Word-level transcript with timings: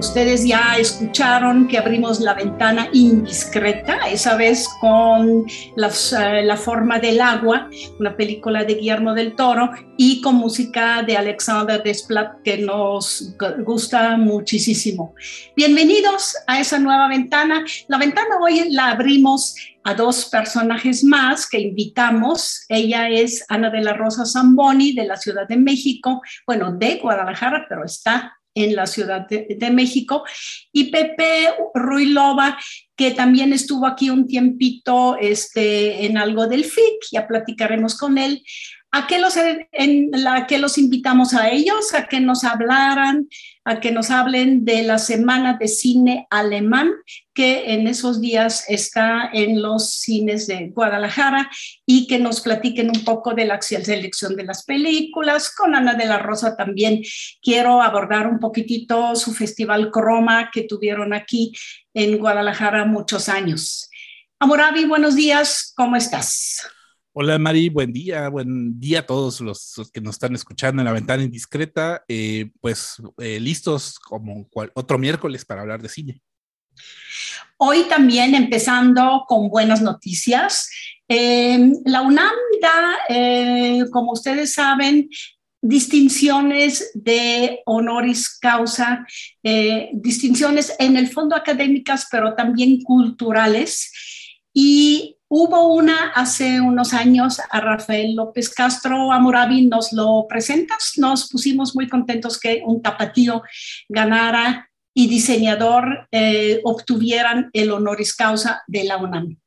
Ustedes 0.00 0.46
ya 0.46 0.76
escucharon 0.78 1.68
que 1.68 1.76
abrimos 1.76 2.20
la 2.20 2.32
ventana 2.32 2.88
indiscreta, 2.94 4.08
esa 4.08 4.34
vez 4.34 4.66
con 4.80 5.44
eh, 5.46 6.42
la 6.42 6.56
forma 6.56 6.98
del 6.98 7.20
agua, 7.20 7.68
una 7.98 8.16
película 8.16 8.64
de 8.64 8.76
Guillermo 8.76 9.12
del 9.12 9.36
Toro, 9.36 9.70
y 9.98 10.22
con 10.22 10.36
música 10.36 11.02
de 11.02 11.18
Alexander 11.18 11.82
Desplat 11.82 12.40
que 12.42 12.56
nos 12.56 13.36
gusta 13.62 14.16
muchísimo. 14.16 15.14
Bienvenidos 15.54 16.34
a 16.46 16.58
esa 16.58 16.78
nueva 16.78 17.06
ventana. 17.06 17.62
La 17.88 17.98
ventana 17.98 18.38
hoy 18.40 18.70
la 18.70 18.92
abrimos 18.92 19.54
a 19.84 19.92
dos 19.92 20.24
personajes 20.30 21.04
más 21.04 21.46
que 21.46 21.60
invitamos. 21.60 22.64
Ella 22.70 23.10
es 23.10 23.44
Ana 23.50 23.68
de 23.68 23.82
la 23.82 23.92
Rosa 23.92 24.24
Zamboni 24.24 24.94
de 24.94 25.04
la 25.04 25.18
Ciudad 25.18 25.46
de 25.46 25.58
México, 25.58 26.22
bueno, 26.46 26.72
de 26.72 26.96
Guadalajara, 26.96 27.66
pero 27.68 27.84
está 27.84 28.39
en 28.54 28.74
la 28.74 28.86
Ciudad 28.86 29.26
de, 29.28 29.70
México, 29.70 30.24
y 30.72 30.90
Pepe 30.90 31.48
Ruilova, 31.74 32.58
que 32.96 33.12
también 33.12 33.52
estuvo 33.52 33.86
aquí 33.86 34.10
un 34.10 34.26
tiempito 34.26 35.16
este, 35.18 36.04
en 36.06 36.18
algo 36.18 36.46
del 36.46 36.64
FIC, 36.64 37.12
ya 37.12 37.26
platicaremos 37.26 37.96
con 37.96 38.18
él. 38.18 38.42
¿A 38.92 39.06
qué, 39.06 39.20
los, 39.20 39.36
en 39.36 40.10
la, 40.12 40.48
los 40.58 40.76
invitamos 40.76 41.32
a 41.32 41.48
ellos? 41.48 41.94
A 41.94 42.08
que 42.08 42.18
nos 42.18 42.42
hablaran, 42.42 43.28
a 43.64 43.78
que 43.78 43.92
nos 43.92 44.10
hablen 44.10 44.64
de 44.64 44.82
la 44.82 44.98
Semana 44.98 45.56
de 45.60 45.68
Cine 45.68 46.26
Alemán, 46.28 46.90
que 47.32 47.72
en 47.72 47.86
esos 47.86 48.20
días 48.20 48.64
está 48.68 49.30
en 49.32 49.62
los 49.62 49.94
cines 49.94 50.48
de 50.48 50.72
Guadalajara, 50.74 51.48
y 51.86 52.08
que 52.08 52.18
nos 52.18 52.40
platiquen 52.40 52.90
un 52.90 53.04
poco 53.04 53.32
de 53.32 53.44
la 53.44 53.62
selección 53.62 54.34
de 54.34 54.42
las 54.42 54.64
películas. 54.64 55.54
Con 55.54 55.76
Ana 55.76 55.94
de 55.94 56.06
la 56.06 56.18
Rosa 56.18 56.56
también 56.56 57.00
quiero 57.40 57.82
abordar 57.82 58.26
un 58.26 58.40
poquitito 58.40 59.14
su 59.14 59.32
festival 59.32 59.92
Croma 59.92 60.50
que 60.52 60.62
tuvieron 60.62 61.12
aquí 61.12 61.52
en 61.94 62.18
Guadalajara 62.18 62.86
muchos 62.86 63.28
años. 63.28 63.88
Amoravi, 64.40 64.84
buenos 64.86 65.14
días, 65.14 65.72
¿cómo 65.76 65.94
estás? 65.94 66.66
Hola 67.22 67.38
Mari, 67.38 67.68
buen 67.68 67.92
día, 67.92 68.30
buen 68.30 68.80
día 68.80 69.00
a 69.00 69.06
todos 69.06 69.42
los, 69.42 69.90
que 69.92 70.00
nos 70.00 70.14
están 70.14 70.34
escuchando 70.34 70.80
en 70.80 70.86
la 70.86 70.94
ventana 70.94 71.22
indiscreta, 71.22 72.02
eh, 72.08 72.50
pues 72.62 72.96
eh, 73.18 73.38
listos 73.38 73.98
como 73.98 74.48
otro 74.72 74.98
miércoles 74.98 75.44
para 75.44 75.60
hablar 75.60 75.82
de 75.82 75.90
cine. 75.90 76.22
Hoy 77.58 77.82
también 77.90 78.34
empezando 78.34 79.26
con 79.28 79.50
buenas 79.50 79.82
noticias. 79.82 80.70
Em, 81.06 81.74
la 81.84 82.00
UNAM 82.00 82.32
da, 82.62 82.96
eh, 83.10 83.84
como 83.92 84.12
ustedes 84.12 84.54
saben, 84.54 85.10
distinciones 85.60 86.90
de 86.94 87.60
honoris 87.66 88.30
causa, 88.38 89.06
distinciones 89.92 90.74
en 90.78 90.96
el 90.96 91.08
fondo 91.08 91.36
académicas, 91.36 92.08
pero 92.10 92.34
también 92.34 92.80
culturales. 92.80 93.92
Y 94.54 95.18
Hubo 95.32 95.72
una 95.74 96.08
hace 96.08 96.60
unos 96.60 96.92
años 96.92 97.40
a 97.52 97.60
Rafael 97.60 98.16
López 98.16 98.50
Castro 98.50 99.12
Amorabi, 99.12 99.64
¿nos 99.64 99.92
lo 99.92 100.26
presentas? 100.28 100.94
Nos 100.96 101.28
pusimos 101.28 101.76
muy 101.76 101.88
contentos 101.88 102.36
que 102.36 102.60
un 102.66 102.82
tapatío 102.82 103.40
ganara 103.88 104.68
y 104.92 105.06
diseñador 105.06 106.08
eh, 106.10 106.60
obtuvieran 106.64 107.48
el 107.52 107.70
honoris 107.70 108.16
causa 108.16 108.64
de 108.66 108.82
la 108.82 108.96
UNAM. 108.96 109.38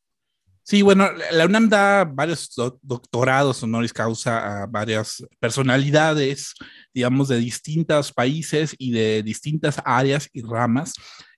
Sí, 0.63 0.83
bueno, 0.83 1.09
la 1.33 1.43
UNAM 1.43 1.67
da 1.67 2.05
varios 2.05 2.49
doctorados 2.81 3.61
honoris 3.61 3.91
causa 3.91 4.63
a 4.63 4.67
varias 4.67 5.21
personalidades, 5.37 6.53
digamos, 6.93 7.27
de 7.27 7.39
distintos 7.39 8.13
países 8.13 8.73
y 8.77 8.91
de 8.91 9.21
distintas 9.21 9.81
áreas 9.83 10.29
y 10.31 10.43
ramas 10.43 10.93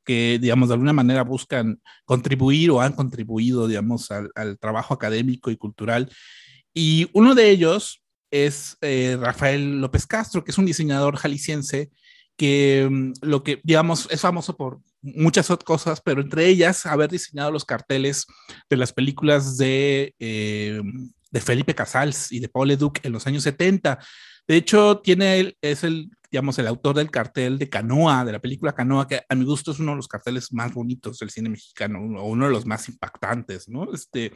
que, 0.06 0.40
digamos, 0.40 0.70
de 0.70 0.76
alguna 0.76 0.94
manera 0.94 1.24
buscan 1.24 1.82
contribuir 2.06 2.72
o 2.72 2.82
han 2.82 2.94
contribuido, 2.94 3.68
digamos, 3.68 4.10
al, 4.12 4.58
trabajo 4.60 4.94
académico 4.94 5.52
y 5.52 5.58
cultural. 5.58 6.10
Y 6.74 7.10
uno 7.14 7.36
de 7.36 7.50
ellos 7.50 8.04
es 8.32 8.78
eh, 8.82 9.18
Rafael 9.20 9.82
López 9.82 10.06
Castro, 10.06 10.44
que 10.44 10.52
es 10.52 10.58
un 10.58 10.66
diseñador 10.66 11.18
jalisciense 11.18 11.90
que 12.38 12.88
mm, 12.90 13.14
lo 13.22 13.44
que, 13.44 13.62
digamos, 13.64 14.08
es 14.12 14.22
famoso 14.22 14.56
por 14.56 14.80
muchas 15.02 15.50
otras 15.50 15.66
cosas, 15.66 16.02
pero 16.02 16.22
entre 16.22 16.48
ellas 16.48 16.86
haber 16.86 17.10
diseñado 17.10 17.52
los 17.52 17.66
carteles 17.66 18.26
de 18.70 18.78
las 18.78 18.92
películas 18.92 19.58
de, 19.58 20.14
eh, 20.20 20.82
de 21.32 21.42
Felipe 21.42 21.76
Casals 21.76 22.32
y 22.32 22.40
de 22.40 22.50
Paul 22.50 22.70
Leduc 22.70 23.00
en 23.04 23.12
los 23.12 23.28
años 23.28 23.44
70. 23.44 24.00
De 24.48 24.56
hecho, 24.56 25.00
tiene, 25.00 25.56
es 25.62 25.84
el 25.84 26.10
digamos, 26.35 26.59
el 26.59 26.68
autor 26.68 26.97
del 26.97 27.09
cartel 27.09 27.57
de 27.57 27.69
Canoa, 27.69 28.25
de 28.25 28.34
la 28.34 28.41
película 28.41 28.75
Canoa, 28.75 29.07
que 29.07 29.22
a 29.29 29.35
mi 29.35 29.46
gusto 29.46 29.72
es 29.72 29.79
uno 29.79 29.91
de 29.91 29.96
los 29.96 30.09
carteles 30.09 30.51
más 30.51 30.73
bonitos 30.73 31.18
del 31.18 31.29
cine 31.29 31.47
mexicano, 31.47 32.00
o 32.22 32.25
uno 32.25 32.47
de 32.47 32.51
los 32.51 32.66
más 32.66 32.90
impactantes, 32.90 33.69
¿no? 33.69 33.94
Este, 33.94 34.34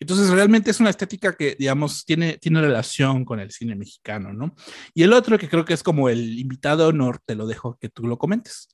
entonces, 0.00 0.30
realmente 0.30 0.70
es 0.70 0.80
una 0.80 0.88
estética 0.88 1.36
que, 1.36 1.54
digamos, 1.58 2.06
tiene, 2.06 2.38
tiene 2.38 2.62
relación 2.62 3.26
con 3.26 3.40
el 3.40 3.50
cine 3.50 3.76
mexicano, 3.76 4.32
¿no? 4.32 4.54
Y 4.94 5.02
el 5.02 5.12
otro 5.12 5.36
que 5.36 5.50
creo 5.50 5.66
que 5.66 5.74
es 5.74 5.82
como 5.82 6.08
el 6.08 6.38
invitado 6.38 6.88
honor, 6.88 7.18
te 7.26 7.34
lo 7.34 7.46
dejo 7.46 7.76
que 7.78 7.90
tú 7.90 8.06
lo 8.06 8.16
comentes. 8.16 8.68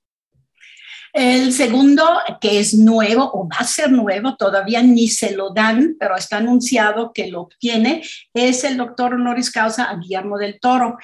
El 1.12 1.53
segundo, 1.53 2.05
que 2.41 2.61
es 2.61 2.75
nuevo 2.75 3.31
o 3.33 3.49
va 3.49 3.57
a 3.59 3.65
ser 3.65 3.91
nuevo, 3.91 4.37
todavía 4.37 4.83
ni 4.83 5.09
se 5.09 5.35
lo 5.35 5.51
dan, 5.51 5.97
pero 5.99 6.17
está 6.17 6.37
anunciado 6.37 7.12
que 7.12 7.29
lo 7.29 7.43
obtiene, 7.43 8.03
es 8.33 8.65
el 8.65 8.77
doctor 8.77 9.15
honoris 9.15 9.51
causa 9.51 9.85
a 9.85 9.97
Guillermo 9.97 10.39
del 10.39 10.61
Toro. 10.61 10.99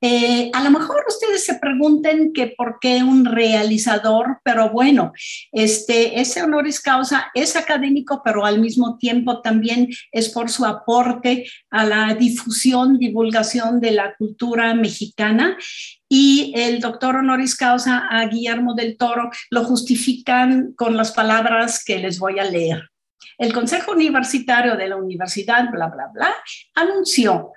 Eh, 0.00 0.50
a 0.52 0.64
lo 0.64 0.70
mejor 0.70 1.04
ustedes 1.06 1.44
se 1.44 1.54
pregunten 1.56 2.32
que 2.32 2.48
por 2.48 2.78
qué 2.80 3.02
un 3.04 3.24
realizador, 3.24 4.40
pero 4.42 4.70
bueno, 4.70 5.12
este, 5.52 6.20
ese 6.20 6.42
honoris 6.42 6.80
causa 6.80 7.30
es 7.34 7.54
académico, 7.54 8.20
pero 8.24 8.44
al 8.44 8.60
mismo 8.60 8.96
tiempo 8.98 9.40
también 9.40 9.88
es 10.10 10.28
por 10.30 10.50
su 10.50 10.64
aporte 10.64 11.46
a 11.70 11.84
la 11.84 12.14
difusión, 12.14 12.98
divulgación 12.98 13.80
de 13.80 13.92
la 13.92 14.14
cultura 14.16 14.74
mexicana 14.74 15.56
y 16.14 16.52
el 16.54 16.78
doctor 16.78 17.16
honoris 17.16 17.56
causa 17.56 18.06
a 18.10 18.26
Guillermo 18.26 18.74
del 18.74 18.98
Toro 18.98 19.30
lo 19.48 19.64
justifican 19.64 20.74
con 20.74 20.94
las 20.94 21.12
palabras 21.12 21.82
que 21.82 22.00
les 22.00 22.18
voy 22.18 22.38
a 22.38 22.44
leer. 22.44 22.90
El 23.38 23.54
Consejo 23.54 23.92
Universitario 23.92 24.76
de 24.76 24.88
la 24.88 24.96
Universidad, 24.96 25.70
bla, 25.70 25.86
bla, 25.86 26.10
bla, 26.12 26.34
anunció 26.74 27.52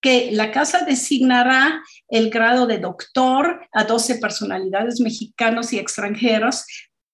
que 0.00 0.30
la 0.32 0.50
casa 0.52 0.86
designará 0.86 1.82
el 2.08 2.30
grado 2.30 2.66
de 2.66 2.78
doctor 2.78 3.68
a 3.72 3.84
12 3.84 4.14
personalidades 4.14 5.00
mexicanos 5.00 5.74
y 5.74 5.78
extranjeros 5.78 6.64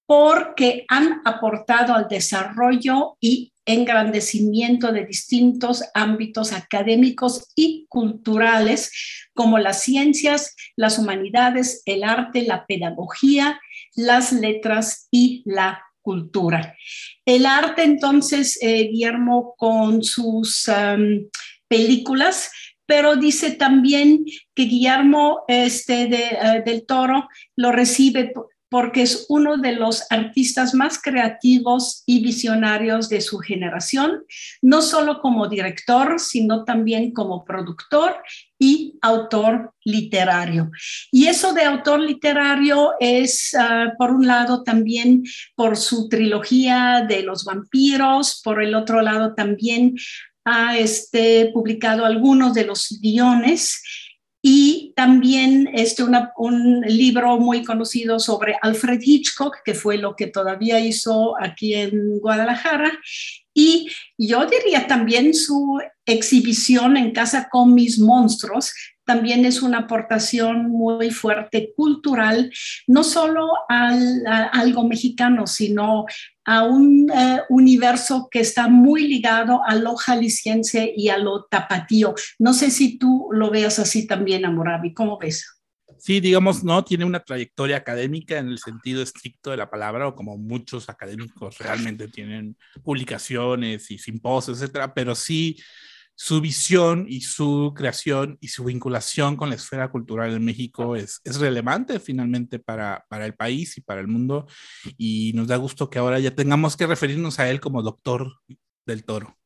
porque 0.06 0.84
han 0.86 1.22
aportado 1.24 1.92
al 1.92 2.06
desarrollo 2.06 3.16
y 3.18 3.52
engrandecimiento 3.66 4.92
de 4.92 5.06
distintos 5.06 5.84
ámbitos 5.94 6.52
académicos 6.52 7.50
y 7.54 7.86
culturales 7.88 8.90
como 9.32 9.58
las 9.58 9.82
ciencias, 9.82 10.54
las 10.76 10.98
humanidades, 10.98 11.82
el 11.86 12.04
arte, 12.04 12.42
la 12.42 12.66
pedagogía, 12.66 13.60
las 13.94 14.32
letras 14.32 15.08
y 15.10 15.42
la 15.46 15.82
cultura. 16.02 16.76
El 17.24 17.46
arte, 17.46 17.82
entonces, 17.82 18.58
eh, 18.60 18.88
Guillermo, 18.90 19.54
con 19.56 20.02
sus 20.04 20.68
películas, 21.66 22.50
pero 22.86 23.16
dice 23.16 23.52
también 23.52 24.24
que 24.54 24.64
Guillermo 24.64 25.44
este, 25.48 26.02
eh, 26.02 26.62
del 26.64 26.84
Toro 26.86 27.28
lo 27.56 27.72
recibe 27.72 28.32
porque 28.74 29.02
es 29.02 29.26
uno 29.28 29.56
de 29.56 29.70
los 29.70 30.02
artistas 30.10 30.74
más 30.74 31.00
creativos 31.00 32.02
y 32.06 32.24
visionarios 32.24 33.08
de 33.08 33.20
su 33.20 33.38
generación, 33.38 34.24
no 34.62 34.82
solo 34.82 35.20
como 35.20 35.46
director, 35.46 36.18
sino 36.18 36.64
también 36.64 37.12
como 37.12 37.44
productor 37.44 38.16
y 38.58 38.98
autor 39.00 39.72
literario. 39.84 40.72
Y 41.12 41.28
eso 41.28 41.52
de 41.52 41.62
autor 41.62 42.00
literario 42.00 42.94
es, 42.98 43.54
ah, 43.56 43.92
por 43.96 44.10
un 44.10 44.26
lado, 44.26 44.64
también 44.64 45.22
por 45.54 45.76
su 45.76 46.08
trilogía 46.08 47.06
de 47.08 47.22
los 47.22 47.44
vampiros, 47.44 48.40
por 48.42 48.60
el 48.60 48.74
otro 48.74 49.02
lado 49.02 49.34
también 49.36 49.94
ha 50.44 50.76
este, 50.76 51.52
publicado 51.54 52.04
algunos 52.04 52.54
de 52.54 52.64
los 52.64 52.98
guiones 53.00 53.80
y 54.46 54.92
también 54.94 55.70
este, 55.72 56.04
un 56.36 56.82
libro 56.82 57.40
muy 57.40 57.64
conocido 57.64 58.20
sobre 58.20 58.58
Alfred 58.60 59.00
Hitchcock, 59.02 59.56
que 59.64 59.72
fue 59.72 59.96
lo 59.96 60.16
que 60.16 60.26
todavía 60.26 60.78
hizo 60.80 61.34
aquí 61.40 61.72
en 61.72 62.18
Guadalajara. 62.18 62.92
Y 63.54 63.88
yo 64.18 64.44
diría 64.44 64.86
también 64.86 65.32
su 65.32 65.80
exhibición 66.04 66.98
en 66.98 67.12
Casa 67.12 67.48
con 67.50 67.72
mis 67.72 67.98
monstruos, 67.98 68.74
también 69.04 69.44
es 69.44 69.62
una 69.62 69.80
aportación 69.80 70.70
muy 70.70 71.10
fuerte 71.10 71.72
cultural, 71.76 72.50
no 72.86 73.04
solo 73.04 73.48
al, 73.68 74.26
a 74.26 74.44
algo 74.46 74.86
mexicano, 74.86 75.46
sino 75.46 76.06
a 76.44 76.64
un 76.64 77.10
eh, 77.10 77.40
universo 77.48 78.28
que 78.30 78.40
está 78.40 78.68
muy 78.68 79.08
ligado 79.08 79.60
a 79.66 79.74
lo 79.76 79.96
jalisciense 79.96 80.92
y 80.96 81.08
a 81.08 81.18
lo 81.18 81.44
tapatío. 81.44 82.14
No 82.38 82.52
sé 82.52 82.70
si 82.70 82.98
tú 82.98 83.28
lo 83.32 83.50
veas 83.50 83.78
así 83.78 84.06
también, 84.06 84.44
Amorabi, 84.44 84.92
¿cómo 84.92 85.18
ves? 85.18 85.46
Sí, 85.98 86.20
digamos, 86.20 86.62
no 86.62 86.84
tiene 86.84 87.06
una 87.06 87.20
trayectoria 87.20 87.78
académica 87.78 88.38
en 88.38 88.48
el 88.48 88.58
sentido 88.58 89.02
estricto 89.02 89.50
de 89.50 89.56
la 89.56 89.70
palabra, 89.70 90.08
o 90.08 90.14
como 90.14 90.36
muchos 90.36 90.90
académicos 90.90 91.56
realmente 91.58 92.08
tienen 92.08 92.58
publicaciones 92.82 93.90
y 93.90 93.96
simposios, 93.96 94.60
etcétera, 94.60 94.92
pero 94.92 95.14
sí 95.14 95.56
su 96.16 96.40
visión 96.40 97.06
y 97.08 97.22
su 97.22 97.72
creación 97.76 98.38
y 98.40 98.48
su 98.48 98.64
vinculación 98.64 99.36
con 99.36 99.48
la 99.48 99.56
esfera 99.56 99.90
cultural 99.90 100.32
en 100.32 100.44
México 100.44 100.94
es, 100.96 101.20
es 101.24 101.38
relevante 101.38 101.98
finalmente 101.98 102.58
para, 102.58 103.04
para, 103.08 103.26
el 103.26 103.34
país 103.34 103.76
y 103.78 103.80
para 103.80 104.00
el 104.00 104.08
mundo. 104.08 104.46
Y 104.96 105.32
nos 105.34 105.48
da 105.48 105.56
gusto 105.56 105.90
que 105.90 105.98
ahora 105.98 106.18
ya 106.20 106.34
tengamos 106.34 106.76
que 106.76 106.86
referirnos 106.86 107.38
a 107.38 107.50
él 107.50 107.60
como 107.60 107.82
doctor 107.82 108.32
del 108.86 109.04
toro. 109.04 109.36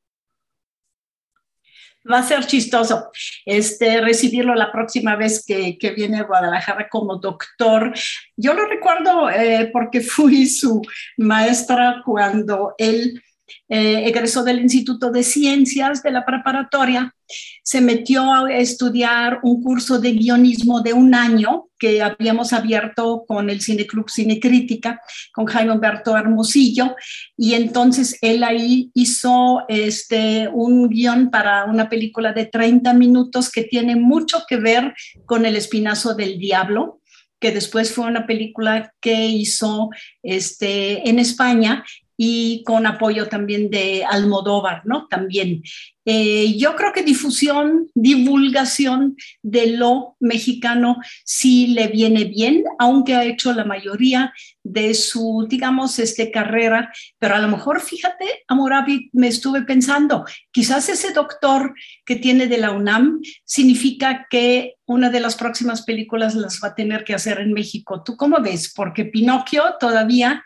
Va 2.11 2.19
a 2.19 2.23
ser 2.23 2.47
chistoso 2.47 3.11
este, 3.45 4.01
recibirlo 4.01 4.55
la 4.55 4.73
próxima 4.73 5.17
vez 5.17 5.45
que, 5.45 5.77
que 5.77 5.91
viene 5.91 6.19
a 6.19 6.25
Guadalajara 6.25 6.89
como 6.89 7.17
doctor. 7.17 7.93
Yo 8.37 8.55
lo 8.55 8.67
recuerdo 8.67 9.29
eh, 9.29 9.69
porque 9.73 10.01
fui 10.01 10.47
su 10.47 10.81
maestra 11.19 12.03
cuando 12.05 12.75
él 12.79 13.21
eh, 13.69 14.05
egresó 14.07 14.45
del 14.45 14.61
Instituto 14.61 15.11
de 15.11 15.23
Ciencias 15.23 16.03
de 16.03 16.11
la 16.11 16.25
preparatoria, 16.25 17.15
se 17.63 17.81
metió 17.81 18.33
a 18.33 18.51
estudiar 18.53 19.41
un 19.43 19.63
curso 19.63 19.99
de 19.99 20.13
guionismo 20.13 20.81
de 20.81 20.95
un 20.95 21.15
año 21.15 21.67
que 21.79 22.03
habíamos 22.03 22.53
abierto 22.53 23.25
con 23.27 23.51
el 23.51 23.61
Cine 23.61 23.87
Club 23.87 24.11
Cine 24.11 24.41
Crítica, 24.41 25.01
con 25.33 25.47
Jaime 25.47 25.73
Humberto 25.73 26.17
Hermosillo, 26.17 26.97
y 27.37 27.55
entonces 27.55 28.19
él 28.21 28.43
ahí 28.43 28.91
hizo 28.95 29.65
este, 29.69 30.49
un 30.49 30.89
guion 30.89 31.31
para 31.31 31.65
una 31.65 31.89
película 31.89 32.33
de 32.33 32.47
30 32.47 32.95
minutos 32.95 33.51
que 33.51 33.65
tiene 33.65 33.97
mucho 33.97 34.45
que 34.49 34.57
ver 34.57 34.95
con 35.25 35.47
El 35.47 35.57
Espinazo 35.57 36.15
del 36.15 36.39
Diablo, 36.39 37.01
que 37.41 37.53
después 37.53 37.93
fue 37.93 38.07
una 38.07 38.27
película 38.27 38.93
que 39.01 39.27
hizo 39.27 39.91
este, 40.23 41.09
en 41.09 41.19
España 41.19 41.85
y 42.21 42.65
con 42.65 42.85
apoyo 42.87 43.29
también 43.29 43.71
de 43.71 44.05
Almodóvar, 44.05 44.83
¿no? 44.85 45.07
También. 45.09 45.63
Eh, 46.11 46.57
yo 46.57 46.75
creo 46.75 46.95
que 46.95 47.03
difusión, 47.03 47.91
divulgación 47.95 49.15
de 49.43 49.77
lo 49.77 50.17
mexicano 50.21 50.97
sí 51.23 51.67
le 51.67 51.89
viene 51.89 52.25
bien, 52.25 52.65
aunque 52.79 53.15
ha 53.15 53.27
hecho 53.27 53.53
la 53.53 53.67
mayoría 53.67 54.33
de 54.63 54.95
su, 54.95 55.47
digamos, 55.51 55.99
este, 55.99 56.31
carrera, 56.31 56.91
pero 57.19 57.35
a 57.35 57.41
lo 57.41 57.49
mejor, 57.49 57.83
fíjate, 57.83 58.25
Amorabi, 58.49 59.11
me 59.13 59.29
estuve 59.29 59.63
pensando, 59.65 60.25
quizás 60.51 60.89
ese 60.89 61.13
doctor 61.13 61.75
que 62.07 62.17
tiene 62.17 62.47
de 62.47 62.57
la 62.57 62.71
UNAM 62.71 63.21
significa 63.45 64.29
que 64.31 64.77
una 64.87 65.11
de 65.11 65.21
las 65.21 65.37
próximas 65.37 65.83
películas 65.83 66.35
las 66.35 66.61
va 66.65 66.69
a 66.69 66.75
tener 66.75 67.05
que 67.05 67.15
hacer 67.15 67.39
en 67.41 67.53
México. 67.53 68.03
¿Tú 68.03 68.17
cómo 68.17 68.41
ves? 68.41 68.73
Porque 68.75 69.05
Pinocchio 69.05 69.63
todavía 69.79 70.43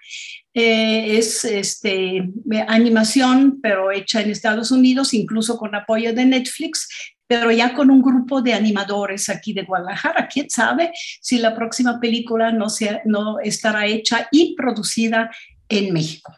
eh, 0.55 1.17
es 1.17 1.47
este, 1.47 2.31
animación, 2.69 3.61
pero 3.63 3.91
hecha 3.91 4.21
en 4.21 4.31
Estados 4.31 4.71
Unidos, 4.71 5.15
incluso 5.15 5.52
con 5.57 5.75
apoyo 5.75 6.13
de 6.13 6.25
Netflix, 6.25 6.89
pero 7.27 7.51
ya 7.51 7.75
con 7.75 7.91
un 7.91 8.03
grupo 8.03 8.43
de 8.43 8.53
animadores 8.53 9.29
aquí 9.29 9.53
de 9.53 9.63
Guadalajara. 9.63 10.29
¿Quién 10.29 10.51
sabe 10.51 10.93
si 10.95 11.39
la 11.39 11.55
próxima 11.55 11.99
película 11.99 12.53
no, 12.53 12.69
sea, 12.69 13.01
no 13.05 13.41
estará 13.41 13.87
hecha 13.87 14.29
y 14.31 14.55
producida 14.55 15.31
en 15.69 15.93
México? 15.93 16.35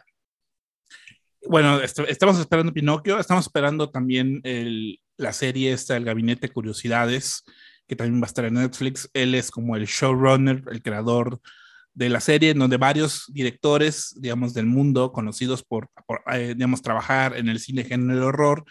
Bueno, 1.47 1.81
estamos 1.81 2.39
esperando 2.39 2.73
Pinocchio, 2.73 3.19
estamos 3.19 3.45
esperando 3.45 3.89
también 3.89 4.41
el, 4.43 4.99
la 5.17 5.33
serie 5.33 5.73
esta, 5.73 5.95
El 5.95 6.05
Gabinete 6.05 6.47
de 6.47 6.53
Curiosidades, 6.53 7.43
que 7.87 7.95
también 7.95 8.21
va 8.21 8.25
a 8.25 8.27
estar 8.27 8.45
en 8.45 8.55
Netflix. 8.55 9.09
Él 9.13 9.35
es 9.35 9.51
como 9.51 9.75
el 9.75 9.85
showrunner, 9.85 10.63
el 10.71 10.81
creador 10.81 11.39
de 11.93 12.09
la 12.09 12.19
serie, 12.19 12.51
en 12.51 12.59
donde 12.59 12.77
varios 12.77 13.25
directores, 13.31 14.13
digamos, 14.17 14.53
del 14.53 14.65
mundo, 14.65 15.11
conocidos 15.11 15.63
por, 15.63 15.89
eh, 16.33 16.53
digamos, 16.55 16.81
trabajar 16.81 17.37
en 17.37 17.47
el 17.47 17.59
cine 17.59 17.83
género 17.83 18.27
horror, 18.27 18.65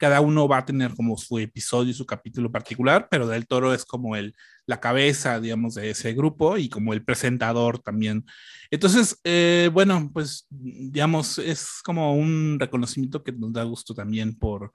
cada 0.00 0.22
uno 0.22 0.48
va 0.48 0.58
a 0.58 0.64
tener 0.64 0.94
como 0.94 1.18
su 1.18 1.38
episodio 1.38 1.90
y 1.90 1.94
su 1.94 2.06
capítulo 2.06 2.50
particular, 2.50 3.06
pero 3.10 3.28
Del 3.28 3.46
Toro 3.46 3.74
es 3.74 3.84
como 3.84 4.16
el, 4.16 4.34
la 4.64 4.80
cabeza, 4.80 5.38
digamos, 5.40 5.74
de 5.74 5.90
ese 5.90 6.14
grupo 6.14 6.56
y 6.56 6.70
como 6.70 6.94
el 6.94 7.04
presentador 7.04 7.80
también. 7.80 8.24
Entonces, 8.70 9.20
eh, 9.24 9.68
bueno, 9.70 10.10
pues, 10.10 10.46
digamos, 10.48 11.38
es 11.38 11.82
como 11.84 12.14
un 12.14 12.56
reconocimiento 12.58 13.22
que 13.22 13.32
nos 13.32 13.52
da 13.52 13.62
gusto 13.64 13.94
también 13.94 14.38
por 14.38 14.72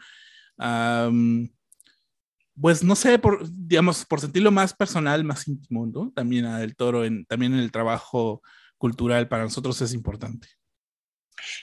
pues 2.61 2.83
no 2.83 2.95
sé, 2.95 3.19
por, 3.19 3.49
digamos, 3.51 4.05
por 4.05 4.21
sentirlo 4.21 4.51
más 4.51 4.73
personal, 4.73 5.23
más 5.25 5.45
íntimo, 5.47 5.87
¿no? 5.87 6.11
También 6.15 6.45
a 6.45 6.59
Del 6.59 6.75
Toro, 6.75 7.03
en, 7.03 7.25
también 7.25 7.53
en 7.53 7.59
el 7.59 7.71
trabajo 7.71 8.41
cultural 8.77 9.27
para 9.27 9.43
nosotros 9.43 9.81
es 9.81 9.93
importante. 9.93 10.47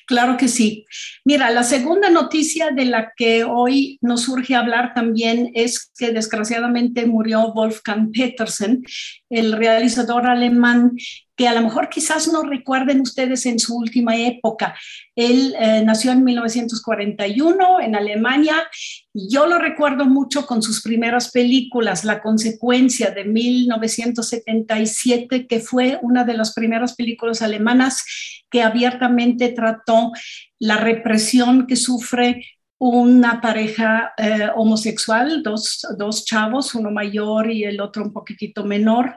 Claro 0.06 0.36
que 0.36 0.48
sí. 0.48 0.84
Mira, 1.24 1.50
la 1.50 1.64
segunda 1.64 2.10
noticia 2.10 2.70
de 2.70 2.84
la 2.84 3.12
que 3.16 3.44
hoy 3.44 3.98
nos 4.00 4.22
surge 4.22 4.54
hablar 4.54 4.94
también 4.94 5.50
es 5.54 5.90
que 5.98 6.12
desgraciadamente 6.12 7.06
murió 7.06 7.52
Wolfgang 7.52 8.10
Petersen, 8.12 8.82
el 9.30 9.52
realizador 9.52 10.26
alemán 10.26 10.92
que 11.36 11.48
a 11.48 11.54
lo 11.54 11.62
mejor 11.62 11.88
quizás 11.88 12.28
no 12.28 12.42
recuerden 12.42 13.00
ustedes 13.00 13.46
en 13.46 13.58
su 13.58 13.74
última 13.76 14.14
época. 14.16 14.76
Él 15.16 15.56
eh, 15.58 15.82
nació 15.84 16.12
en 16.12 16.22
1941 16.24 17.80
en 17.80 17.96
Alemania. 17.96 18.68
Yo 19.14 19.46
lo 19.46 19.58
recuerdo 19.58 20.04
mucho 20.04 20.46
con 20.46 20.62
sus 20.62 20.82
primeras 20.82 21.30
películas, 21.30 22.04
La 22.04 22.20
Consecuencia 22.20 23.10
de 23.10 23.24
1977, 23.24 25.46
que 25.46 25.60
fue 25.60 25.98
una 26.02 26.24
de 26.24 26.34
las 26.34 26.52
primeras 26.52 26.94
películas 26.94 27.40
alemanas 27.42 28.04
que 28.50 28.62
abiertamente 28.62 29.48
trató 29.48 30.12
la 30.58 30.76
represión 30.76 31.66
que 31.66 31.76
sufre 31.76 32.44
una 32.84 33.40
pareja 33.40 34.12
eh, 34.16 34.48
homosexual, 34.56 35.40
dos, 35.44 35.86
dos 35.96 36.24
chavos, 36.24 36.74
uno 36.74 36.90
mayor 36.90 37.48
y 37.48 37.62
el 37.62 37.80
otro 37.80 38.02
un 38.02 38.12
poquitito 38.12 38.64
menor. 38.64 39.16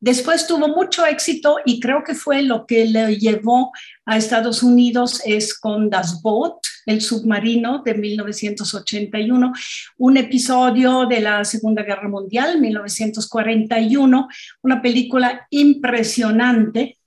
Después 0.00 0.48
tuvo 0.48 0.66
mucho 0.66 1.06
éxito 1.06 1.58
y 1.64 1.78
creo 1.78 2.02
que 2.02 2.16
fue 2.16 2.42
lo 2.42 2.66
que 2.66 2.86
le 2.86 3.16
llevó 3.16 3.70
a 4.04 4.16
Estados 4.16 4.64
Unidos 4.64 5.22
es 5.24 5.56
con 5.56 5.90
Das 5.90 6.20
Boot, 6.22 6.56
el 6.86 7.00
submarino 7.00 7.82
de 7.84 7.94
1981, 7.94 9.52
un 9.98 10.16
episodio 10.16 11.06
de 11.06 11.20
la 11.20 11.44
Segunda 11.44 11.84
Guerra 11.84 12.08
Mundial, 12.08 12.60
1941, 12.60 14.28
una 14.62 14.82
película 14.82 15.46
impresionante 15.50 16.97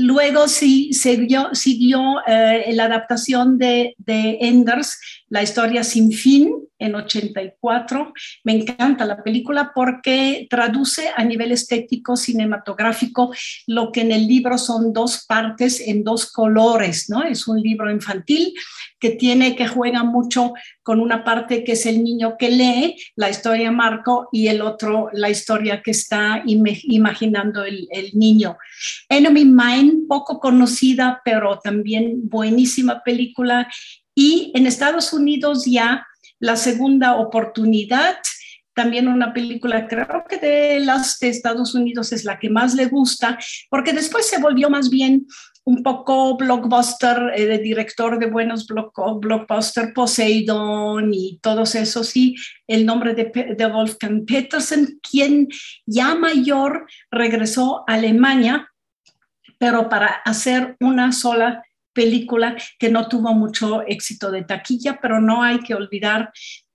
Luego 0.00 0.46
sí 0.46 0.92
siguió, 0.92 2.20
eh, 2.24 2.70
la 2.72 2.84
adaptación 2.84 3.58
de, 3.58 3.96
de, 3.98 4.38
Enders, 4.40 4.96
La 5.28 5.42
historia 5.42 5.84
sin 5.84 6.12
fin, 6.12 6.68
en 6.78 6.94
84. 6.94 8.12
Me 8.44 8.52
encanta 8.52 9.04
la 9.04 9.22
película 9.22 9.72
porque 9.74 10.46
traduce 10.48 11.10
a 11.14 11.24
nivel 11.24 11.52
estético, 11.52 12.16
cinematográfico, 12.16 13.32
lo 13.66 13.90
que 13.92 14.02
en 14.02 14.12
el 14.12 14.26
libro 14.26 14.58
son 14.58 14.92
dos 14.92 15.24
partes 15.26 15.80
en 15.80 16.04
dos 16.04 16.30
colores, 16.30 17.10
¿no? 17.10 17.22
Es 17.24 17.48
un 17.48 17.60
libro 17.60 17.90
infantil 17.90 18.54
que 19.00 19.10
tiene, 19.10 19.54
que 19.54 19.68
juega 19.68 20.02
mucho 20.02 20.52
con 20.82 21.00
una 21.00 21.24
parte 21.24 21.62
que 21.62 21.72
es 21.72 21.86
el 21.86 22.02
niño 22.02 22.36
que 22.38 22.50
lee 22.50 22.96
la 23.14 23.30
historia 23.30 23.70
Marco 23.70 24.28
y 24.32 24.48
el 24.48 24.60
otro 24.60 25.10
la 25.12 25.30
historia 25.30 25.82
que 25.82 25.92
está 25.92 26.42
imaginando 26.46 27.62
el, 27.64 27.86
el 27.90 28.10
niño. 28.14 28.56
Enemy 29.08 29.44
Mine, 29.44 29.92
poco 30.08 30.40
conocida, 30.40 31.20
pero 31.24 31.58
también 31.58 32.28
buenísima 32.28 33.02
película. 33.02 33.68
Y 34.18 34.50
en 34.52 34.66
Estados 34.66 35.12
Unidos 35.12 35.64
ya 35.64 36.04
la 36.40 36.56
segunda 36.56 37.18
oportunidad, 37.18 38.16
también 38.74 39.06
una 39.06 39.32
película, 39.32 39.86
creo 39.86 40.24
que 40.28 40.38
de 40.38 40.80
las 40.80 41.20
de 41.20 41.28
Estados 41.28 41.72
Unidos 41.76 42.10
es 42.10 42.24
la 42.24 42.36
que 42.40 42.50
más 42.50 42.74
le 42.74 42.86
gusta, 42.86 43.38
porque 43.70 43.92
después 43.92 44.26
se 44.26 44.40
volvió 44.40 44.70
más 44.70 44.90
bien 44.90 45.28
un 45.62 45.84
poco 45.84 46.36
blockbuster, 46.36 47.30
eh, 47.36 47.58
director 47.58 48.18
de 48.18 48.26
buenos 48.26 48.66
blockbuster, 48.66 49.92
Poseidon 49.94 51.14
y 51.14 51.38
todos 51.40 51.76
esos, 51.76 52.16
y 52.16 52.34
el 52.66 52.84
nombre 52.84 53.14
de, 53.14 53.54
de 53.56 53.66
Wolfgang 53.66 54.24
Petersen, 54.24 54.98
quien 55.00 55.46
ya 55.86 56.16
mayor 56.16 56.88
regresó 57.12 57.84
a 57.86 57.94
Alemania, 57.94 58.68
pero 59.58 59.88
para 59.88 60.08
hacer 60.24 60.76
una 60.80 61.12
sola 61.12 61.62
película 61.98 62.56
que 62.78 62.90
no 62.90 63.08
tuvo 63.08 63.34
mucho 63.34 63.82
éxito 63.84 64.30
de 64.30 64.44
taquilla, 64.44 65.00
pero 65.02 65.20
no 65.20 65.42
hay 65.42 65.58
que 65.58 65.74
olvidar 65.74 66.30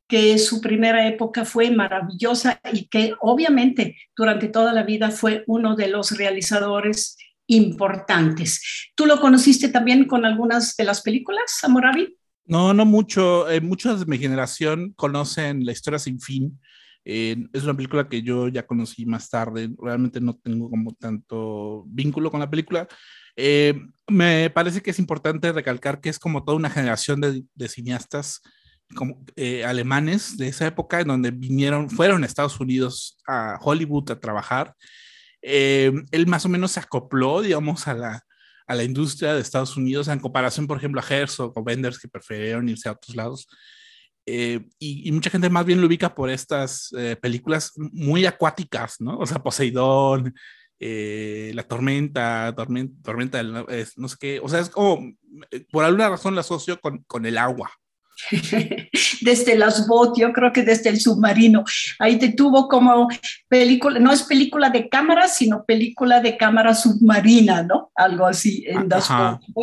que 0.05 0.37
su 0.37 0.59
primera 0.59 1.07
época 1.07 1.45
fue 1.45 1.71
maravillosa 1.71 2.59
y 2.73 2.89
que 2.89 3.13
obviamente 3.21 3.95
durante 4.17 4.49
toda 4.49 4.73
la 4.73 4.83
vida 4.83 5.11
fue 5.11 5.45
uno 5.47 5.77
de 5.77 5.87
los 5.87 6.17
realizadores 6.17 7.15
importantes. 7.47 8.91
¿Tú 8.95 9.05
lo 9.05 9.21
conociste 9.21 9.69
también 9.69 10.07
con 10.07 10.25
algunas 10.25 10.75
de 10.75 10.83
las 10.83 11.01
películas, 11.01 11.63
Amoravi? 11.63 12.17
No, 12.45 12.73
no 12.73 12.85
mucho. 12.85 13.49
Eh, 13.49 13.61
muchos 13.61 14.01
de 14.01 14.05
mi 14.05 14.17
generación 14.17 14.91
conocen 14.97 15.65
La 15.65 15.71
historia 15.71 15.99
sin 15.99 16.19
fin. 16.19 16.59
Eh, 17.05 17.37
es 17.53 17.63
una 17.63 17.77
película 17.77 18.09
que 18.09 18.21
yo 18.21 18.49
ya 18.49 18.67
conocí 18.67 19.05
más 19.05 19.29
tarde. 19.29 19.69
Realmente 19.81 20.19
no 20.19 20.35
tengo 20.35 20.69
como 20.69 20.93
tanto 20.95 21.85
vínculo 21.87 22.29
con 22.29 22.41
la 22.41 22.49
película. 22.49 22.89
Eh, 23.35 23.73
me 24.07 24.49
parece 24.49 24.81
que 24.81 24.91
es 24.91 24.99
importante 24.99 25.51
recalcar 25.51 26.01
que 26.01 26.09
es 26.09 26.19
como 26.19 26.43
toda 26.43 26.57
una 26.57 26.69
generación 26.69 27.21
de, 27.21 27.67
cineastas 27.67 28.41
como, 28.95 29.25
alemanes 29.65 30.37
de 30.37 30.49
esa 30.49 30.67
época 30.67 31.01
en 31.01 31.07
donde 31.07 31.31
vinieron, 31.31 31.89
fueron 31.89 32.23
a 32.23 32.25
Estados 32.25 32.59
Unidos, 32.59 33.17
a 33.27 33.57
Hollywood 33.61 34.11
a 34.11 34.19
trabajar 34.19 34.75
eh, 35.43 35.91
él 36.11 36.25
más 36.25 36.45
o 36.45 36.49
menos 36.49 36.71
se 36.71 36.79
acopló, 36.79 37.41
digamos, 37.41 37.87
a 37.87 37.93
la, 37.93 38.83
industria 38.83 39.35
de 39.35 39.41
Estados 39.41 39.77
Unidos 39.77 40.07
en 40.07 40.19
comparación, 40.19 40.65
por 40.65 40.77
ejemplo, 40.77 40.99
a 41.01 41.07
Herzog 41.07 41.55
o 41.55 41.63
Benders 41.63 41.99
que 41.99 42.07
prefirieron 42.07 42.67
irse 42.69 42.89
a 42.89 42.93
otros 42.93 43.15
lados. 43.15 43.47
Eh, 44.25 44.61
y, 44.79 45.11
mucha 45.11 45.29
gente 45.29 45.49
más 45.49 45.65
bien 45.65 45.81
lo 45.81 45.87
ubica 45.87 46.15
por 46.15 46.29
estas 46.29 46.91
eh, 46.97 47.17
películas 47.21 47.73
muy 47.75 48.25
acuáticas, 48.25 48.95
¿no? 48.99 49.17
O 49.19 49.25
sea, 49.25 49.43
Poseidón, 49.43 50.33
La 50.79 51.63
Tormenta, 51.63 52.53
Tormenta, 52.55 53.01
tormenta 53.03 53.43
no 53.43 54.07
sé 54.07 54.15
qué, 54.19 54.39
o 54.41 54.49
sea, 54.49 54.59
es 54.59 54.69
como, 54.69 55.13
por 55.71 55.85
alguna 55.85 56.09
razón 56.09 56.35
la 56.35 56.41
asocio 56.41 56.79
con, 56.81 57.03
con 57.03 57.25
el 57.25 57.37
agua, 57.37 57.71
desde 59.21 59.57
las 59.57 59.87
botes, 59.87 60.21
yo 60.21 60.31
creo 60.31 60.51
que 60.51 60.63
desde 60.63 60.89
el 60.89 60.99
submarino. 60.99 61.63
Ahí 61.99 62.17
te 62.17 62.33
tuvo 62.33 62.67
como 62.67 63.07
película, 63.47 63.99
no 63.99 64.11
es 64.11 64.23
película 64.23 64.69
de 64.69 64.89
cámara, 64.89 65.27
sino 65.27 65.65
película 65.65 66.19
de 66.21 66.37
cámara 66.37 66.73
submarina, 66.75 67.63
¿no? 67.63 67.91
Algo 67.95 68.25
así 68.25 68.63
en 68.67 68.87
las 68.89 69.09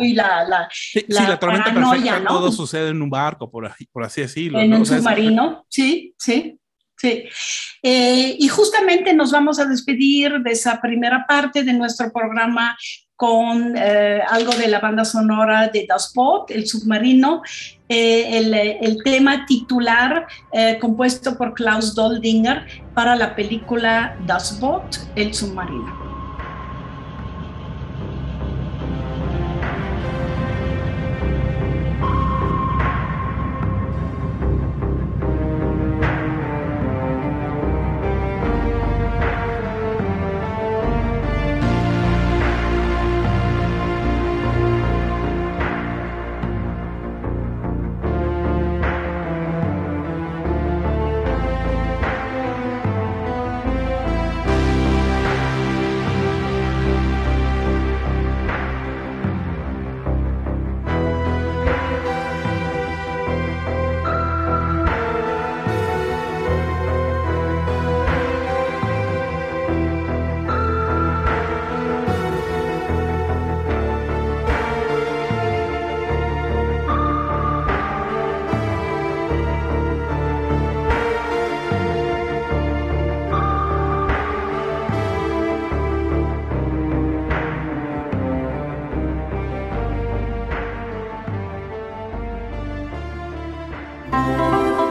Y 0.01 0.13
la, 0.13 0.43
la, 0.47 0.69
sí, 0.71 1.03
la, 1.07 1.39
tormenta 1.39 1.73
perfecta, 1.73 2.19
¿no? 2.19 2.27
todo 2.27 2.51
sucede 2.51 2.89
en 2.89 3.01
un 3.01 3.09
barco, 3.09 3.49
por, 3.49 3.69
por 3.91 4.03
así 4.03 4.21
decirlo. 4.21 4.59
En 4.59 4.73
un 4.73 4.85
submarino, 4.85 5.65
sí, 5.69 6.13
sí. 6.17 6.57
Sí, 7.01 7.23
eh, 7.81 8.35
y 8.37 8.47
justamente 8.47 9.11
nos 9.15 9.31
vamos 9.31 9.57
a 9.59 9.65
despedir 9.65 10.33
de 10.41 10.51
esa 10.51 10.79
primera 10.79 11.25
parte 11.27 11.63
de 11.63 11.73
nuestro 11.73 12.13
programa 12.13 12.77
con 13.15 13.75
eh, 13.75 14.21
algo 14.29 14.53
de 14.53 14.67
la 14.67 14.79
banda 14.79 15.03
sonora 15.03 15.67
de 15.67 15.87
Das 15.89 16.11
Boot, 16.13 16.51
el 16.51 16.67
submarino, 16.67 17.41
eh, 17.89 18.77
el, 18.81 19.03
tema 19.03 19.47
titular 19.47 20.27
compuesto 20.79 21.35
por 21.35 21.55
Klaus 21.55 21.95
Doldinger 21.95 22.67
para 22.93 23.15
la 23.15 23.35
película 23.35 24.15
Das 24.27 24.59
Boot, 24.59 24.97
el 25.15 25.33
submarino. 25.33 26.00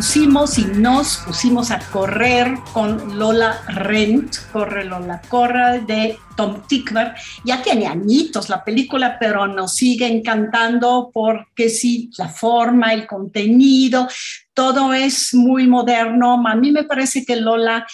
Y 0.00 0.64
nos 0.78 1.18
pusimos 1.26 1.70
a 1.70 1.78
correr 1.78 2.54
con 2.72 3.18
Lola 3.18 3.60
Rent, 3.68 4.34
Corre 4.50 4.86
Lola 4.86 5.20
Corre 5.28 5.80
de 5.80 6.16
Tom 6.34 6.62
Tickver. 6.66 7.12
Ya 7.44 7.62
tiene 7.62 7.86
añitos 7.86 8.48
la 8.48 8.64
película, 8.64 9.18
pero 9.20 9.46
nos 9.46 9.74
sigue 9.74 10.06
encantando 10.06 11.10
porque 11.12 11.68
sí, 11.68 12.10
la 12.16 12.28
forma, 12.28 12.94
el 12.94 13.06
contenido, 13.06 14.08
todo 14.54 14.94
es 14.94 15.34
muy 15.34 15.66
moderno. 15.66 16.42
A 16.48 16.54
mí 16.54 16.72
me 16.72 16.84
parece 16.84 17.26
que 17.26 17.36
Lola 17.36 17.86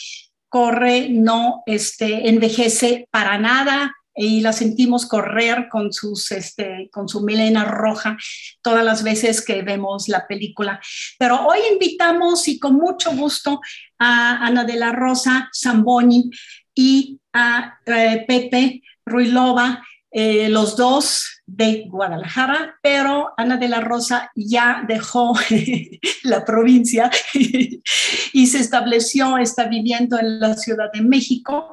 Corre 0.49 1.09
no 1.11 1.65
este, 1.67 2.29
envejece 2.29 3.09
para 3.11 3.37
nada 3.37 3.97
y 4.17 4.41
la 4.41 4.53
sentimos 4.53 5.07
correr 5.07 5.69
con, 5.69 5.93
sus, 5.93 6.33
este, 6.33 6.89
con 6.91 7.09
su 7.09 7.21
melena 7.21 7.65
roja 7.65 8.17
todas 8.63 8.85
las 8.85 9.03
veces 9.03 9.45
que 9.45 9.63
vemos 9.63 10.09
la 10.09 10.27
película. 10.27 10.81
Pero 11.19 11.47
hoy 11.47 11.59
invitamos 11.73 12.49
y 12.49 12.59
con 12.59 12.75
mucho 12.75 13.15
gusto 13.15 13.61
a 13.99 14.47
Ana 14.47 14.65
de 14.65 14.77
la 14.77 14.93
Rosa 14.93 15.51
Zamboni 15.55 16.31
y 16.75 17.21
a 17.33 17.79
eh, 17.87 18.25
Pepe 18.27 18.83
Ruilova, 19.05 19.83
eh, 20.19 20.49
los 20.49 20.79
dos 20.79 21.43
de 21.45 21.85
Guadalajara, 21.91 22.79
pero 22.83 23.35
Ana 23.37 23.59
de 23.59 23.69
la 23.69 23.83
Rosa 23.83 24.31
ya 24.35 24.83
dejó 24.89 25.35
la 26.23 26.43
provincia 26.43 27.11
y 28.33 28.47
se 28.47 28.59
estableció, 28.59 29.37
está 29.37 29.67
viviendo 29.69 30.19
en 30.19 30.41
la 30.41 30.57
Ciudad 30.57 30.91
de 30.91 31.03
México. 31.03 31.71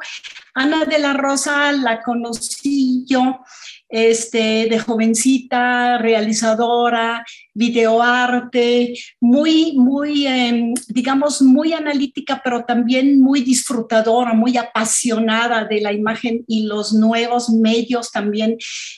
Ana 0.56 0.84
de 0.84 1.00
la 1.00 1.14
Rosa 1.14 1.72
la 1.72 2.02
conocí 2.02 3.06
yo 3.08 3.46
este, 3.94 4.66
de 4.72 4.80
jovencita, 4.80 6.00
realizadora, 6.00 7.24
videoarte, 7.54 8.96
muy, 9.22 9.74
muy, 9.74 10.26
em, 10.26 10.74
digamos, 10.88 11.44
muy 11.44 11.74
analítica, 11.74 12.42
pero 12.44 12.66
también 12.66 13.22
muy 13.22 13.42
disfrutadora, 13.42 14.34
muy 14.34 14.58
apasionada 14.58 15.66
de 15.66 15.80
la 15.80 15.94
imagen 15.94 16.44
y 16.48 16.64
los 16.64 16.94
nuevos 16.94 17.52
medios 17.52 18.12
también 18.12 18.58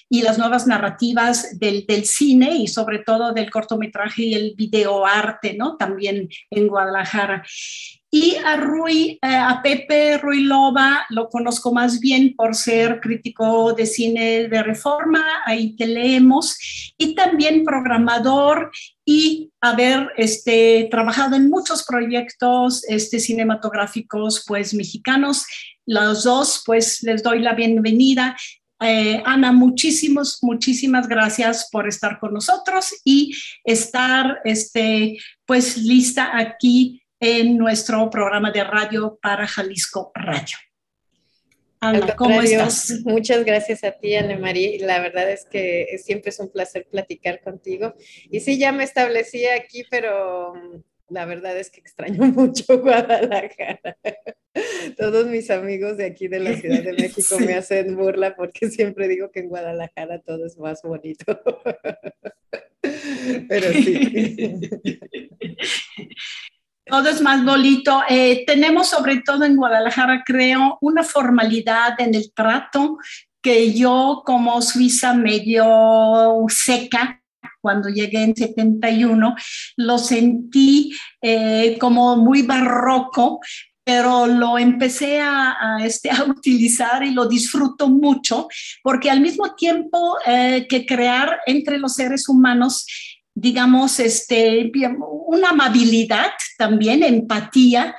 y 0.10 0.22
las 0.22 0.38
nuevas 0.38 0.66
narrativas 0.66 1.60
del, 1.60 1.86
del 1.86 2.06
cine 2.06 2.56
y 2.56 2.70
sobre 2.70 3.00
todo 3.00 3.34
del 3.34 3.52
cortometraje 3.52 4.24
y 4.24 4.34
el 4.34 4.54
videoarte, 4.56 5.56
¿no? 5.58 5.76
También 5.76 6.30
en 6.52 6.68
Guadalajara. 6.70 7.44
Y 8.18 8.38
a 8.46 8.56
Rui, 8.56 9.20
eh, 9.22 9.28
a 9.28 9.62
Pepe 9.62 10.18
Ruilova 10.18 11.06
lo 11.10 11.28
conozco 11.28 11.74
más 11.74 12.00
bien 12.00 12.34
por 12.34 12.56
ser 12.56 13.02
crítico 13.02 13.74
de 13.74 13.86
cine 13.86 14.48
de 14.48 14.64
reforma, 14.64 15.22
ahí 15.46 15.76
te 15.76 15.86
leemos, 15.86 16.58
y 16.98 17.14
también 17.14 17.66
programador 17.66 18.72
y 19.04 19.52
haber 19.60 20.14
este, 20.16 20.88
trabajado 20.90 21.36
en 21.36 21.50
muchos 21.50 21.84
proyectos 21.84 22.86
este, 22.88 23.20
cinematográficos 23.20 24.46
pues 24.48 24.74
mexicanos. 24.74 25.46
Los 25.86 26.24
dos 26.24 26.64
pues 26.66 27.04
les 27.04 27.22
doy 27.22 27.40
la 27.40 27.54
bienvenida 27.54 28.38
eh, 28.82 29.22
Ana, 29.26 29.52
muchísimas, 29.52 30.40
muchísimas 30.42 31.08
gracias 31.08 31.70
por 31.72 31.88
estar 31.88 32.20
con 32.20 32.34
nosotros 32.34 32.94
y 33.06 33.34
estar, 33.64 34.40
este, 34.44 35.18
pues, 35.46 35.78
lista 35.78 36.38
aquí 36.38 37.02
en 37.20 37.58
nuestro 37.58 38.10
programa 38.10 38.52
de 38.52 38.64
radio 38.64 39.18
para 39.22 39.48
Jalisco 39.48 40.12
Radio. 40.14 40.58
Ana, 41.80 42.16
¿cómo 42.16 42.42
estás? 42.42 43.02
Muchas 43.06 43.46
gracias 43.46 43.84
a 43.84 43.92
ti, 43.92 44.16
Ana 44.16 44.38
María. 44.38 44.86
La 44.86 45.00
verdad 45.00 45.30
es 45.30 45.46
que 45.46 45.98
siempre 46.04 46.30
es 46.30 46.40
un 46.40 46.50
placer 46.50 46.88
platicar 46.90 47.42
contigo. 47.42 47.94
Y 48.30 48.40
sí, 48.40 48.58
ya 48.58 48.72
me 48.72 48.84
establecí 48.84 49.46
aquí, 49.46 49.84
pero 49.90 50.54
la 51.10 51.26
verdad 51.26 51.58
es 51.58 51.70
que 51.70 51.80
extraño 51.80 52.24
mucho 52.34 52.80
Guadalajara. 52.80 53.98
Todos 54.98 55.28
mis 55.28 55.52
amigos 55.52 55.98
de 55.98 56.06
aquí 56.06 56.28
de 56.28 56.40
la 56.40 56.56
Ciudad 56.56 56.82
de 56.82 56.94
México 56.94 57.38
me 57.40 57.56
hacen 57.56 57.96
burla 57.96 58.36
porque 58.36 58.70
siempre 58.70 59.08
digo 59.08 59.30
que 59.30 59.42
en 59.42 59.50
Guadalajara 59.50 60.20
todo 60.20 60.46
es 60.46 60.58
más 60.58 60.82
bonito. 60.82 61.42
Pero 63.50 63.74
sí. 63.74 64.60
Todo 66.86 67.10
es 67.10 67.22
más 67.22 67.44
bonito. 67.44 68.04
Eh, 68.08 68.44
tenemos 68.46 68.90
sobre 68.90 69.22
todo 69.22 69.44
en 69.44 69.56
Guadalajara, 69.56 70.24
creo, 70.26 70.78
una 70.82 71.04
formalidad 71.04 72.00
en 72.00 72.14
el 72.14 72.32
trato 72.32 72.98
que 73.42 73.74
yo 73.74 74.22
como 74.26 74.62
suiza 74.62 75.14
medio 75.14 76.36
seca, 76.48 77.22
cuando 77.60 77.90
llegué 77.90 78.24
en 78.24 78.36
71, 78.36 79.36
lo 79.78 79.98
sentí 79.98 80.92
eh, 81.22 81.78
como 81.80 82.18
muy 82.18 82.44
barroco, 82.44 83.40
pero 83.84 84.26
lo 84.28 84.58
empecé 84.58 85.22
a, 85.22 85.78
este, 85.82 86.10
a, 86.12 86.24
utilizar 86.24 87.04
y 87.04 87.12
lo 87.12 87.28
disfruto 87.28 87.88
mucho, 87.88 88.48
porque 88.84 89.10
al 89.10 89.22
mismo 89.22 89.56
tiempo 89.56 90.18
eh, 90.26 90.66
que 90.68 90.86
crear 90.86 91.40
entre 91.46 91.78
los 91.78 91.96
seres 91.96 92.28
humanos 92.30 92.86
digamos, 93.36 94.00
este, 94.00 94.72
una 95.28 95.50
amabilidad 95.50 96.32
también, 96.58 97.04
empatía, 97.04 97.96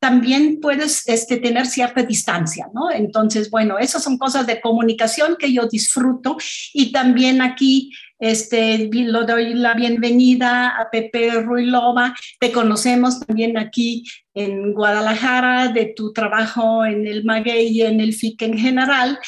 también 0.00 0.60
puedes 0.60 1.06
este, 1.06 1.36
tener 1.36 1.66
cierta 1.66 2.02
distancia, 2.02 2.68
¿no? 2.74 2.90
Entonces, 2.90 3.50
bueno, 3.50 3.78
esas 3.78 4.02
son 4.02 4.18
cosas 4.18 4.46
de 4.46 4.60
comunicación 4.60 5.36
que 5.38 5.52
yo 5.52 5.68
disfruto 5.68 6.38
y 6.72 6.90
también 6.90 7.42
aquí 7.42 7.92
este, 8.18 8.88
lo 8.92 9.24
doy 9.24 9.54
la 9.54 9.74
bienvenida 9.74 10.68
a 10.68 10.90
Pepe 10.90 11.42
Ruilova. 11.42 12.14
Te 12.40 12.50
conocemos 12.50 13.20
también 13.20 13.58
aquí 13.58 14.04
en 14.34 14.72
Guadalajara 14.72 15.68
de 15.68 15.92
tu 15.94 16.12
trabajo 16.12 16.84
en 16.84 17.06
el 17.06 17.24
Maguey 17.24 17.68
y 17.68 17.82
en 17.82 18.00
el 18.00 18.14
FIC 18.14 18.42
en 18.42 18.58
general 18.58 19.18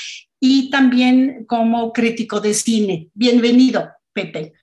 y 0.40 0.70
también 0.70 1.44
como 1.46 1.92
crítico 1.92 2.40
de 2.40 2.54
cine. 2.54 3.08
Bienvenido, 3.14 3.90
Pepe. 4.12 4.54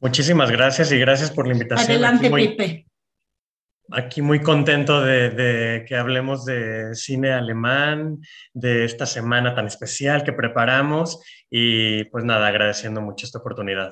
Muchísimas 0.00 0.50
gracias 0.50 0.90
y 0.92 0.98
gracias 0.98 1.30
por 1.30 1.46
la 1.46 1.52
invitación. 1.52 1.90
Adelante, 1.90 2.26
aquí 2.26 2.30
muy, 2.30 2.48
Pepe. 2.48 2.86
Aquí 3.92 4.22
muy 4.22 4.40
contento 4.40 5.02
de, 5.02 5.84
que 5.86 5.96
hablemos 5.96 6.44
de 6.46 6.94
cine 6.94 7.32
alemán, 7.32 8.18
de 8.54 8.84
esta 8.84 9.04
semana 9.04 9.54
tan 9.54 9.66
especial 9.66 10.24
que 10.24 10.32
preparamos 10.32 11.22
y 11.50 12.04
pues 12.04 12.24
nada, 12.24 12.46
agradeciendo 12.46 13.02
mucho 13.02 13.26
esta 13.26 13.40
oportunidad. 13.40 13.90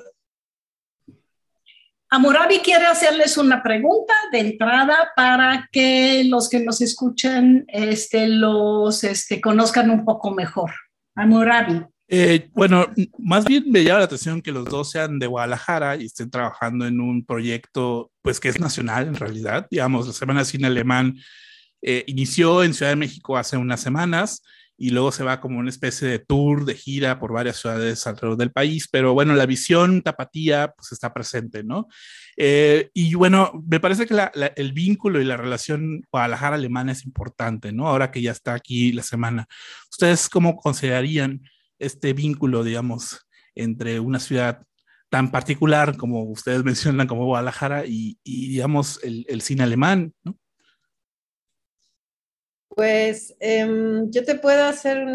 Amurabi 2.11 2.59
quiere 2.59 2.87
hacerles 2.87 3.37
una 3.37 3.61
pregunta 3.61 4.15
de 4.31 4.39
entrada 4.39 5.11
para 5.15 5.69
que 5.71 6.23
los 6.25 6.49
que 6.49 6.59
nos 6.59 6.81
escuchen 6.81 7.65
este, 7.67 8.27
los 8.27 9.03
este, 9.03 9.39
conozcan 9.39 9.91
un 9.91 10.05
poco 10.05 10.31
mejor. 10.31 10.71
Amurabi. 11.13 11.85
Eh, 12.11 12.49
bueno, 12.53 12.87
más 13.19 13.45
bien 13.45 13.65
me 13.69 13.83
llama 13.83 13.99
la 13.99 14.05
atención 14.05 14.41
que 14.41 14.51
los 14.51 14.65
dos 14.65 14.89
sean 14.89 15.19
de 15.19 15.27
Guadalajara 15.27 15.95
y 15.95 16.05
estén 16.05 16.31
trabajando 16.31 16.87
en 16.87 16.99
un 16.99 17.23
proyecto, 17.23 18.11
pues 18.23 18.39
que 18.39 18.49
es 18.49 18.59
nacional 18.59 19.07
en 19.07 19.15
realidad. 19.15 19.67
Digamos, 19.69 20.07
la 20.07 20.13
Semana 20.13 20.39
de 20.39 20.45
Cine 20.45 20.67
Alemán 20.67 21.19
eh, 21.83 22.03
inició 22.07 22.63
en 22.63 22.73
Ciudad 22.73 22.93
de 22.93 22.95
México 22.95 23.37
hace 23.37 23.57
unas 23.57 23.79
semanas 23.79 24.41
y 24.75 24.89
luego 24.89 25.11
se 25.11 25.23
va 25.23 25.39
como 25.39 25.59
una 25.59 25.69
especie 25.69 26.07
de 26.07 26.17
tour, 26.17 26.65
de 26.65 26.73
gira 26.73 27.19
por 27.19 27.31
varias 27.31 27.57
ciudades 27.57 28.07
alrededor 28.07 28.37
del 28.37 28.51
país, 28.51 28.87
pero 28.89 29.13
bueno, 29.13 29.35
la 29.35 29.45
visión 29.45 30.01
tapatía 30.01 30.73
pues 30.75 30.93
está 30.93 31.13
presente, 31.13 31.63
¿no? 31.63 31.89
Eh, 32.37 32.89
y 32.93 33.13
bueno, 33.13 33.51
me 33.69 33.79
parece 33.79 34.07
que 34.07 34.15
el 34.55 34.73
vínculo 34.73 35.21
y 35.21 35.25
la 35.25 35.37
relación 35.37 36.01
Guadalajara-Alemana 36.11 36.93
es 36.93 37.05
importante, 37.05 37.71
¿no? 37.71 37.87
Ahora 37.87 38.09
que 38.09 38.21
ya 38.21 38.31
está 38.31 38.55
aquí 38.55 38.93
la 38.93 39.03
semana. 39.03 39.47
¿Ustedes 39.91 40.27
cómo 40.27 40.55
considerarían? 40.55 41.41
Este 41.79 42.13
vínculo, 42.13 42.63
digamos, 42.63 43.27
entre 43.55 43.99
una 43.99 44.19
ciudad 44.19 44.63
tan 45.09 45.31
particular 45.31 45.97
como 45.97 46.23
ustedes 46.23 46.63
mencionan, 46.65 47.07
como 47.07 47.25
Guadalajara, 47.25 47.85
y, 47.85 48.17
digamos, 48.23 48.99
el, 49.03 49.41
cine 49.41 49.63
alemán, 49.63 50.13
¿no? 50.23 50.37
Pues 52.75 53.35
em, 53.41 54.09
yo 54.09 54.23
te 54.23 54.35
puedo 54.35 54.63
hacer 54.63 55.05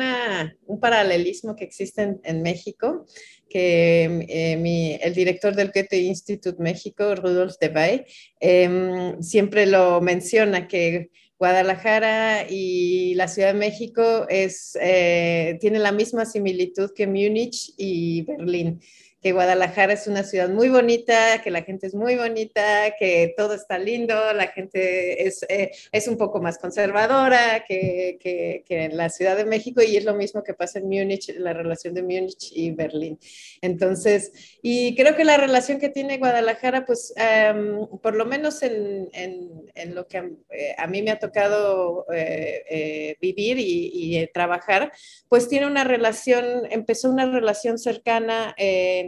un 0.66 0.80
paralelismo 0.80 1.56
que 1.56 1.64
existe 1.64 2.18
en, 2.22 2.42
México, 2.42 3.06
que 3.48 4.26
eh, 4.28 5.00
el 5.02 5.14
director 5.14 5.54
del 5.54 5.70
Goethe 5.74 5.96
Institute 5.96 6.62
México, 6.62 7.14
Rudolf 7.14 7.54
de 7.58 7.68
Bay, 7.70 8.04
em, 8.38 9.18
siempre 9.22 9.64
lo 9.64 10.02
menciona, 10.02 10.68
que 10.68 11.10
Guadalajara 11.38 12.46
y 12.48 13.14
la 13.14 13.28
Ciudad 13.28 13.52
de 13.52 13.58
México 13.58 14.26
es, 14.28 14.78
eh, 14.80 15.58
tiene 15.60 15.78
la 15.78 15.92
misma 15.92 16.24
similitud 16.24 16.92
que 16.94 17.06
Múnich 17.06 17.74
y 17.76 18.22
Berlín, 18.22 18.80
que 19.24 19.32
Guadalajara 19.32 19.94
es 19.94 20.06
una 20.06 20.22
ciudad 20.22 20.50
muy 20.50 20.68
bonita, 20.68 21.40
que 21.42 21.50
la 21.50 21.62
gente 21.62 21.86
es 21.86 21.94
muy 21.94 22.14
bonita, 22.14 22.94
que 22.98 23.32
todo 23.38 23.54
está 23.54 23.78
lindo, 23.78 24.14
la 24.34 24.48
gente 24.48 25.26
es, 25.26 25.46
eh, 25.48 25.70
es 25.92 26.08
un 26.08 26.18
poco 26.18 26.42
más 26.42 26.58
conservadora 26.58 27.64
que, 27.66 28.18
que, 28.20 28.62
en 28.68 28.98
la 28.98 29.08
Ciudad 29.08 29.34
de 29.34 29.46
México 29.46 29.80
y 29.82 29.96
es 29.96 30.04
lo 30.04 30.12
mismo 30.12 30.42
que 30.42 30.52
pasa 30.52 30.78
en 30.78 30.90
Múnich, 30.90 31.34
la 31.38 31.54
relación 31.54 31.94
de 31.94 32.02
Múnich 32.02 32.52
y 32.52 32.72
Berlín. 32.72 33.18
Entonces, 33.62 34.30
y 34.60 34.94
creo 34.94 35.16
que 35.16 35.24
la 35.24 35.38
relación 35.38 35.78
que 35.78 35.88
tiene 35.88 36.18
Guadalajara, 36.18 36.84
pues 36.84 37.14
um, 37.16 37.98
por 38.00 38.16
lo 38.16 38.26
menos 38.26 38.62
en, 38.62 39.08
en, 39.14 39.94
lo 39.94 40.06
que 40.06 40.18
eh, 40.50 40.74
a 40.76 40.86
mí 40.86 41.00
me 41.00 41.12
ha 41.12 41.18
tocado 41.18 42.04
eh, 42.12 43.16
vivir 43.22 43.58
y, 43.58 44.18
y, 44.18 44.26
trabajar, 44.34 44.92
pues 45.30 45.48
tiene 45.48 45.66
una 45.66 45.84
relación, 45.84 46.44
empezó 46.70 47.10
una 47.10 47.24
relación 47.24 47.78
cercana 47.78 48.54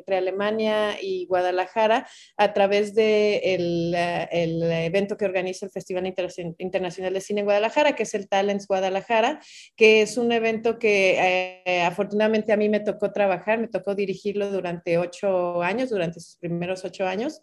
entre 0.06 0.18
Alemania 0.18 1.02
y 1.02 1.26
Guadalajara 1.26 2.06
a 2.36 2.52
través 2.52 2.94
del 2.94 3.90
de 3.90 3.92
eh, 3.92 4.28
el 4.30 4.62
evento 4.62 5.16
que 5.16 5.24
organiza 5.24 5.66
el 5.66 5.72
Festival 5.72 6.06
Internacional 6.58 7.12
de 7.12 7.20
Cine 7.20 7.40
en 7.40 7.46
Guadalajara, 7.46 7.96
que 7.96 8.04
es 8.04 8.14
el 8.14 8.28
Talents 8.28 8.68
Guadalajara, 8.68 9.40
que 9.74 10.02
es 10.02 10.16
un 10.16 10.30
evento 10.30 10.78
que 10.78 11.62
eh, 11.66 11.82
afortunadamente 11.82 12.52
a 12.52 12.56
mí 12.56 12.68
me 12.68 12.80
tocó 12.80 13.10
trabajar, 13.10 13.58
me 13.58 13.66
tocó 13.66 13.96
dirigirlo 13.96 14.50
durante 14.52 14.96
ocho 14.96 15.60
años, 15.62 15.90
durante 15.90 16.20
sus 16.20 16.36
primeros 16.36 16.84
ocho 16.84 17.04
años 17.04 17.42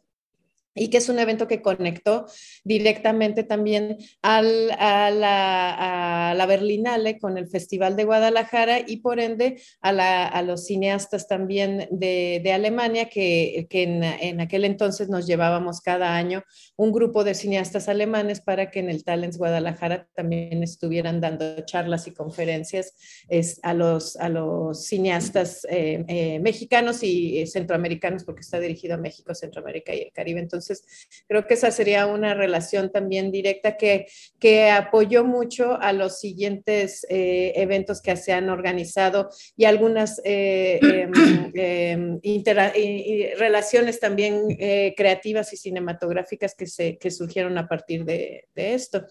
y 0.76 0.90
que 0.90 0.98
es 0.98 1.10
un 1.10 1.20
evento 1.20 1.48
que 1.48 1.62
conectó 1.62 2.26
directamente 2.64 3.44
también 3.44 3.98
al, 4.22 4.72
a, 4.80 5.12
la, 5.12 6.34
la, 6.36 6.46
Berlinale 6.46 7.20
con 7.20 7.38
el 7.38 7.48
Festival 7.48 7.96
de 7.96 8.06
Guadalajara 8.06 8.80
y 8.86 8.98
por 8.98 9.20
ende 9.20 9.62
a, 9.82 9.92
la, 9.92 10.28
a 10.28 10.42
los 10.42 10.66
cineastas 10.66 11.28
también 11.28 11.88
de, 11.92 12.42
de 12.44 12.54
Alemania, 12.54 13.10
que, 13.10 13.68
que 13.70 13.84
en, 13.84 14.04
en, 14.04 14.42
aquel 14.42 14.66
entonces 14.66 15.10
nos 15.10 15.28
llevábamos 15.28 15.82
cada 15.82 16.16
año 16.16 16.44
un 16.76 16.92
grupo 16.92 17.24
de 17.24 17.36
cineastas 17.36 17.88
alemanes 17.88 18.42
para 18.42 18.72
que 18.72 18.80
en 18.80 18.90
el 18.90 19.04
Talents 19.04 19.38
Guadalajara 19.38 20.08
también 20.16 20.64
estuvieran 20.64 21.22
dando 21.22 21.62
charlas 21.66 22.08
y 22.08 22.14
conferencias 22.14 22.94
es, 23.30 23.60
a, 23.64 23.74
los, 23.74 24.16
a 24.18 24.30
los 24.30 24.86
cineastas 24.86 25.66
eh, 25.70 26.04
eh, 26.08 26.40
mexicanos 26.40 27.04
y 27.04 27.46
centroamericanos, 27.48 28.24
porque 28.24 28.42
está 28.42 28.60
dirigido 28.60 28.96
a 28.96 28.98
México, 28.98 29.34
Centroamérica 29.36 29.94
y 29.94 30.02
el 30.02 30.12
Caribe. 30.12 30.40
Entonces, 30.40 30.63
entonces, 30.64 31.26
creo 31.28 31.46
que 31.46 31.56
esa 31.56 31.72
sería 31.72 32.06
una 32.08 32.34
relación 32.34 32.92
también 32.92 33.32
directa 33.32 33.78
que, 33.78 34.08
que 34.40 34.70
apoyó 34.70 35.24
mucho 35.24 35.80
a 35.80 35.94
los 35.94 36.20
siguientes 36.20 37.06
eh, 37.10 37.54
eventos 37.56 38.02
que 38.02 38.16
se 38.16 38.32
han 38.34 38.50
organizado 38.50 39.30
y 39.56 39.66
algunas 39.66 40.22
eh, 40.24 40.80
eh, 41.54 43.34
relaciones 43.38 44.00
también 44.00 44.46
eh, 44.60 44.94
creativas 44.96 45.52
y 45.54 45.58
cinematográficas 45.58 46.56
que, 46.56 46.68
se, 46.68 46.98
que 46.98 47.12
surgieron 47.12 47.58
a 47.58 47.68
partir 47.68 48.06
de, 48.06 48.48
de, 48.56 48.74
esto. 48.74 49.06